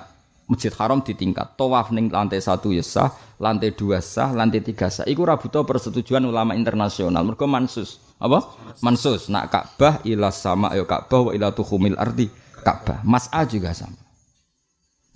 Masjid 0.48 0.72
Haram 0.80 1.04
ditingkat, 1.04 1.60
tawaf 1.60 1.92
ning 1.92 2.08
lantai 2.08 2.40
satu 2.40 2.72
ya 2.72 2.80
sah, 2.80 3.12
lantai 3.36 3.76
dua 3.76 4.00
sah, 4.00 4.32
lantai 4.32 4.64
tiga 4.64 4.88
sah. 4.88 5.04
Iku 5.04 5.28
rabuto 5.28 5.60
persetujuan 5.60 6.24
ulama 6.24 6.56
internasional. 6.56 7.20
Mergo 7.20 7.44
mansus. 7.44 8.00
Apa? 8.16 8.48
Mansus. 8.80 9.28
Nak 9.28 9.52
Ka'bah 9.52 10.00
ila 10.08 10.32
sama 10.32 10.72
ya 10.72 10.88
Ka'bah 10.88 11.28
wa 11.28 11.32
ila 11.36 11.52
tuhumil 11.52 12.00
ardi 12.00 12.32
Ka'bah. 12.64 13.04
Mas'a 13.04 13.44
juga 13.44 13.76
sama 13.76 14.08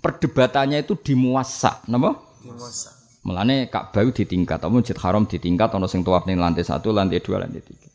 perdebatannya 0.03 0.83
itu 0.83 0.99
di 0.99 1.15
muasa, 1.15 1.79
napa? 1.87 2.19
Muasa. 2.43 2.91
Melane 3.23 3.71
Ka'bah 3.71 4.03
ditingkat, 4.03 4.59
atau 4.59 4.67
Masjid 4.67 4.99
Haram 4.99 5.23
ditingkat 5.23 5.71
ana 5.71 5.87
sing 5.87 6.03
tawaf 6.03 6.27
ning 6.27 6.35
lantai 6.35 6.67
satu, 6.67 6.91
lantai 6.91 7.23
dua, 7.23 7.39
lantai 7.39 7.63
tiga. 7.63 7.87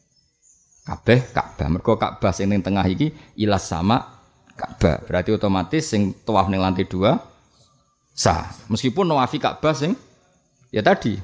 Kabeh 0.88 1.36
Ka'bah. 1.36 1.68
Mergo 1.68 2.00
Ka'bah 2.00 2.32
sing 2.32 2.48
ning 2.48 2.64
tengah 2.64 2.88
iki 2.88 3.12
ilas 3.36 3.68
sama 3.68 4.17
Ka'bah. 4.58 4.98
Berarti 5.06 5.30
otomatis 5.30 5.86
sing 5.86 6.10
tawaf 6.26 6.50
ning 6.50 6.58
lantai 6.58 6.82
dua 6.82 7.22
sah. 8.10 8.50
Meskipun 8.66 9.06
nawafi 9.06 9.38
Ka'bah 9.38 9.72
sing 9.78 9.94
ya 10.74 10.82
tadi 10.82 11.22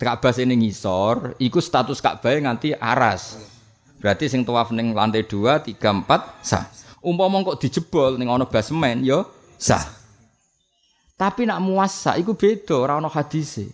Ka'bah 0.00 0.32
sing 0.32 0.48
ngisor, 0.48 1.36
iku 1.36 1.60
status 1.60 2.00
Ka'bah 2.00 2.32
nganti 2.32 2.72
aras. 2.72 3.36
Berarti 4.00 4.32
sing 4.32 4.48
tawaf 4.48 4.72
ning 4.72 4.96
lantai 4.96 5.28
dua, 5.28 5.60
tiga, 5.60 5.92
empat 5.92 6.40
sah. 6.40 6.64
Umpama 7.04 7.44
kok 7.44 7.60
dijebol 7.60 8.16
ning 8.16 8.32
ana 8.32 8.48
basement 8.48 9.04
ya 9.04 9.28
sah. 9.60 9.84
Tapi 11.20 11.44
nak 11.44 11.60
muasa 11.60 12.16
iku 12.16 12.32
beda, 12.32 12.80
ora 12.80 12.96
ana 12.96 13.12
hadise. 13.12 13.68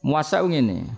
Muasa 0.00 0.40
ngene. 0.40 0.88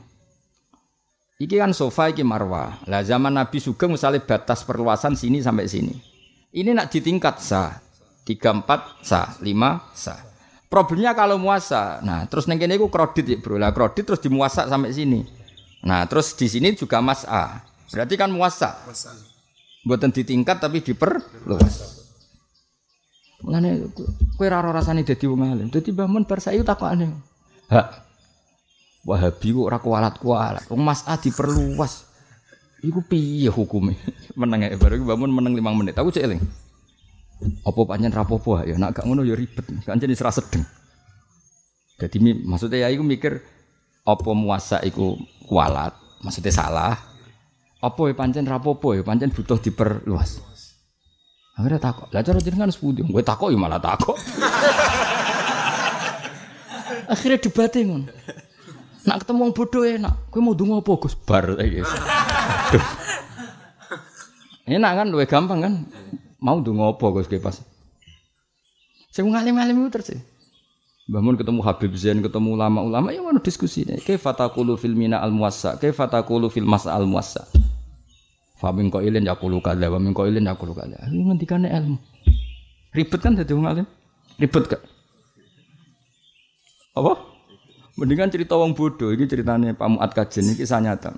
Iki 1.43 1.59
kan 1.59 1.75
sofa 1.75 2.13
iki 2.13 2.23
marwah. 2.23 2.79
Lah 2.87 3.03
zaman 3.03 3.35
Nabi 3.35 3.59
Sugeng 3.59 3.97
misalnya 3.97 4.23
batas 4.23 4.63
perluasan 4.63 5.19
sini 5.19 5.43
sampai 5.43 5.67
sini. 5.67 6.10
Ini 6.51 6.75
nak 6.75 6.91
ditingkat 6.91 7.39
sah. 7.39 7.79
3 8.27 8.63
4 8.63 9.03
sah, 9.07 9.27
5 9.39 9.97
sah. 9.97 10.21
Problemnya 10.71 11.15
kalau 11.19 11.35
muasa. 11.35 11.99
Nah, 12.07 12.31
terus 12.31 12.47
neng 12.47 12.63
kene 12.63 12.79
iku 12.79 12.87
kredit 12.87 13.27
ya, 13.27 13.39
Bro. 13.43 13.59
Lah 13.59 13.75
kredit 13.75 14.07
terus 14.07 14.23
dimuasa 14.23 14.71
sampai 14.71 14.95
sini. 14.95 15.27
Nah, 15.83 16.07
terus 16.07 16.31
di 16.39 16.47
sini 16.47 16.79
juga 16.79 17.03
mas 17.03 17.27
A. 17.27 17.59
Berarti 17.91 18.15
kan 18.15 18.31
muasa. 18.31 18.79
Buatan 19.83 20.15
ditingkat 20.15 20.63
tapi 20.63 20.79
diperluas. 20.79 22.07
Mulane 23.41 23.89
kowe 24.37 24.47
ora 24.47 24.71
rasane 24.71 25.03
dadi 25.03 25.25
wong 25.25 25.43
alim. 25.43 25.69
Dadi 25.73 25.91
Mbah 25.91 26.07
Mun 26.07 26.29
bar 26.29 26.39
saiki 26.39 26.63
takokane. 26.63 27.09
Hak. 27.73 27.89
Wahabi 29.09 29.49
kok 29.57 29.65
ora 29.65 29.79
kualat-kualat. 29.81 30.69
Wong 30.69 30.85
Mas 30.85 31.03
A 31.09 31.17
diperluas. 31.17 32.10
Iku 32.81 33.05
piye 33.05 33.53
hukume? 33.53 34.01
meneng 34.41 34.65
ae 34.65 34.77
baru 34.81 35.05
Mbah 35.05 35.19
Mun 35.21 35.33
meneng 35.33 35.53
5 35.57 35.81
menit. 35.81 35.95
Aku 36.01 36.09
cek 36.09 36.25
eling. 36.25 36.41
Apa 37.65 37.81
pancen 37.89 38.13
rapopo 38.13 38.61
ya 38.61 38.77
nak 38.77 39.01
gak 39.01 39.05
ngono 39.09 39.25
ya 39.25 39.37
ribet. 39.37 39.65
Kancen 39.85 40.13
wis 40.13 40.21
ra 40.21 40.33
sedeng. 40.33 40.65
Dadi 42.01 42.17
maksudnya 42.21 42.85
ya 42.85 42.89
iku 42.93 43.05
mikir 43.05 43.41
apa 44.05 44.31
muasa 44.33 44.81
iku 44.85 45.17
kualat, 45.45 45.93
maksudnya 46.25 46.53
salah. 46.53 46.97
Apa 47.81 48.13
ya 48.13 48.15
pancen 48.17 48.45
rapopo 48.45 48.93
ya 48.97 49.05
pancen 49.05 49.33
butuh 49.33 49.61
diperluas. 49.61 50.51
Akhirnya 51.61 51.81
takut. 51.81 52.09
Lah 52.13 52.25
cara 52.25 52.41
jenengan 52.41 52.73
sepundi? 52.73 53.05
Gue 53.05 53.21
takut 53.21 53.53
ya 53.53 53.59
malah 53.61 53.81
takut. 53.81 54.17
Akhirnya 57.13 57.37
debatnya 57.37 57.81
ngono. 57.85 58.09
Nak 59.05 59.17
ketemu 59.25 59.41
wong 59.45 59.53
bodoh 59.53 59.85
enak. 59.85 60.15
Kowe 60.33 60.41
mau 60.41 60.57
donga 60.57 60.81
apa 60.81 60.93
Gus? 61.01 61.17
Bar 61.17 61.57
iki. 62.71 62.79
Enak 64.79 64.93
kan 65.03 65.07
luwih 65.11 65.27
gampang 65.27 65.61
kan? 65.61 65.75
Mau 66.39 66.63
donga 66.63 66.95
apa 66.95 67.07
Gus 67.11 67.27
pas. 67.43 67.59
Sing 69.11 69.27
ngalim-alim 69.27 69.87
itu 69.87 69.91
terus. 69.91 70.23
Bangun 71.11 71.35
ketemu 71.35 71.59
Habib 71.67 71.91
Zain, 71.99 72.23
ketemu 72.23 72.55
ulama-ulama, 72.55 73.11
ya 73.11 73.19
mana 73.19 73.43
diskusi. 73.43 73.83
Kaifa 73.83 74.31
taqulu 74.31 74.79
fil 74.79 74.95
mina 74.95 75.19
al 75.19 75.35
muwassa? 75.35 75.75
Kaifa 75.75 76.07
taqulu 76.07 76.47
fil 76.47 76.63
masa 76.63 76.95
al 76.95 77.03
muwassa? 77.03 77.51
Famin 78.63 78.93
kok 78.95 79.03
ilin 79.03 79.27
yakulu 79.27 79.59
kada, 79.59 79.91
famin 79.91 80.15
kok 80.15 80.31
ilin 80.31 80.47
yakulu 80.47 80.71
kada. 80.71 81.03
Ini 81.11 81.27
ngendikane 81.27 81.67
ilmu. 81.67 81.99
Ribet 82.95 83.21
kan 83.25 83.35
jadi 83.35 83.51
wong 83.51 83.67
alim? 83.67 83.87
Ribet 84.39 84.71
gak? 84.71 84.83
Apa? 86.95 87.19
Mendingan 87.99 88.31
cerita 88.31 88.55
wong 88.55 88.79
bodoh. 88.79 89.11
Ini 89.11 89.27
ceritanya 89.27 89.75
Pak 89.75 89.89
Muat 89.91 90.13
Kajen 90.15 90.53
ini 90.53 90.55
kisah 90.61 90.79
nyata. 90.79 91.17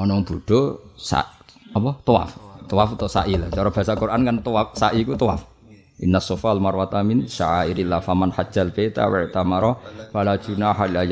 Ono 0.00 0.24
bodoh 0.24 0.96
sa 0.96 1.20
apa? 1.76 1.90
Tawaf. 2.00 2.30
Tawaf 2.64 2.96
atau 2.96 3.08
sa'i 3.10 3.36
lah. 3.36 3.52
Cara 3.52 3.68
bahasa 3.68 3.92
Quran 3.92 4.24
kan 4.24 4.36
tawaf, 4.40 4.72
sa'i 4.72 5.04
itu 5.04 5.12
tawaf. 5.18 5.44
Inna 6.00 6.18
sofal 6.18 6.56
marwata 6.58 7.04
min 7.04 7.28
syairillah 7.28 8.00
faman 8.00 8.32
hajjal 8.32 8.72
baita 8.72 9.06
wa 9.06 9.22
tamara 9.28 9.76
fala 10.10 10.40
junaha 10.40 10.88
la 10.88 11.04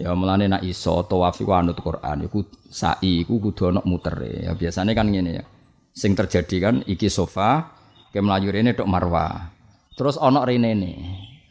Ya 0.00 0.10
mulane 0.16 0.48
nak 0.48 0.64
iso 0.64 1.04
tawaf 1.04 1.38
iku 1.38 1.52
anut 1.52 1.78
Quran 1.78 2.26
iku 2.26 2.42
sa'i 2.72 3.22
iku 3.22 3.38
kudu 3.38 3.70
ana 3.70 3.84
mutere. 3.84 4.48
Ya 4.48 4.56
biasanya 4.56 4.96
kan 4.96 5.12
ngene 5.12 5.30
ya. 5.36 5.44
Sing 5.92 6.16
terjadi 6.16 6.56
kan 6.58 6.74
iki 6.88 7.12
sofa 7.12 7.68
ke 8.10 8.18
melayu 8.18 8.48
rene 8.50 8.72
tok 8.72 8.88
marwa. 8.88 9.52
Terus 9.94 10.16
ana 10.16 10.48
rene 10.48 10.72
ne. 10.72 10.92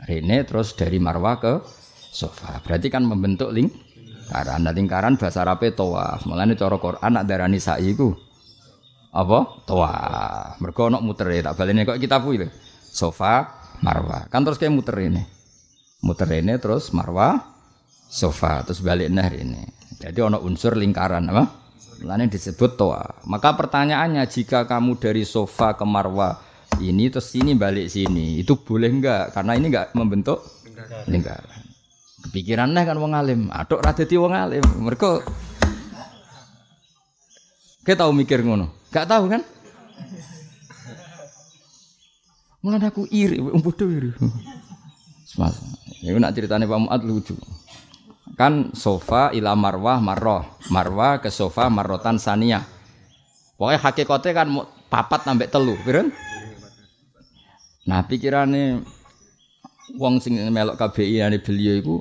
Rene 0.01 0.41
terus 0.43 0.73
dari 0.73 0.97
marwa 0.97 1.37
ke 1.37 1.61
sofa. 2.11 2.59
Berarti 2.65 2.89
kan 2.89 3.05
membentuk 3.05 3.53
lingkaran. 4.31 4.59
Nah 4.63 4.71
lingkaran 4.71 5.13
bahasa 5.19 5.43
Arabe 5.43 5.75
tawaf. 5.75 6.23
Mulane 6.23 6.55
cara 6.55 6.79
Quran 6.79 7.11
nak 7.11 7.27
darani 7.27 7.59
sa'i 7.59 7.91
iku 7.91 8.15
apa? 9.11 9.39
Tawaf. 9.67 10.55
Mergo 10.63 10.87
ana 10.87 11.03
mutere 11.03 11.43
tak 11.43 11.59
balene 11.59 11.83
kok 11.83 11.99
kita 11.99 12.23
kuwi 12.23 12.47
Sofa 12.87 13.51
marwa. 13.83 14.23
Kan 14.31 14.47
terus 14.47 14.55
kayak 14.55 14.71
muter 14.71 14.95
ini. 15.03 15.19
Muter 16.01 16.31
ini 16.31 16.55
terus 16.57 16.95
marwa 16.95 17.37
sofa 18.07 18.63
terus 18.63 18.79
balik 18.79 19.11
nah 19.11 19.27
ini. 19.27 19.67
Jadi 19.99 20.17
ono 20.23 20.39
unsur 20.39 20.79
lingkaran 20.79 21.27
apa? 21.27 21.43
Lain 22.01 22.25
disebut 22.31 22.79
toa. 22.79 23.21
Maka 23.29 23.53
pertanyaannya 23.53 24.25
jika 24.25 24.65
kamu 24.65 24.97
dari 24.97 25.21
sofa 25.21 25.77
ke 25.77 25.85
marwa 25.85 26.39
ini 26.81 27.13
terus 27.13 27.29
sini 27.29 27.53
balik 27.53 27.91
sini 27.91 28.41
itu 28.41 28.57
boleh 28.57 28.89
enggak? 28.89 29.35
Karena 29.37 29.53
ini 29.53 29.69
enggak 29.69 29.93
membentuk 29.93 30.41
lingkaran. 31.05 31.70
Kepikirannya 32.21 32.81
kan 32.85 32.97
wong 33.01 33.13
alim, 33.17 33.49
aduk 33.49 33.81
radeti 33.81 34.15
wong 34.15 34.33
alim. 34.37 34.61
Mereka 34.61 35.25
kita 37.81 38.05
tahu 38.05 38.13
mikir 38.13 38.45
ngono, 38.45 38.69
gak 38.93 39.09
tahu 39.09 39.25
kan? 39.25 39.41
Mulai 42.61 42.93
aku 42.93 43.09
iri, 43.09 43.41
bodoh 43.41 43.89
iri. 43.89 44.13
Semas, 45.25 45.57
ini 46.05 46.13
nak 46.21 46.37
ceritanya 46.37 46.69
Pak 46.69 46.77
Muat 46.77 47.01
lucu. 47.01 47.33
Kan 48.37 48.69
sofa 48.77 49.33
ila 49.33 49.57
marwah 49.57 49.97
marroh, 49.97 50.45
marwah 50.69 51.17
ke 51.17 51.33
sofa 51.33 51.73
marrotan 51.73 52.21
sania. 52.21 52.61
Pokoknya 53.57 53.81
hakikatnya 53.81 54.31
kan 54.37 54.47
papat 54.93 55.25
nambah 55.25 55.49
telu, 55.49 55.73
pirun? 55.81 56.13
Nah, 57.89 58.05
pikirane 58.05 58.85
wong 59.97 60.21
sing 60.21 60.37
melok 60.53 60.77
KBI 60.77 61.25
ane 61.25 61.41
beliau 61.41 61.75
iku 61.81 61.95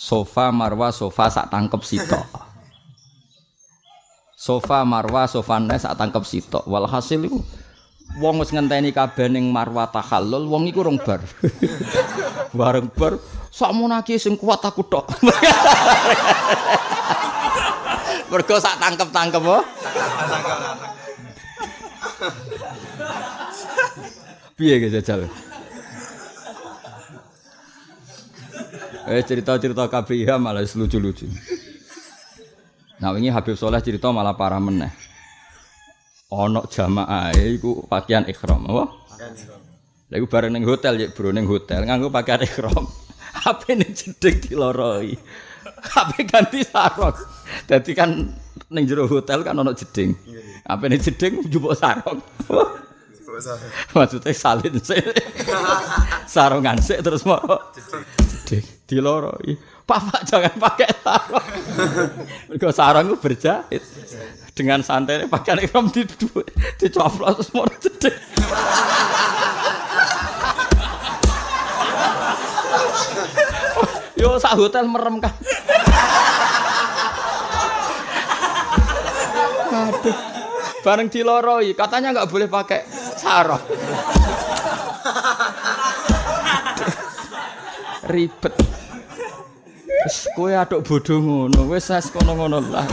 sofa 0.00 0.48
marwa 0.48 0.88
sofa 0.88 1.28
sak 1.28 1.52
tangkep 1.52 1.84
sitok. 1.84 2.24
Sofa 4.32 4.80
marwa 4.88 5.28
sofa 5.28 5.60
nes 5.60 5.84
sak 5.84 6.00
tangkep 6.00 6.24
sitok. 6.24 6.64
Walhasil 6.64 7.20
iku 7.20 7.44
wong 8.16 8.40
wis 8.40 8.48
ngenteni 8.48 8.96
kabeh 8.96 9.28
ning 9.28 9.52
marwa 9.52 9.84
tahallul, 9.92 10.48
wong 10.48 10.64
iku 10.72 10.88
rong 10.88 10.96
bar. 11.04 11.20
Bareng 12.56 12.88
bar 12.96 13.20
sakmonake 13.52 14.16
sing 14.16 14.40
kuat 14.40 14.64
aku 14.64 14.88
tok. 14.88 15.04
Mergo 18.30 18.56
sak 18.62 18.78
tangkep-tangkep 18.80 19.42
oh. 19.42 19.60
Piye 24.54 24.78
ge 24.80 24.88
jajal? 24.88 25.26
Eh 29.10 29.26
cerita-cerita 29.26 29.90
KBIH 29.90 30.38
malah 30.38 30.62
lucu-lucu. 30.62 31.26
Nah 33.02 33.10
ini 33.18 33.26
Habib 33.26 33.58
Soleh 33.58 33.82
cerita 33.82 34.06
malah 34.14 34.38
parah 34.38 34.62
meneh. 34.62 34.94
Ono 36.30 36.62
jamaah 36.70 37.34
iku 37.34 37.90
pakaian 37.90 38.22
ikhram 38.30 38.70
apa? 38.70 38.86
Lha 40.14 40.22
bareng 40.22 40.54
ning 40.54 40.62
hotel 40.62 40.94
ya 40.94 41.06
bro 41.10 41.34
ning 41.34 41.42
hotel 41.42 41.90
nganggo 41.90 42.06
pakaian 42.06 42.46
ikhram. 42.46 42.86
HP 43.34 43.62
ning 43.82 43.90
jedeg 43.98 44.46
diloroi. 44.46 45.18
HP 45.90 46.30
ganti 46.30 46.62
sarung. 46.62 47.18
Dadi 47.66 47.90
kan 47.98 48.14
ning 48.70 48.86
jero 48.86 49.10
hotel 49.10 49.42
kan 49.42 49.58
ono 49.58 49.74
jeding. 49.74 50.14
HP 50.70 50.82
ning 50.86 51.00
jeding 51.02 51.32
njupuk 51.50 51.74
sarung. 51.74 52.22
Maksudnya 53.98 54.30
salin 54.38 54.78
sih. 54.78 55.02
Sarungan 56.30 56.78
sih 56.78 57.02
terus 57.02 57.26
mau 57.26 57.42
jeding 58.46 58.79
diloroi. 58.90 59.54
Papa 59.86 60.26
jangan 60.26 60.50
pakai 60.58 60.90
sarung. 60.98 61.46
Mergo 62.50 62.70
sarung 62.74 63.06
itu 63.14 63.16
berjahit. 63.22 63.82
Dengan 64.50 64.82
santai 64.82 65.30
pakai 65.30 65.62
ikram 65.62 65.86
di 65.94 66.02
dicoplos 66.82 67.54
mau 67.54 67.70
jeding. 67.78 68.18
Yo 74.18 74.36
sak 74.42 74.58
hotel 74.58 74.90
merem 74.90 75.22
kan. 75.22 75.32
Aduh. 79.70 80.18
Bareng 80.80 81.12
diloroi, 81.12 81.76
katanya 81.76 82.16
nggak 82.16 82.28
boleh 82.32 82.48
pakai 82.48 82.88
sarung. 83.16 83.60
Ribet. 88.10 88.69
Wis 90.00 90.28
kowe 90.36 90.52
aduk 90.56 90.80
bodho 90.88 91.20
ngono, 91.20 91.68
wis 91.68 91.88
wis 91.92 92.08
kono-ngono 92.08 92.58
lah. 92.72 92.88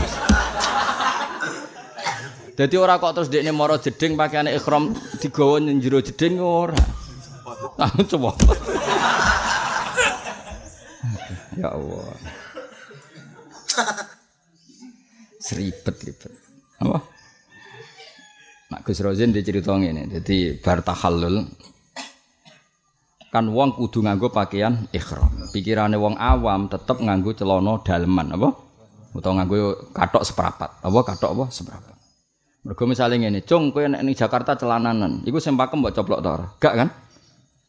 Dadi 2.58 2.74
ora 2.74 2.98
kok 2.98 3.14
terus 3.14 3.30
dekne 3.30 3.54
mara 3.54 3.78
jeding 3.78 4.18
pakaiane 4.18 4.50
ikhram 4.58 4.90
digawa 5.22 5.62
ning 5.62 5.78
jero 5.78 6.02
jeding 6.02 6.42
ora. 6.42 6.74
Ah 7.78 7.94
coba. 8.02 8.34
Ya 11.54 11.70
Allah. 11.70 12.18
Seribet 15.38 15.96
ribet. 16.02 16.34
Apa? 16.82 16.98
Nak 18.74 18.80
Gus 18.82 18.98
Rozin 19.00 19.30
dicerita 19.30 19.78
ngene. 19.78 20.10
Dadi 20.10 20.58
bar 20.58 20.82
tahallul 20.82 21.46
kan 23.28 23.44
wong 23.48 23.76
kudu 23.76 24.00
nganggo 24.04 24.32
pakaian 24.32 24.88
ihram. 24.92 25.28
Pikirane 25.52 26.00
wong 26.00 26.16
awam 26.16 26.68
tetep 26.72 26.96
nganggo 27.00 27.36
celana 27.36 27.80
daleman 27.84 28.32
apa? 28.32 28.48
Utawa 29.12 29.42
nganggo 29.42 29.92
katok 29.92 30.24
seperapat. 30.24 30.70
Apa 30.80 30.98
katok 31.04 31.30
apa 31.36 31.44
seperapat. 31.52 31.96
Mergo 32.64 32.84
misale 32.84 33.16
ngene, 33.16 33.46
"Cung, 33.46 33.70
kowe 33.70 33.86
nek 33.86 34.02
ning 34.02 34.12
Jakarta 34.18 34.58
celananan, 34.58 35.22
iku 35.24 35.38
sing 35.38 35.54
pakem 35.54 35.80
mbok 35.80 35.94
coplok 35.94 36.20
ta 36.20 36.30
ora?" 36.36 36.46
Gak 36.58 36.74
kan? 36.74 36.88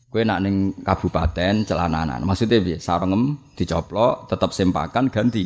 Kowe 0.10 0.22
nak 0.26 0.39
ning 0.41 0.76
kabupaten 0.82 1.64
celananan. 1.64 2.26
Maksudnya 2.26 2.57
piye? 2.60 2.78
Sarengem 2.82 3.38
dicoplok, 3.53 4.28
tetep 4.28 4.49
sempakan 4.51 5.14
ganti 5.14 5.45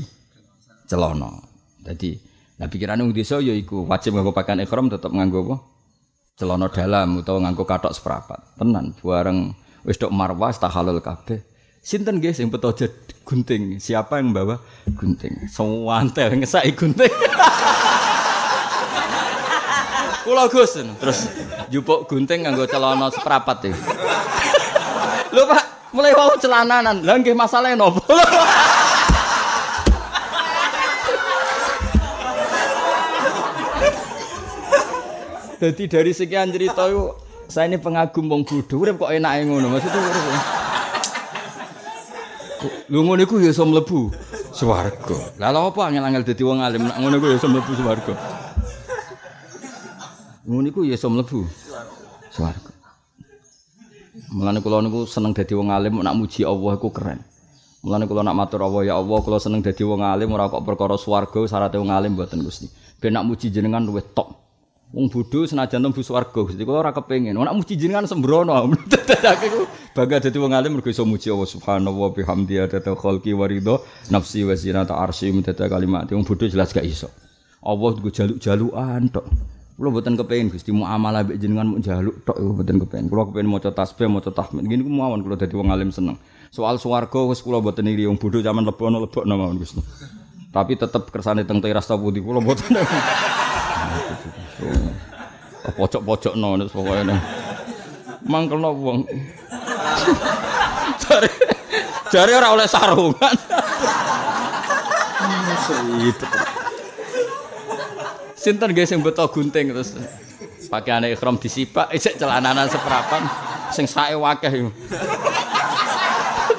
celana. 0.87 1.29
Jadi, 1.83 2.15
nah 2.57 2.71
pikiran 2.71 3.03
wong 3.03 3.11
desa 3.11 3.43
ya 3.43 3.51
iku 3.51 3.83
wajib 3.83 4.15
nganggo 4.15 4.31
pakaian 4.31 4.63
ihram 4.63 4.87
tetep 4.87 5.11
nganggo 5.11 5.39
apa? 5.45 5.55
Celana 6.33 6.67
dalam 6.71 7.19
utawa 7.19 7.37
nganggo 7.43 7.67
katok 7.67 7.93
seperapat. 7.93 8.39
Tenan, 8.57 8.95
bareng 9.03 9.53
wis 9.83 9.99
tok 9.99 10.11
marwah 10.11 10.51
tahalul 10.55 11.03
kabeh. 11.03 11.43
Sinten 11.83 12.23
nggih 12.23 12.31
sing 12.31 12.47
beto 12.47 12.71
gunting? 13.27 13.75
Siapa 13.79 14.15
yang 14.19 14.31
membawa 14.31 14.63
gunting? 14.95 15.51
Sewantel 15.51 16.39
ngesaki 16.39 16.71
gunting. 16.71 17.11
Kula 20.23 20.47
Gus 20.47 20.79
terus 20.79 21.27
jupuk 21.67 22.07
gunting 22.07 22.47
nganggo 22.47 22.63
celana 22.63 23.11
seperapat 23.11 23.67
iki. 23.67 23.75
Lho 25.35 25.43
Pak, 25.43 25.91
mulai 25.91 26.15
wau 26.15 26.39
celananan. 26.39 27.03
Lah 27.03 27.19
nggih 27.19 27.35
masalahe 27.35 27.75
nopo? 27.75 27.99
Jadi 35.63 35.83
dari 35.87 36.11
sekian 36.11 36.51
cerita 36.51 36.91
itu 36.91 37.11
saya 37.47 37.69
ini 37.69 37.77
pengagum 37.77 38.25
wong 38.27 38.41
bodho 38.47 38.75
urip 38.81 38.95
kok 38.99 39.11
enake 39.11 39.45
ngono 39.47 39.67
maksudnya 39.71 39.99
urip. 39.99 40.25
Lho 42.87 42.99
ngono 43.03 43.21
iku 43.23 43.35
ya 43.43 43.51
iso 43.51 43.63
mlebu 43.67 44.11
swarga. 44.55 45.17
Lah 45.39 45.51
lha 45.51 45.59
apa 45.67 45.81
angel-angel 45.89 46.23
dadi 46.23 46.43
wong 46.43 46.63
alim 46.63 46.87
nek 46.87 46.97
ngono 46.99 47.15
iku 47.19 47.27
ya 47.31 47.37
iso 47.39 47.47
mlebu 47.51 47.71
swarga. 47.75 48.13
Ngono 50.47 50.67
iku 50.71 50.81
ya 50.87 50.95
iso 50.95 51.07
mlebu 51.11 51.39
swarga. 52.31 52.71
Mulane 54.33 54.59
kula 54.65 54.81
niku 54.81 55.05
seneng 55.05 55.33
dadi 55.35 55.53
wong 55.53 55.69
alim 55.69 55.99
nak 56.01 56.15
muji 56.15 56.45
Allah 56.47 56.73
iku 56.75 56.89
keren. 56.89 57.19
Mulane 57.83 58.07
kula 58.07 58.23
nak 58.23 58.35
matur 58.37 58.63
Allah 58.63 58.81
ya 58.87 58.93
Allah 58.97 59.19
kula 59.19 59.37
seneng 59.39 59.59
dadi 59.63 59.83
wong 59.83 60.01
alim 60.01 60.31
ora 60.31 60.47
kok 60.47 60.63
perkara 60.63 60.95
swarga 60.95 61.39
syaratnya 61.47 61.79
wong 61.79 61.91
alim 61.91 62.11
mboten 62.15 62.43
Gusti. 62.43 62.71
Ben 62.99 63.13
nak 63.13 63.27
muji 63.27 63.51
jenengan 63.51 63.83
luwih 63.83 64.03
top. 64.15 64.42
Wong 64.93 65.09
bodho 65.09 65.41
senajan 65.49 65.81
tembu 65.81 66.05
swarga 66.05 66.45
Gusti 66.45 66.61
kula 66.61 66.85
ora 66.85 66.93
kepengin. 66.93 67.33
Nek 67.33 67.57
muji 67.57 67.73
jenengan 67.81 68.05
sembrono. 68.05 68.53
Dadake 68.93 69.49
ku 69.49 69.65
bangga 69.97 70.21
dadi 70.21 70.37
wong 70.37 70.53
alim 70.53 70.77
mergo 70.77 70.93
iso 70.93 71.01
muji 71.01 71.33
Allah 71.33 71.49
Subhanallah 71.49 72.13
bihamdi 72.13 72.61
adata 72.61 72.93
khalqi 72.93 73.33
wa 73.33 73.49
ridho 73.49 73.81
nafsi 74.13 74.45
wa 74.45 74.53
zinata 74.53 74.93
arsy 74.93 75.33
mudada 75.33 75.65
kalimat. 75.65 76.05
Wong 76.13 76.21
bodho 76.21 76.45
jelas 76.45 76.69
gak 76.69 76.85
iso. 76.85 77.09
Allah 77.65 77.89
nggo 77.97 78.13
jaluk-jalukan 78.13 79.09
tok. 79.09 79.25
Kula 79.81 79.89
mboten 79.89 80.13
kepengin 80.13 80.53
Gusti 80.53 80.69
muamalah 80.69 81.25
mbek 81.25 81.41
jenengan 81.41 81.73
mung 81.73 81.81
jaluk 81.81 82.21
tok 82.21 82.37
mboten 82.37 82.77
kepengin. 82.85 83.09
Kula 83.09 83.33
kepengin 83.33 83.49
maca 83.49 83.73
tasbih, 83.73 84.05
maca 84.05 84.29
tahmid. 84.29 84.69
Ngene 84.69 84.85
ku 84.85 84.93
mawon 84.93 85.25
kula 85.25 85.41
dadi 85.41 85.57
wong 85.57 85.73
alim 85.73 85.89
seneng. 85.89 86.21
Soal 86.53 86.77
swarga 86.77 87.17
wis 87.25 87.41
kula 87.41 87.65
mboten 87.65 87.89
iri 87.89 88.05
wong 88.05 88.21
bodho 88.21 88.45
zaman 88.45 88.61
lebono 88.61 89.01
lebokno 89.01 89.33
mawon 89.41 89.57
Gusti. 89.57 89.81
Tapi 90.53 90.77
tetep 90.77 91.09
kersane 91.09 91.49
teng 91.49 91.65
teras 91.65 91.89
ta 91.89 91.97
putih 91.97 92.21
kula 92.21 92.45
mboten. 92.45 92.77
Pojok-pojok 95.79 96.33
no, 96.35 96.59
pokoknya 96.67 97.15
nih. 97.15 97.19
Mangkel 98.27 98.59
wong. 98.59 99.07
Jari, 101.03 101.29
jari 102.11 102.31
orang 102.35 102.55
oleh 102.55 102.67
sarungan. 102.67 103.35
Itu. 106.03 106.25
Sinten 108.35 108.75
guys 108.75 108.91
yang 108.91 108.99
betul 108.99 109.31
gunting 109.31 109.71
terus 109.71 109.95
pakaian 110.67 111.03
ikhram 111.07 111.39
disipak, 111.39 111.87
ijek 111.95 112.19
celananan 112.19 112.67
seperapan, 112.67 113.23
sing 113.71 113.87
sae. 113.87 114.15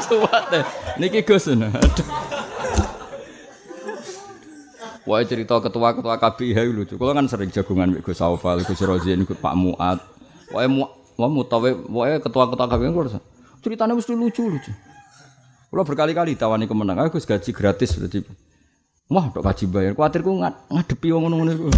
Suwat 0.04 0.52
deh, 0.52 0.64
niki 1.00 1.20
Gus. 1.24 1.48
Aduh. 1.48 2.23
Wah 5.04 5.20
cerita 5.20 5.60
ketua-ketua 5.60 6.16
KBIH 6.16 6.72
lucu. 6.72 6.96
Kalau 6.96 7.12
kan 7.12 7.28
sering 7.28 7.52
jagungan 7.52 8.00
Gus 8.00 8.16
Saufal, 8.16 8.64
Gus 8.64 8.80
Rozin, 8.80 9.28
Gus 9.28 9.36
Pak 9.36 9.52
Muat. 9.52 10.00
Wah 10.48 10.64
mu, 10.64 10.88
wah 11.20 11.28
mutawe, 11.28 11.76
wah 11.92 12.16
ketua-ketua 12.16 12.66
KBIH 12.72 12.92
kulo 12.92 13.08
ceritanya 13.64 13.96
mesti 13.96 14.12
lucu-lucu. 14.12 14.68
Kalau 15.72 15.84
berkali-kali 15.88 16.36
tawani 16.36 16.68
kemenang, 16.68 17.00
aku 17.00 17.18
gaji 17.18 17.50
gratis 17.50 17.96
berarti. 17.96 18.20
Wah, 19.08 19.32
dok 19.32 19.42
gaji 19.42 19.64
bayar. 19.66 19.92
Kuatir 19.96 20.22
ku 20.22 20.38
ngad 20.38 20.54
ngadepi 20.68 21.12
wong 21.12 21.22
ngono-ngono 21.28 21.52
iku. 21.52 21.68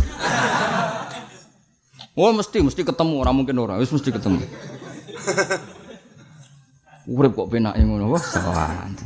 Wah 2.18 2.32
mesti 2.32 2.64
mesti 2.64 2.82
ketemu, 2.84 3.20
orang 3.20 3.36
mungkin 3.36 3.58
orang, 3.60 3.78
wis 3.80 3.92
mesti 3.92 4.08
ketemu. 4.08 4.40
Urip 7.16 7.38
kok 7.38 7.48
penake 7.52 7.84
ngono, 7.84 8.08
wah 8.08 8.24
sawan. 8.24 8.96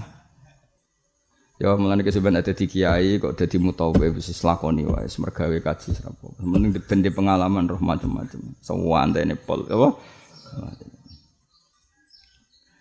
Ya 1.61 1.77
mulane 1.77 2.01
kesuwen 2.01 2.41
ada 2.41 2.57
di 2.57 2.65
kiai 2.65 3.21
kok 3.21 3.37
dadi 3.37 3.61
mutawe 3.61 4.07
wis 4.17 4.33
lakoni 4.41 4.89
wae 4.89 5.05
mergawe 5.05 5.57
kaji 5.61 5.93
sapa. 5.93 6.33
Mending 6.41 6.81
ben 6.81 7.05
pengalaman 7.13 7.69
roh 7.69 7.77
macam-macam. 7.77 8.57
Sewantene 8.65 9.37
pol 9.37 9.69
apa? 9.69 9.89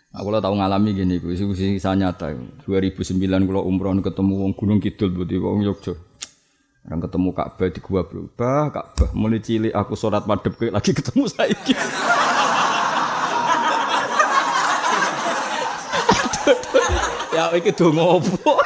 Aku 0.10 0.34
lah 0.34 0.42
tahu 0.42 0.58
ngalami 0.58 0.96
gini, 0.98 1.22
gue 1.22 1.38
sih 1.38 1.46
kisah 1.76 1.94
nyata. 1.94 2.34
2009 2.66 3.30
kalau 3.46 3.62
umroh 3.62 3.94
ketemu 4.02 4.34
wong 4.42 4.52
Gunung 4.58 4.82
Kidul, 4.82 5.14
berarti 5.14 5.38
wong 5.38 5.62
Yogyo. 5.62 5.94
Orang 6.90 7.06
ketemu 7.06 7.30
Ka'bah 7.36 7.70
di 7.70 7.80
gua 7.84 8.02
berubah, 8.02 8.74
Ka'bah 8.74 9.12
mulai 9.14 9.44
cilik 9.44 9.76
aku 9.76 9.94
sholat 9.94 10.26
madep 10.26 10.58
lagi 10.74 10.96
ketemu 10.96 11.30
saya. 11.30 11.54
Ya 17.40 17.56
iki 17.56 17.72
donga 17.72 18.20
opo? 18.20 18.60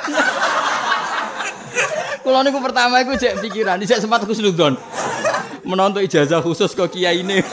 Kulo 2.26 2.40
niku 2.42 2.58
pertama 2.64 3.04
iku 3.04 3.14
cek 3.14 3.38
pikiran, 3.44 3.78
cek 3.86 4.02
sempat 4.02 4.26
khusnudon. 4.26 4.74
Menonton 5.62 6.02
ijazah 6.02 6.42
khusus 6.42 6.74
kok 6.74 6.90
kiai 6.90 7.22
ini. 7.22 7.46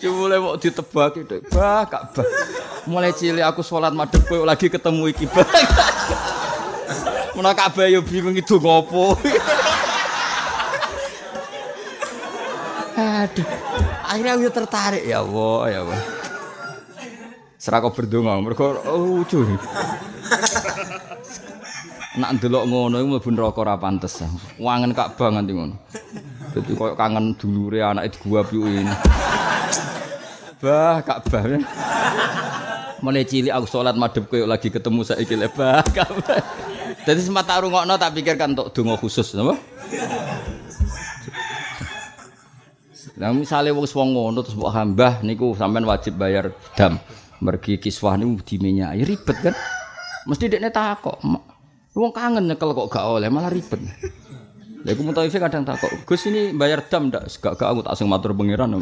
Cuma 0.00 0.32
mau 0.40 0.56
ditebak 0.56 1.20
itu, 1.20 1.44
bah 1.52 1.84
Ka'bah. 1.84 2.24
Mulai 2.88 3.12
cilik 3.12 3.44
aku 3.44 3.60
sholat 3.60 3.92
madep 3.92 4.24
lagi 4.44 4.72
ketemu 4.72 5.12
iki 5.12 5.28
bah. 5.28 5.44
Menawa 7.36 7.52
Ka'bah 7.52 7.86
yo 7.88 8.00
bingung 8.00 8.32
itu 8.32 8.56
ngopo. 8.56 9.16
Aduh. 12.96 13.46
Akhirnya 14.08 14.34
aku 14.34 14.50
tertarik 14.50 15.04
ya 15.06 15.22
Allah, 15.22 15.60
ya 15.68 15.78
Allah. 15.86 16.00
Serah 17.60 17.84
kau 17.84 17.92
berdonga, 17.92 18.40
mereka 18.40 18.80
oh, 18.88 19.20
lucu. 19.20 19.44
Nak 22.16 22.40
ndelok 22.40 22.64
ngono 22.64 22.96
iku 22.96 23.06
mlebu 23.12 23.28
neraka 23.36 23.60
ora 23.60 23.76
pantes. 23.76 24.16
Wangen 24.56 24.96
Ka'bah 24.96 25.28
nganti 25.28 25.52
ngono. 25.52 25.76
Dadi 26.56 26.72
koyo 26.72 26.96
kangen 26.96 27.36
dulure 27.36 27.84
anake 27.84 28.16
gua 28.24 28.40
piye 28.48 28.80
ini. 28.80 28.94
Bah. 30.56 31.04
Mulai 33.04 33.28
cilik 33.28 33.52
aku 33.52 33.68
sholat 33.68 33.92
madhep 33.92 34.24
koyo 34.32 34.48
lagi 34.48 34.72
ketemu 34.72 35.04
saiki 35.04 35.36
le 35.36 35.52
bah 35.52 35.84
Ka'bah. 35.84 36.40
Dadi 37.04 37.20
sempat 37.20 37.44
tak 37.44 37.68
rungokno 37.68 38.00
tak 38.00 38.16
pikirkan 38.16 38.56
untuk 38.56 38.72
donga 38.72 38.96
khusus 38.96 39.36
napa? 39.36 39.60
Nah 43.20 43.36
misalnya 43.36 43.76
wong 43.76 43.84
wong 43.84 44.08
ngono 44.16 44.40
terus 44.40 44.56
mbok 44.56 44.72
hambah 44.72 45.12
niku 45.20 45.52
sampean 45.52 45.84
wajib 45.84 46.16
bayar 46.16 46.56
dam. 46.72 46.96
Mergi 47.40 47.80
kiswah 47.80 48.20
niku 48.20 48.44
diminyak 48.44 49.00
ya 49.00 49.04
ribet 49.04 49.36
kan. 49.40 49.54
Mesti 50.28 50.52
dekne 50.52 50.68
takok. 50.68 51.20
Wong 51.96 52.12
kangen 52.12 52.46
nyekel 52.46 52.76
kok 52.76 52.88
gak 52.92 53.04
oleh 53.08 53.32
malah 53.32 53.48
ribet. 53.48 53.80
Lha 54.80 54.96
iku 54.96 55.04
mutawife 55.04 55.36
kadang 55.36 55.64
takok, 55.64 55.92
"Gus 56.08 56.24
ini 56.24 56.56
bayar 56.56 56.88
dam 56.88 57.12
ndak?" 57.12 57.28
Gak 57.28 57.60
gak 57.60 57.68
aku 57.68 57.84
tak 57.84 58.00
sing 58.00 58.08
matur 58.08 58.32
pangeran 58.32 58.80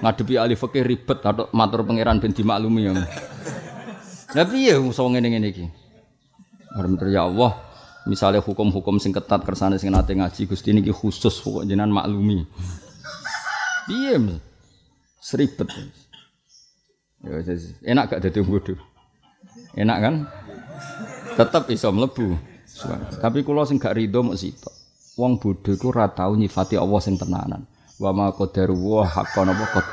ngadepi 0.00 0.40
ahli 0.40 0.56
ribet 0.80 1.20
atau 1.20 1.52
matur 1.52 1.84
pangeran 1.84 2.16
ben 2.16 2.32
dimaklumi 2.32 2.88
ya. 2.88 2.92
Lah 4.32 4.46
piye 4.48 4.78
iso 4.80 5.02
ngene-ngene 5.04 5.48
iki? 5.52 5.66
Ya 7.10 7.26
Allah, 7.26 7.52
misalnya 8.08 8.40
hukum-hukum 8.40 8.96
sing 9.02 9.12
ketat 9.12 9.42
kersane 9.44 9.76
sing 9.76 9.92
nate 9.92 10.16
ngaji 10.16 10.48
Gusti 10.48 10.72
niki 10.72 10.94
khusus 10.94 11.42
pokok 11.42 11.68
jenengan 11.68 11.92
maklumi. 11.92 12.46
Piye? 13.84 14.40
Seribet. 15.20 15.68
Ya 17.20 17.36
enak 17.92 18.16
gak 18.16 18.20
dadi 18.24 18.40
bodoh. 18.40 18.80
Enak 19.76 19.98
kan? 20.00 20.14
Tetep 21.36 21.68
iso 21.72 21.92
mlebu. 21.92 22.36
Tapi 23.20 23.44
kula 23.44 23.68
sing 23.68 23.76
gak 23.76 23.96
rido 23.96 24.24
mok 24.24 24.40
sitok. 24.40 24.72
Wong 25.20 25.36
bodho 25.36 25.76
iku 25.76 25.92
ora 25.92 26.08
tau 26.08 26.32
nyifati 26.32 26.80
Allah 26.80 27.00
sing 27.04 27.20
tenanan 27.20 27.68
wa 28.00 28.10
ma 28.16 28.26
qadaru 28.32 28.72
wa 28.72 29.04
haqqan 29.04 29.52
apa 29.52 29.66
qad 29.76 29.86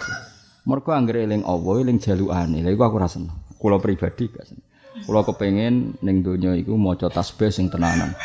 mergo 0.64 0.96
anggere 0.96 1.28
eling 1.28 1.44
Allah 1.44 1.84
eling 1.84 2.00
jalukane 2.00 2.64
lha 2.64 2.72
iku 2.72 2.88
aku 2.88 2.98
ra 3.04 3.12
seneng 3.12 3.36
pribadi 3.60 4.32
gak 4.32 4.48
seneng 4.48 4.64
kula 5.04 5.28
kepengin 5.28 6.00
ning 6.00 6.24
donya 6.24 6.56
iku 6.56 6.80
maca 6.80 7.12
tasbih 7.12 7.52
sing 7.52 7.68
tenanan 7.68 8.16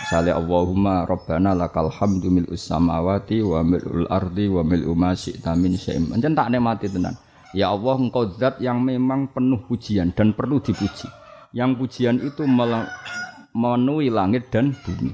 Misale 0.00 0.32
Allahumma 0.32 1.04
Rabbana 1.04 1.52
lakal 1.52 1.92
hamdu 1.92 2.32
mil 2.32 2.48
samawati 2.48 3.44
wa 3.44 3.60
milul 3.60 4.08
ardi 4.08 4.48
wa 4.48 4.64
mil 4.64 4.88
ma 4.96 5.12
syi'ta 5.12 5.52
min 5.52 5.76
nikmati 5.76 6.88
tenan. 6.88 7.12
Ya 7.50 7.74
Allah 7.74 7.98
engkau 7.98 8.30
zat 8.30 8.62
yang 8.62 8.78
memang 8.78 9.26
penuh 9.34 9.58
pujian 9.66 10.14
dan 10.14 10.30
perlu 10.38 10.62
dipuji. 10.62 11.10
Yang 11.50 11.70
pujian 11.82 12.16
itu 12.22 12.46
memenuhi 12.46 14.06
langit 14.06 14.54
dan 14.54 14.70
bumi. 14.70 15.10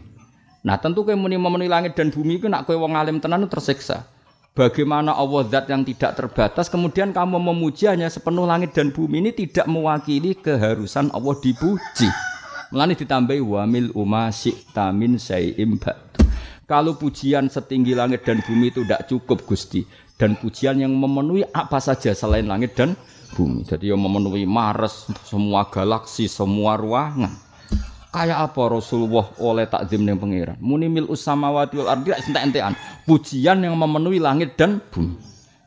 Nah 0.60 0.76
tentu 0.76 1.00
muni 1.16 1.40
memenuhi 1.40 1.70
langit 1.70 1.96
dan 1.96 2.12
bumi 2.12 2.36
itu 2.36 2.52
nak 2.52 2.68
kowe 2.68 2.76
wong 2.76 2.92
alim 2.92 3.24
tenan 3.24 3.48
tersiksa. 3.48 4.04
Bagaimana 4.52 5.16
Allah 5.16 5.48
zat 5.48 5.68
yang 5.68 5.84
tidak 5.84 6.16
terbatas 6.16 6.68
kemudian 6.68 7.12
kamu 7.12 7.40
memuji 7.40 7.88
hanya 7.88 8.08
sepenuh 8.12 8.44
langit 8.44 8.76
dan 8.76 8.92
bumi 8.92 9.24
ini 9.24 9.30
tidak 9.32 9.64
mewakili 9.68 10.36
keharusan 10.36 11.08
Allah 11.16 11.36
dipuji. 11.40 12.08
Melani 12.68 12.98
ditambahi 12.98 13.40
wamil 13.40 13.96
umma 13.96 14.28
syi'ta 14.28 14.92
min 14.92 15.16
syai'im 15.16 15.80
Kalau 16.66 16.98
pujian 16.98 17.48
setinggi 17.48 17.96
langit 17.96 18.26
dan 18.28 18.44
bumi 18.44 18.74
itu 18.74 18.84
tidak 18.84 19.06
cukup 19.08 19.46
Gusti 19.46 19.86
dan 20.16 20.36
pujian 20.40 20.80
yang 20.80 20.92
memenuhi 20.96 21.44
apa 21.52 21.76
saja 21.80 22.16
selain 22.16 22.48
langit 22.48 22.72
dan 22.76 22.96
bumi. 23.36 23.68
Jadi 23.68 23.92
yang 23.92 24.00
memenuhi 24.00 24.48
Mars, 24.48 25.08
semua 25.28 25.68
galaksi, 25.68 26.24
semua 26.24 26.80
ruangan. 26.80 27.32
Kayak 28.16 28.48
apa 28.48 28.80
Rasulullah 28.80 29.28
oleh 29.36 29.68
takzim 29.68 30.00
ning 30.00 30.16
pangeran? 30.16 30.56
Muni 30.56 30.88
mil 30.88 31.04
usamawati 31.04 31.76
wal 31.76 31.92
ardi 31.92 32.16
entek-entekan. 32.16 32.72
Pujian 33.04 33.60
yang 33.60 33.76
memenuhi 33.76 34.16
langit 34.16 34.56
dan 34.56 34.80
bumi. 34.88 35.20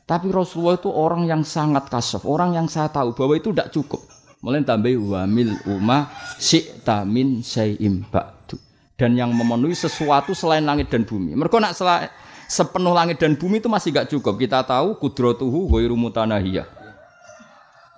Tapi 0.09 0.33
Rasulullah 0.33 0.81
itu 0.81 0.89
orang 0.89 1.29
yang 1.29 1.45
sangat 1.45 1.85
kasaf, 1.93 2.25
orang 2.25 2.57
yang 2.57 2.65
saya 2.65 2.89
tahu 2.89 3.13
bahwa 3.13 3.37
itu 3.37 3.53
tidak 3.53 3.69
cukup. 3.69 4.01
Mulai 4.41 4.65
tambah 4.65 4.89
wa 4.97 5.29
mil 5.29 5.53
umma 5.69 6.09
syi'ta 6.41 7.05
min 7.05 7.45
syai'im 7.45 8.01
ba'du. 8.09 8.57
Dan 8.97 9.13
yang 9.13 9.29
memenuhi 9.29 9.77
sesuatu 9.77 10.33
selain 10.33 10.65
langit 10.65 10.89
dan 10.89 11.05
bumi. 11.05 11.37
Mereka 11.37 11.61
nak 11.61 11.77
selain 11.77 12.09
sepenuh 12.49 12.97
langit 12.97 13.21
dan 13.21 13.37
bumi 13.37 13.61
itu 13.61 13.69
masih 13.69 13.93
gak 13.93 14.09
cukup. 14.09 14.41
Kita 14.41 14.65
tahu 14.65 14.97
kudrotuhu 14.97 15.69
ghairu 15.69 15.93
mutanahiyah. 15.93 16.65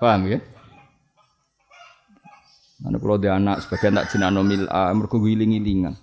Paham 0.04 0.28
ya? 0.28 0.44
Ana 2.82 2.98
kula 2.98 3.22
di 3.22 3.30
anak 3.30 3.62
sebagian 3.64 3.94
tak 3.94 4.10
jenano 4.10 4.42
mil 4.42 4.66
a 4.68 4.90
mergo 4.92 5.22
giling-gilingan. 5.22 5.94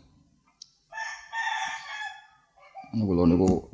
Ana 2.94 3.02
kula 3.02 3.26
niku 3.26 3.66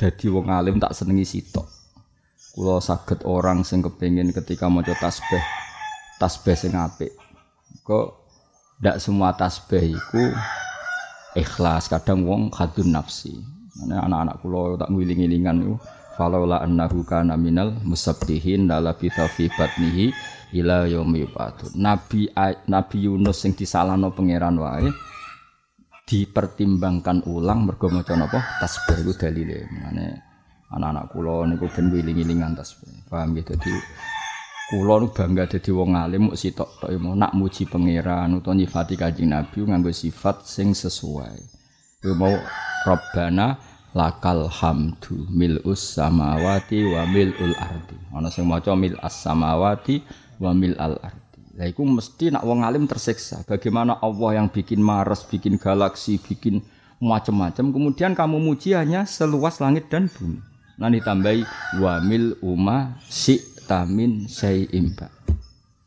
dadi 0.00 0.26
wong 0.32 0.48
alim 0.48 0.80
tak 0.80 0.96
senengi 0.96 1.28
sitok. 1.28 1.68
Kula 2.56 2.80
saged 2.80 3.28
orang 3.28 3.60
sing 3.62 3.84
kepengin 3.84 4.32
ketika 4.32 4.72
maca 4.72 4.96
tasbih 4.96 5.44
tasbih 6.16 6.56
sing 6.56 6.72
apik. 6.72 7.12
Kok 7.84 8.24
ndak 8.80 8.96
semua 9.04 9.36
tasbih 9.36 9.92
iku 9.92 10.32
ikhlas, 11.36 11.92
kadang 11.92 12.24
wong 12.24 12.48
khadun 12.48 12.96
nafsi. 12.96 13.53
Anak-anak 13.82 14.38
kula 14.38 14.78
tak 14.78 14.90
ngiling-ilingan 14.94 15.56
niku 15.58 15.74
falaula 16.14 16.62
annahu 16.62 17.02
kana 17.02 17.34
minal 17.34 17.74
musabbihin 17.82 18.70
la 18.70 18.94
fi 18.94 19.10
batnihi 19.50 20.14
ila 20.54 20.86
yaumi 20.86 21.26
Nabi 21.74 22.30
Nabi 22.70 22.96
Yunus 23.02 23.42
sing 23.42 23.58
disalahno 23.58 24.14
pangeran 24.14 24.54
wae 24.62 24.86
dipertimbangkan 26.04 27.26
ulang 27.26 27.66
mergo 27.66 27.90
maca 27.90 28.14
napa 28.14 28.38
tasbih 28.62 29.02
iku 29.02 29.12
dalile. 29.18 29.66
Mane 29.72 30.06
anak-anak 30.70 31.04
kula 31.10 31.50
niku 31.50 31.66
ben 31.66 31.90
wiling-wilingan 31.90 32.54
tasbih. 32.54 32.92
Paham 33.10 33.34
ya 33.34 33.42
dadi 33.42 33.72
kula 34.70 35.02
nu 35.02 35.10
bangga 35.10 35.50
dadi 35.50 35.70
wong 35.74 35.98
alim 35.98 36.30
muk 36.30 36.38
sitok 36.38 36.70
tok 36.78 36.90
nak 36.94 37.32
muji 37.34 37.66
pangeran 37.66 38.38
utawa 38.38 38.54
nyifati 38.54 38.94
Kanjeng 38.94 39.34
Nabi 39.34 39.66
nganggo 39.66 39.90
sifat 39.90 40.46
sing 40.46 40.76
sesuai. 40.76 41.36
Kuwi 42.04 42.14
mau 42.14 42.36
Rabbana 42.84 43.56
lakal 43.96 44.44
hamdu 44.50 45.24
mil'us 45.32 45.96
samawati 45.96 46.84
wa 46.84 47.08
mil'ul 47.08 47.56
ardi. 47.56 47.96
Ana 48.12 48.28
sing 48.28 48.44
maca 48.44 48.76
mil'as 48.76 49.24
samawati 49.24 50.04
wa 50.36 50.52
mil 50.52 50.76
al 50.76 51.00
ardi. 51.00 51.40
Lah 51.54 51.70
iku 51.70 51.86
mesti 51.86 52.34
nak 52.34 52.44
wong 52.44 52.66
alim 52.66 52.84
tersiksa. 52.84 53.46
Bagaimana 53.46 54.02
Allah 54.02 54.42
yang 54.42 54.50
bikin 54.50 54.82
Mars, 54.82 55.22
bikin 55.24 55.56
galaksi, 55.56 56.18
bikin 56.18 56.60
macam-macam, 56.98 57.70
kemudian 57.70 58.12
kamu 58.12 58.42
muji 58.42 58.74
hanya 58.74 59.06
seluas 59.06 59.62
langit 59.62 59.86
dan 59.88 60.10
bumi. 60.10 60.42
Nah 60.74 60.90
ditambahi 60.90 61.46
wa 61.78 62.02
mil 62.02 62.34
uma 62.42 62.98
si 63.06 63.38
tamin 63.64 64.26
syai'im 64.26 64.92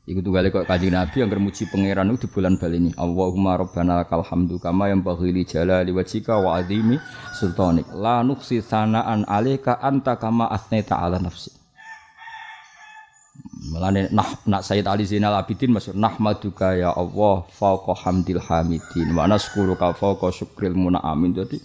Iku 0.07 0.23
tunggal 0.23 0.47
kok 0.47 0.63
kanjeng 0.71 0.95
Nabi 0.95 1.19
yang 1.19 1.27
muji 1.35 1.67
pangeran 1.67 2.07
itu 2.15 2.23
di 2.23 2.27
bulan 2.31 2.55
Bali 2.55 2.79
ini. 2.79 2.91
Allahumma 2.95 3.59
rabbana 3.59 3.99
lakal 3.99 4.23
hamdu 4.23 4.55
kama 4.55 4.87
yang 4.87 5.03
baghili 5.03 5.43
jalali 5.43 5.91
wajhika 5.91 6.39
wa 6.39 6.55
azimi 6.55 6.95
sultanik. 7.35 7.83
La 7.91 8.23
nuksi 8.23 8.63
sanaan 8.63 9.27
alika 9.27 9.75
anta 9.83 10.15
kama 10.15 10.47
asnaita 10.47 10.95
ala 10.95 11.19
nafsi. 11.19 11.51
Mulane 13.67 14.07
nah 14.15 14.31
nak 14.47 14.63
Sayyid 14.63 14.87
Ali 14.87 15.03
Zainal 15.03 15.35
Abidin 15.35 15.75
maksud 15.75 15.99
nahmaduka 15.99 16.71
ya 16.71 16.95
Allah 16.95 17.43
fauqa 17.51 18.07
hamdil 18.07 18.39
hamidin 18.39 19.11
wa 19.11 19.27
naskuruka 19.27 19.91
fauqa 19.91 20.31
syukril 20.31 20.71
munaamin. 20.71 21.35
Jadi 21.35 21.59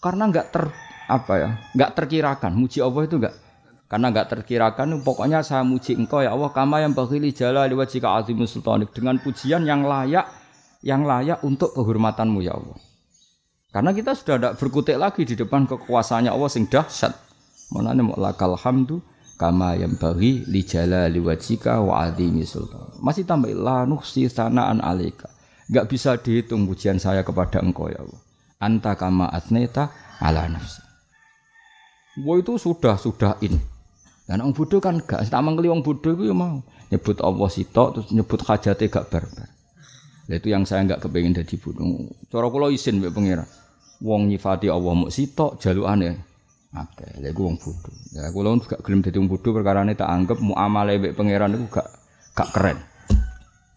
karena 0.00 0.32
enggak 0.32 0.56
ter 0.56 0.72
apa 1.04 1.32
ya? 1.36 1.50
Enggak 1.76 2.00
terkirakan 2.00 2.56
muji 2.56 2.80
Allah 2.80 3.04
itu 3.04 3.20
enggak 3.20 3.43
Karena 3.84 4.10
nggak 4.10 4.32
terkirakan, 4.32 5.04
pokoknya 5.04 5.44
saya 5.44 5.60
muji 5.60 5.94
engkau 5.94 6.24
ya 6.24 6.32
Allah, 6.32 6.50
kama 6.50 6.80
yang 6.80 6.96
baghili 6.96 7.36
jala 7.36 7.68
lewat 7.68 7.92
jika 7.92 8.16
azimus 8.16 8.56
sultanik 8.56 8.90
dengan 8.96 9.20
pujian 9.20 9.62
yang 9.68 9.84
layak, 9.84 10.24
yang 10.80 11.04
layak 11.04 11.44
untuk 11.44 11.76
kehormatanmu 11.76 12.40
ya 12.40 12.56
Allah. 12.56 12.80
Karena 13.74 13.90
kita 13.90 14.14
sudah 14.14 14.36
tidak 14.38 14.54
berkutik 14.62 14.94
lagi 14.94 15.26
di 15.26 15.34
depan 15.34 15.66
kekuasaannya 15.66 16.30
Allah 16.30 16.46
sing 16.46 16.70
dahsyat. 16.70 17.10
Mana 17.74 17.90
nih 17.90 18.06
lakal 18.14 18.54
hamdu 18.54 19.02
kama 19.34 19.74
yang 19.74 19.98
bagi 19.98 20.46
li 20.46 20.62
jala 20.62 21.10
jika 21.10 21.82
wa 21.82 22.06
azimi 22.06 22.46
sultan. 22.46 22.94
Masih 23.02 23.26
tambah 23.26 23.50
la 23.50 23.82
nuhsi 23.82 24.30
sanaan 24.30 24.78
alika. 24.78 25.26
Gak 25.74 25.90
bisa 25.90 26.14
dihitung 26.14 26.70
pujian 26.70 27.02
saya 27.02 27.26
kepada 27.26 27.58
engkau 27.58 27.90
ya 27.90 27.98
Allah. 27.98 28.20
Anta 28.62 28.94
kama 28.94 29.26
asneta 29.26 29.90
ala 30.22 30.46
nafsi. 30.46 30.84
Wah 32.22 32.38
itu 32.38 32.54
sudah 32.54 32.94
sudah 32.94 33.34
ini. 33.42 33.73
Dan 34.24 34.40
orang 34.40 34.56
bodoh 34.56 34.80
kan 34.80 34.96
gak 35.04 35.28
tak 35.28 35.42
mengkeli 35.44 35.68
orang 35.68 35.84
bodoh 35.84 36.16
itu 36.16 36.32
ya 36.32 36.34
mau 36.36 36.64
nyebut 36.88 37.20
Allah 37.20 37.48
sitok 37.52 37.88
terus 37.92 38.08
nyebut 38.08 38.40
hajatnya 38.40 38.88
gak 38.88 39.06
barbar. 39.12 39.48
Nah, 40.24 40.36
itu 40.40 40.48
yang 40.48 40.64
saya 40.64 40.88
nggak 40.88 41.04
kepengen 41.04 41.36
jadi 41.36 41.54
bodoh. 41.60 42.08
Cara 42.32 42.48
kula 42.48 42.72
isin 42.72 43.04
mbek 43.04 43.12
pangeran. 43.12 43.44
Wong 44.00 44.32
nyifati 44.32 44.72
Allah 44.72 44.92
mau 44.96 45.12
sitok 45.12 45.60
jalukane 45.60 46.16
akeh. 46.72 47.20
Lha 47.20 47.28
iku 47.28 47.52
wong 47.52 47.60
bodoh. 47.60 47.94
Ya 48.16 48.32
kula 48.32 48.56
gak 48.64 48.80
gelem 48.80 49.04
dadi 49.04 49.20
wong 49.20 49.28
perkara 49.28 49.84
tak 49.92 50.08
anggap 50.08 50.38
muamale 50.40 50.96
mbek 50.96 51.12
pangeran 51.12 51.60
itu 51.60 51.68
gak 51.68 51.88
gak 52.32 52.48
keren. 52.56 52.78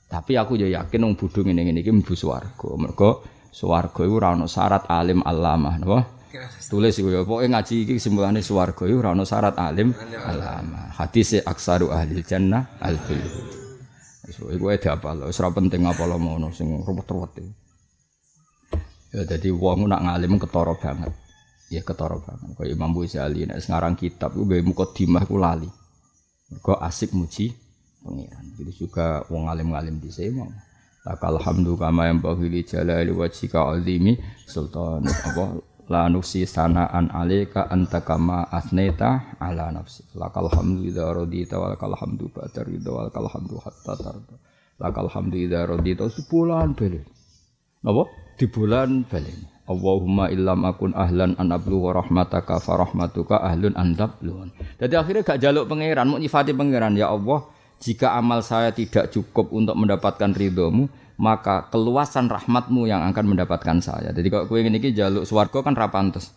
Tapi 0.07 0.39
aku 0.39 0.55
ya 0.55 0.71
yakin 0.71 1.03
wong 1.03 1.13
bodoh 1.19 1.43
ngene-ngene 1.43 1.83
iki 1.83 1.91
mlebu 1.91 2.15
swarga. 2.15 2.67
Mergo 2.79 3.27
swarga 3.51 4.07
iku 4.07 4.15
ora 4.15 4.31
ana 4.31 4.47
syarat 4.47 4.87
alim 4.87 5.19
alamah, 5.27 5.75
napa? 5.75 6.16
Tulis 6.67 6.95
iku 6.99 7.09
ya 7.13 7.23
pokoke 7.23 7.47
ngaji 7.47 7.75
iki 7.87 7.93
kesimpulane 7.95 8.43
swarga 8.43 8.83
iku 8.83 8.99
ora 8.99 9.15
ono 9.15 9.23
syarat 9.23 9.55
alim 9.55 9.95
alama. 10.27 10.91
Hadis 10.91 11.39
aksaru 11.39 11.91
ahli 11.91 12.19
jannah 12.23 12.77
al 12.83 12.99
So 14.27 14.51
iku 14.51 14.75
diapal, 14.75 15.23
wis 15.23 15.39
ora 15.39 15.55
penting 15.55 15.87
apa 15.87 16.03
lo 16.03 16.19
ngono 16.19 16.51
sing 16.51 16.67
ruwet-ruwet 16.83 17.39
Ya 19.15 19.23
dadi 19.23 19.49
wong 19.55 19.87
nak 19.87 20.03
ngalim 20.03 20.35
ketara 20.35 20.75
banget. 20.75 21.15
Ya 21.71 21.79
ketara 21.79 22.19
banget. 22.19 22.51
Kaya 22.59 22.75
Imam 22.75 22.91
Ghazali 22.91 23.47
nek 23.47 23.63
ngarang 23.63 23.95
kitab 23.95 24.35
iku 24.35 24.43
gawe 24.43 24.61
mukadimah 24.67 25.23
ku 25.23 25.39
lali. 25.39 25.69
Mergo 26.51 26.75
asik 26.75 27.15
muji 27.15 27.55
pengiran. 28.03 28.45
Jadi 28.59 28.71
juga 28.75 29.23
wong 29.31 29.47
alim-alim 29.47 30.03
dhisik 30.03 30.35
mau. 30.35 30.51
Lakal 31.07 31.39
hamdu 31.39 31.79
kama 31.79 32.11
yang 32.11 32.19
bahili 32.19 32.67
jalali 32.67 33.15
wajhika 33.15 33.63
azimi 33.71 34.19
sultan 34.43 35.07
apa 35.07 35.55
la 35.87 36.11
nusi 36.11 36.43
sanaan 36.43 37.11
alika 37.15 37.71
anta 37.71 38.03
kama 38.03 38.47
asneta 38.51 39.39
ala 39.39 39.71
nafsi. 39.71 40.03
Lakal 40.15 40.51
hamdu 40.51 40.83
idza 40.83 41.07
radita 41.07 41.55
wal 41.59 41.79
kal 41.79 41.95
hamdu 41.95 42.27
ba'da 42.27 42.63
ridha 42.67 42.91
wal 42.91 43.09
kal 43.11 43.27
hamdu 43.31 43.55
hatta 43.63 43.93
tarda. 43.95 44.35
Lakal 44.79 45.07
hamdu 45.07 45.35
idza 45.39 45.63
radita 45.63 46.11
sebulan 46.11 46.75
beli. 46.75 46.99
Napa 47.83 48.03
di 48.35 48.45
bulan 48.51 49.07
beli. 49.07 49.57
Allahumma 49.67 50.31
illam 50.31 50.63
akun 50.63 50.95
ahlan 50.95 51.35
an 51.35 51.51
ablu 51.51 51.91
wa 51.91 51.99
rahmataka 51.99 52.63
fa 52.63 52.79
rahmatuka 52.79 53.43
ahlun 53.43 53.75
an 53.75 53.99
tabluhun 53.99 54.47
jadi 54.79 54.95
akhirnya 54.95 55.27
gak 55.27 55.43
jaluk 55.43 55.67
pangeran 55.67 56.07
mau 56.07 56.15
nyifati 56.15 56.55
pangeran. 56.55 56.95
Ya 56.95 57.11
Allah 57.11 57.51
jika 57.83 58.15
amal 58.15 58.39
saya 58.41 58.71
tidak 58.71 59.11
cukup 59.11 59.51
untuk 59.51 59.75
mendapatkan 59.75 60.31
ridhomu 60.31 60.87
maka 61.17 61.65
keluasan 61.73 62.29
rahmatmu 62.29 62.85
yang 62.85 63.01
akan 63.09 63.25
mendapatkan 63.33 63.77
saya. 63.81 64.13
Jadi 64.13 64.27
kalau 64.29 64.45
kue 64.45 64.61
ini 64.61 64.77
jaluk 64.93 65.25
swargo 65.25 65.65
kan 65.65 65.73
rapantes. 65.73 66.29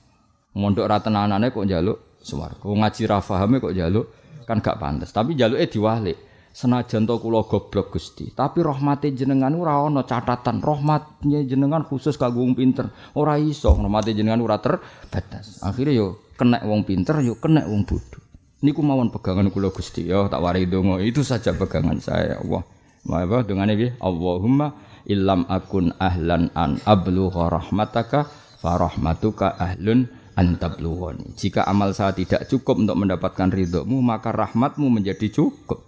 Mondok 0.56 0.88
ratenanane 0.88 1.52
kok 1.52 1.68
jaluk 1.68 2.18
swargo. 2.24 2.72
Ngaji 2.72 3.02
rafahame 3.06 3.60
kok 3.60 3.76
jaluk 3.76 4.08
kan 4.48 4.58
gak 4.58 4.80
pantas. 4.80 5.12
Tapi 5.12 5.36
jaluk 5.36 5.60
eh 5.60 5.68
diwalik. 5.68 6.18
Senajan 6.50 7.06
to 7.06 7.14
kula 7.22 7.46
goblok 7.46 7.94
Gusti, 7.94 8.34
tapi 8.34 8.58
rahmate 8.58 9.14
jenengan 9.14 9.54
ora 9.54 9.86
ana 9.86 10.02
catatan. 10.02 10.58
Rahmatnya 10.58 11.46
jenengan 11.46 11.86
khusus 11.86 12.18
kanggo 12.18 12.42
wong 12.42 12.58
pinter. 12.58 12.90
Ora 13.14 13.38
iso 13.38 13.70
rahmate 13.70 14.18
jenengan 14.18 14.42
ora 14.42 14.58
terbatas. 14.58 15.62
Akhirnya 15.62 16.02
yo 16.02 16.18
kena 16.34 16.58
wong 16.66 16.82
pinter, 16.82 17.22
yo 17.22 17.38
kena 17.38 17.62
wong 17.70 17.86
bodoh. 17.86 18.18
Niku 18.66 18.82
mawon 18.82 19.14
pegangan 19.14 19.46
kula 19.54 19.70
Gusti 19.70 20.10
ya, 20.10 20.26
tak 20.26 20.42
wari 20.42 20.66
donga. 20.66 20.98
Itu 20.98 21.22
saja 21.22 21.54
pegangan 21.54 22.02
saya, 22.02 22.42
Allah. 22.42 22.66
Dengan 23.04 23.68
ini? 23.72 23.96
Allahumma 23.98 24.76
illam 25.08 25.48
akun 25.48 25.96
ahlan 25.96 26.52
an 26.52 26.78
ablugha 26.84 27.48
rahmataka 27.48 28.28
fa 28.60 28.76
rahmatuka 28.76 29.56
ahlun 29.56 30.06
an 30.36 30.56
tablughani. 30.60 31.32
Jika 31.34 31.64
amal 31.64 31.96
saya 31.96 32.12
tidak 32.12 32.46
cukup 32.46 32.80
untuk 32.80 32.96
mendapatkan 32.96 33.48
ridhomu, 33.48 34.00
maka 34.04 34.30
rahmatmu 34.30 34.86
menjadi 34.88 35.32
cukup. 35.32 35.80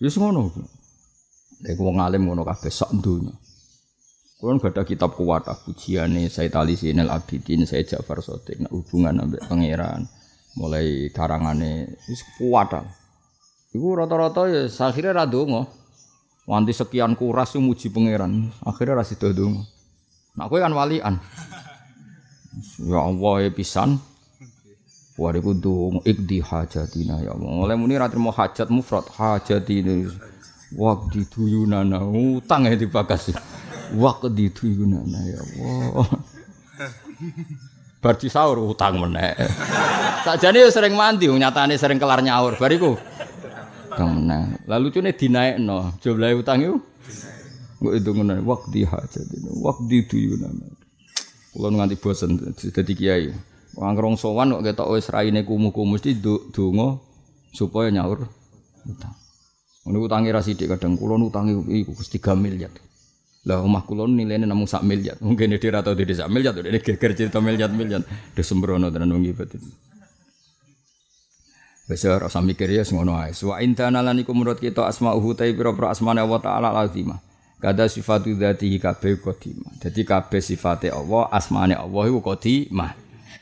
Wis 0.00 0.16
ngono. 0.16 0.52
Nek 1.56 1.76
wong 1.80 2.04
alim 2.04 2.28
ngono 2.28 2.44
kabeh 2.44 2.68
sak 2.68 2.92
donya. 3.00 3.32
Kulon 4.36 4.60
gak 4.60 4.76
ada 4.76 4.84
kitab 4.84 5.16
kuat 5.16 5.48
pujiane 5.64 6.28
saya 6.28 6.52
tali 6.52 6.76
sinel 6.76 7.08
abidin 7.08 7.64
saya 7.64 7.88
Ja'far 7.88 8.20
Sotik 8.20 8.60
nah, 8.60 8.68
hubungan 8.68 9.24
ambek 9.24 9.40
pangeran 9.48 10.04
mulai 10.60 11.08
karangane 11.08 11.96
wis 12.04 12.20
kuat 12.36 12.76
Iku 13.76 13.92
rata-rata 13.92 14.48
ya 14.48 14.64
akhirnya 14.64 15.12
ra 15.12 15.24
donga. 15.28 15.68
Wanti 16.48 16.72
sekian 16.72 17.12
kuras 17.12 17.52
muji 17.60 17.92
pangeran, 17.92 18.48
akhirnya 18.64 19.02
ra 19.02 19.04
sida 19.04 19.28
donga. 19.36 19.68
Nak 20.32 20.48
kowe 20.48 20.56
kan 20.62 20.72
walian. 20.72 21.20
Ya 22.80 23.00
Allah 23.04 23.34
ya 23.44 23.50
pisan. 23.52 24.00
Wariku 25.20 25.52
donga 25.52 26.00
ikdi 26.08 26.40
hajatina 26.40 27.20
ya 27.20 27.36
Allah. 27.36 27.68
Oleh 27.68 27.76
muni 27.76 28.00
ra 28.00 28.08
trimo 28.08 28.32
hajat 28.32 28.72
mufrad 28.72 29.04
hajatina. 29.12 30.08
Waqdi 30.72 31.28
duyunana 31.28 32.00
utang 32.00 32.64
ya 32.64 32.76
dibakas. 32.78 33.36
Waqdi 33.92 34.48
duyunana 34.56 35.20
ya 35.28 35.40
Allah. 35.44 36.08
Bar 37.96 38.14
sahur 38.22 38.70
utang 38.70 39.02
meneh. 39.02 39.34
Sakjane 40.22 40.62
ya 40.62 40.70
sering 40.70 40.94
mandi, 40.94 41.26
nyatane 41.26 41.74
sering 41.74 41.98
kelar 41.98 42.22
nyaur. 42.22 42.54
Bariku 42.54 42.94
kang 43.96 44.12
menang. 44.12 44.60
Lalu 44.68 44.92
cune 44.92 45.10
dinaikno, 45.16 45.96
jumlah 46.04 46.36
utang 46.36 46.60
itu 46.60 46.76
Mbok 47.76 47.92
itu 47.92 48.10
ngono 48.16 48.40
waqti 48.40 48.88
hajat 48.88 49.26
ini, 49.36 49.50
waqti 49.60 49.96
duyunan. 50.08 50.54
Kula 51.52 51.68
nganti 51.76 52.00
bosen 52.00 52.40
dadi 52.56 52.92
kiai. 52.96 53.28
Wong 53.76 53.92
rong 53.92 54.16
sowan 54.16 54.56
kok 54.56 54.64
ketok 54.64 54.96
wis 54.96 55.12
raine 55.12 55.44
kumuh-kumuh 55.44 56.00
mesti 56.00 56.16
donga 56.16 56.96
supaya 57.52 57.92
nyaur 57.92 58.24
utang. 58.88 59.12
Ngono 59.84 60.08
utange 60.08 60.32
ra 60.32 60.40
sithik 60.40 60.72
kadang 60.72 60.96
kula 60.96 61.20
utange 61.20 61.52
iku 61.52 61.92
Gusti 61.92 62.16
3 62.16 62.32
miliar. 62.32 62.72
Lah 63.44 63.60
omah 63.60 63.84
kula 63.84 64.08
nilainya 64.08 64.48
namung 64.48 64.64
sak 64.64 64.80
miliar. 64.80 65.20
Mungkin 65.20 65.60
dia 65.60 65.68
ra 65.68 65.84
tau 65.84 65.92
dhewe 65.92 66.16
sak 66.16 66.32
miliar, 66.32 66.56
dia 66.56 66.80
geger 66.80 67.12
cerita 67.12 67.44
miliar-miliar. 67.44 68.00
Desembrono 68.32 68.88
tenan 68.88 69.12
wong 69.12 69.28
iki 69.28 69.36
Wis 71.86 72.02
ora 72.02 72.26
mikir 72.42 72.66
ya 72.66 72.82
ngono 72.82 73.14
ae. 73.14 73.30
Wa 73.46 73.62
indana 73.62 74.02
lan 74.02 74.18
iku 74.18 74.34
menurut 74.34 74.58
kita 74.58 74.90
asmauhu 74.90 75.38
ta 75.38 75.46
pira-pira 75.46 75.94
asmane 75.94 76.18
Allah 76.18 76.40
taala 76.42 76.68
lazimah. 76.74 77.22
Kada 77.62 77.86
sifatu 77.86 78.34
dzatihi 78.34 78.82
kabeh 78.82 79.22
qadimah. 79.22 79.78
Dadi 79.78 80.02
kabeh 80.02 80.42
sifate 80.42 80.90
Allah, 80.90 81.30
asmane 81.30 81.78
Allah 81.78 82.02
iku 82.10 82.18
qadimah. 82.20 82.92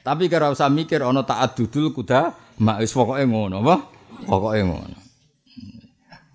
Tapi 0.05 0.29
kira 0.29 0.53
usah 0.53 0.69
mikir 0.69 1.01
ana 1.01 1.25
ta'addudul 1.25 1.97
kuda 1.97 2.37
mak 2.61 2.85
wis 2.85 2.93
pokoke 2.93 3.25
ngono 3.25 3.65
apa? 3.65 3.75
Pokoke 4.29 4.61
ngono. 4.61 4.99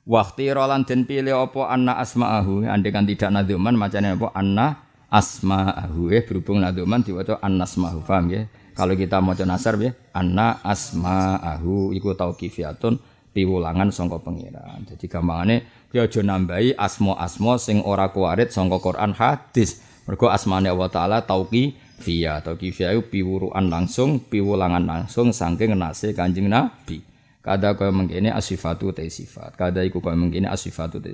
Waktu 0.10 0.50
rolan 0.58 0.90
den 0.90 1.06
pilih 1.06 1.38
apa 1.38 1.70
anna 1.70 2.02
asma'ahu 2.02 2.66
andai 2.66 2.90
kan 2.90 3.06
tidak 3.06 3.30
nadzuman 3.30 3.78
macamnya 3.78 4.18
apa 4.18 4.34
anna 4.34 4.82
asma'ahu 5.14 6.10
eh 6.10 6.26
berhubung 6.26 6.66
nadzuman 6.66 7.06
diwaca 7.06 7.38
annasma'ahu 7.38 8.02
paham 8.10 8.34
ya 8.34 8.50
kalau 8.80 8.96
kita 8.96 9.20
mau 9.20 9.36
nasar 9.36 9.76
ya, 9.76 9.92
anna 10.16 10.64
asma'ahu 10.64 11.92
iku 11.92 12.16
tauqifiyatun 12.16 12.96
piwulangan 13.36 13.92
sangka 13.92 14.24
pengiran. 14.24 14.88
Jadi 14.88 15.12
gampangane 15.12 15.68
ya 15.92 16.08
aja 16.08 16.24
nambahi 16.24 16.80
asma-asma 16.80 17.60
sing 17.60 17.84
ora 17.84 18.08
kuwarit 18.16 18.56
sangka 18.56 18.80
Quran 18.80 19.12
hadis. 19.12 19.84
Mergo 20.08 20.32
asmane 20.32 20.72
Allah 20.72 20.88
taala 20.88 21.18
tauqifiyah. 21.28 22.40
Tauqifiyah 22.40 22.96
iku 22.96 23.04
piwuruan 23.12 23.68
langsung, 23.68 24.24
piwulangan 24.24 24.88
langsung 24.88 25.36
saking 25.36 25.76
nase 25.76 26.16
Kanjeng 26.16 26.48
Nabi. 26.48 27.04
Kada 27.44 27.76
kaya 27.76 27.92
mengkene 27.92 28.32
asifatu 28.32 28.96
te 28.96 29.04
sifat. 29.12 29.60
Kada 29.60 29.84
iku 29.84 30.00
kaya 30.00 30.16
mengkene 30.16 30.48
asifatu 30.48 31.04
te. 31.04 31.12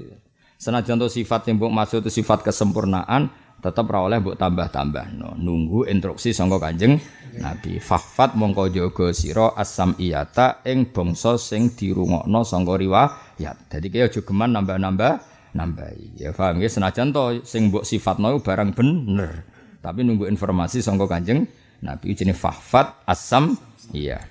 Senajan 0.61 1.01
to 1.01 1.09
sifat 1.09 1.49
yang 1.49 1.59
maksud 1.59 2.05
itu 2.05 2.21
sifat 2.21 2.45
kesempurnaan, 2.45 3.27
tetap 3.65 3.89
ra 3.89 4.05
oleh 4.05 4.21
mbok 4.21 4.37
tambah-tambah 4.37 5.17
no. 5.17 5.33
nunggu 5.33 5.89
instruksi 5.89 6.29
sangka 6.37 6.61
Kanjeng 6.61 7.01
Nabi. 7.41 7.81
Fahfat 7.81 8.37
mongko 8.37 8.69
jaga 8.69 9.09
sira 9.09 9.57
asam 9.57 9.97
iyata 9.97 10.61
ing 10.69 10.93
bangsa 10.93 11.41
sing 11.41 11.73
dirungokno 11.73 12.45
sangka 12.45 12.77
riwayat. 12.77 13.57
Dadi 13.65 13.87
kaya 13.89 14.05
aja 14.05 14.21
geman 14.21 14.53
nambah-nambah 14.53 15.13
nambahi. 15.57 16.21
Ya 16.21 16.29
paham 16.29 16.61
ya 16.61 16.69
senajan 16.69 17.09
to 17.09 17.41
sing 17.41 17.73
mbok 17.73 17.81
sifatno 17.81 18.37
barang 18.37 18.77
bener. 18.77 19.41
Tapi 19.81 20.05
nunggu 20.05 20.29
informasi 20.29 20.85
sangka 20.85 21.09
Kanjeng 21.09 21.49
Nabi. 21.81 22.13
Jenenge 22.13 22.37
fahfat 22.37 23.01
asam 23.09 23.57
iya 23.89 24.21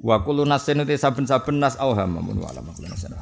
Wa 0.00 0.24
kullu 0.24 0.48
nasin 0.48 0.80
saben-saben 0.80 1.60
nas 1.60 1.76
auham 1.76 2.18
mun 2.18 2.40
wala 2.40 2.64
kullu 2.64 2.88
nasin. 2.88 3.12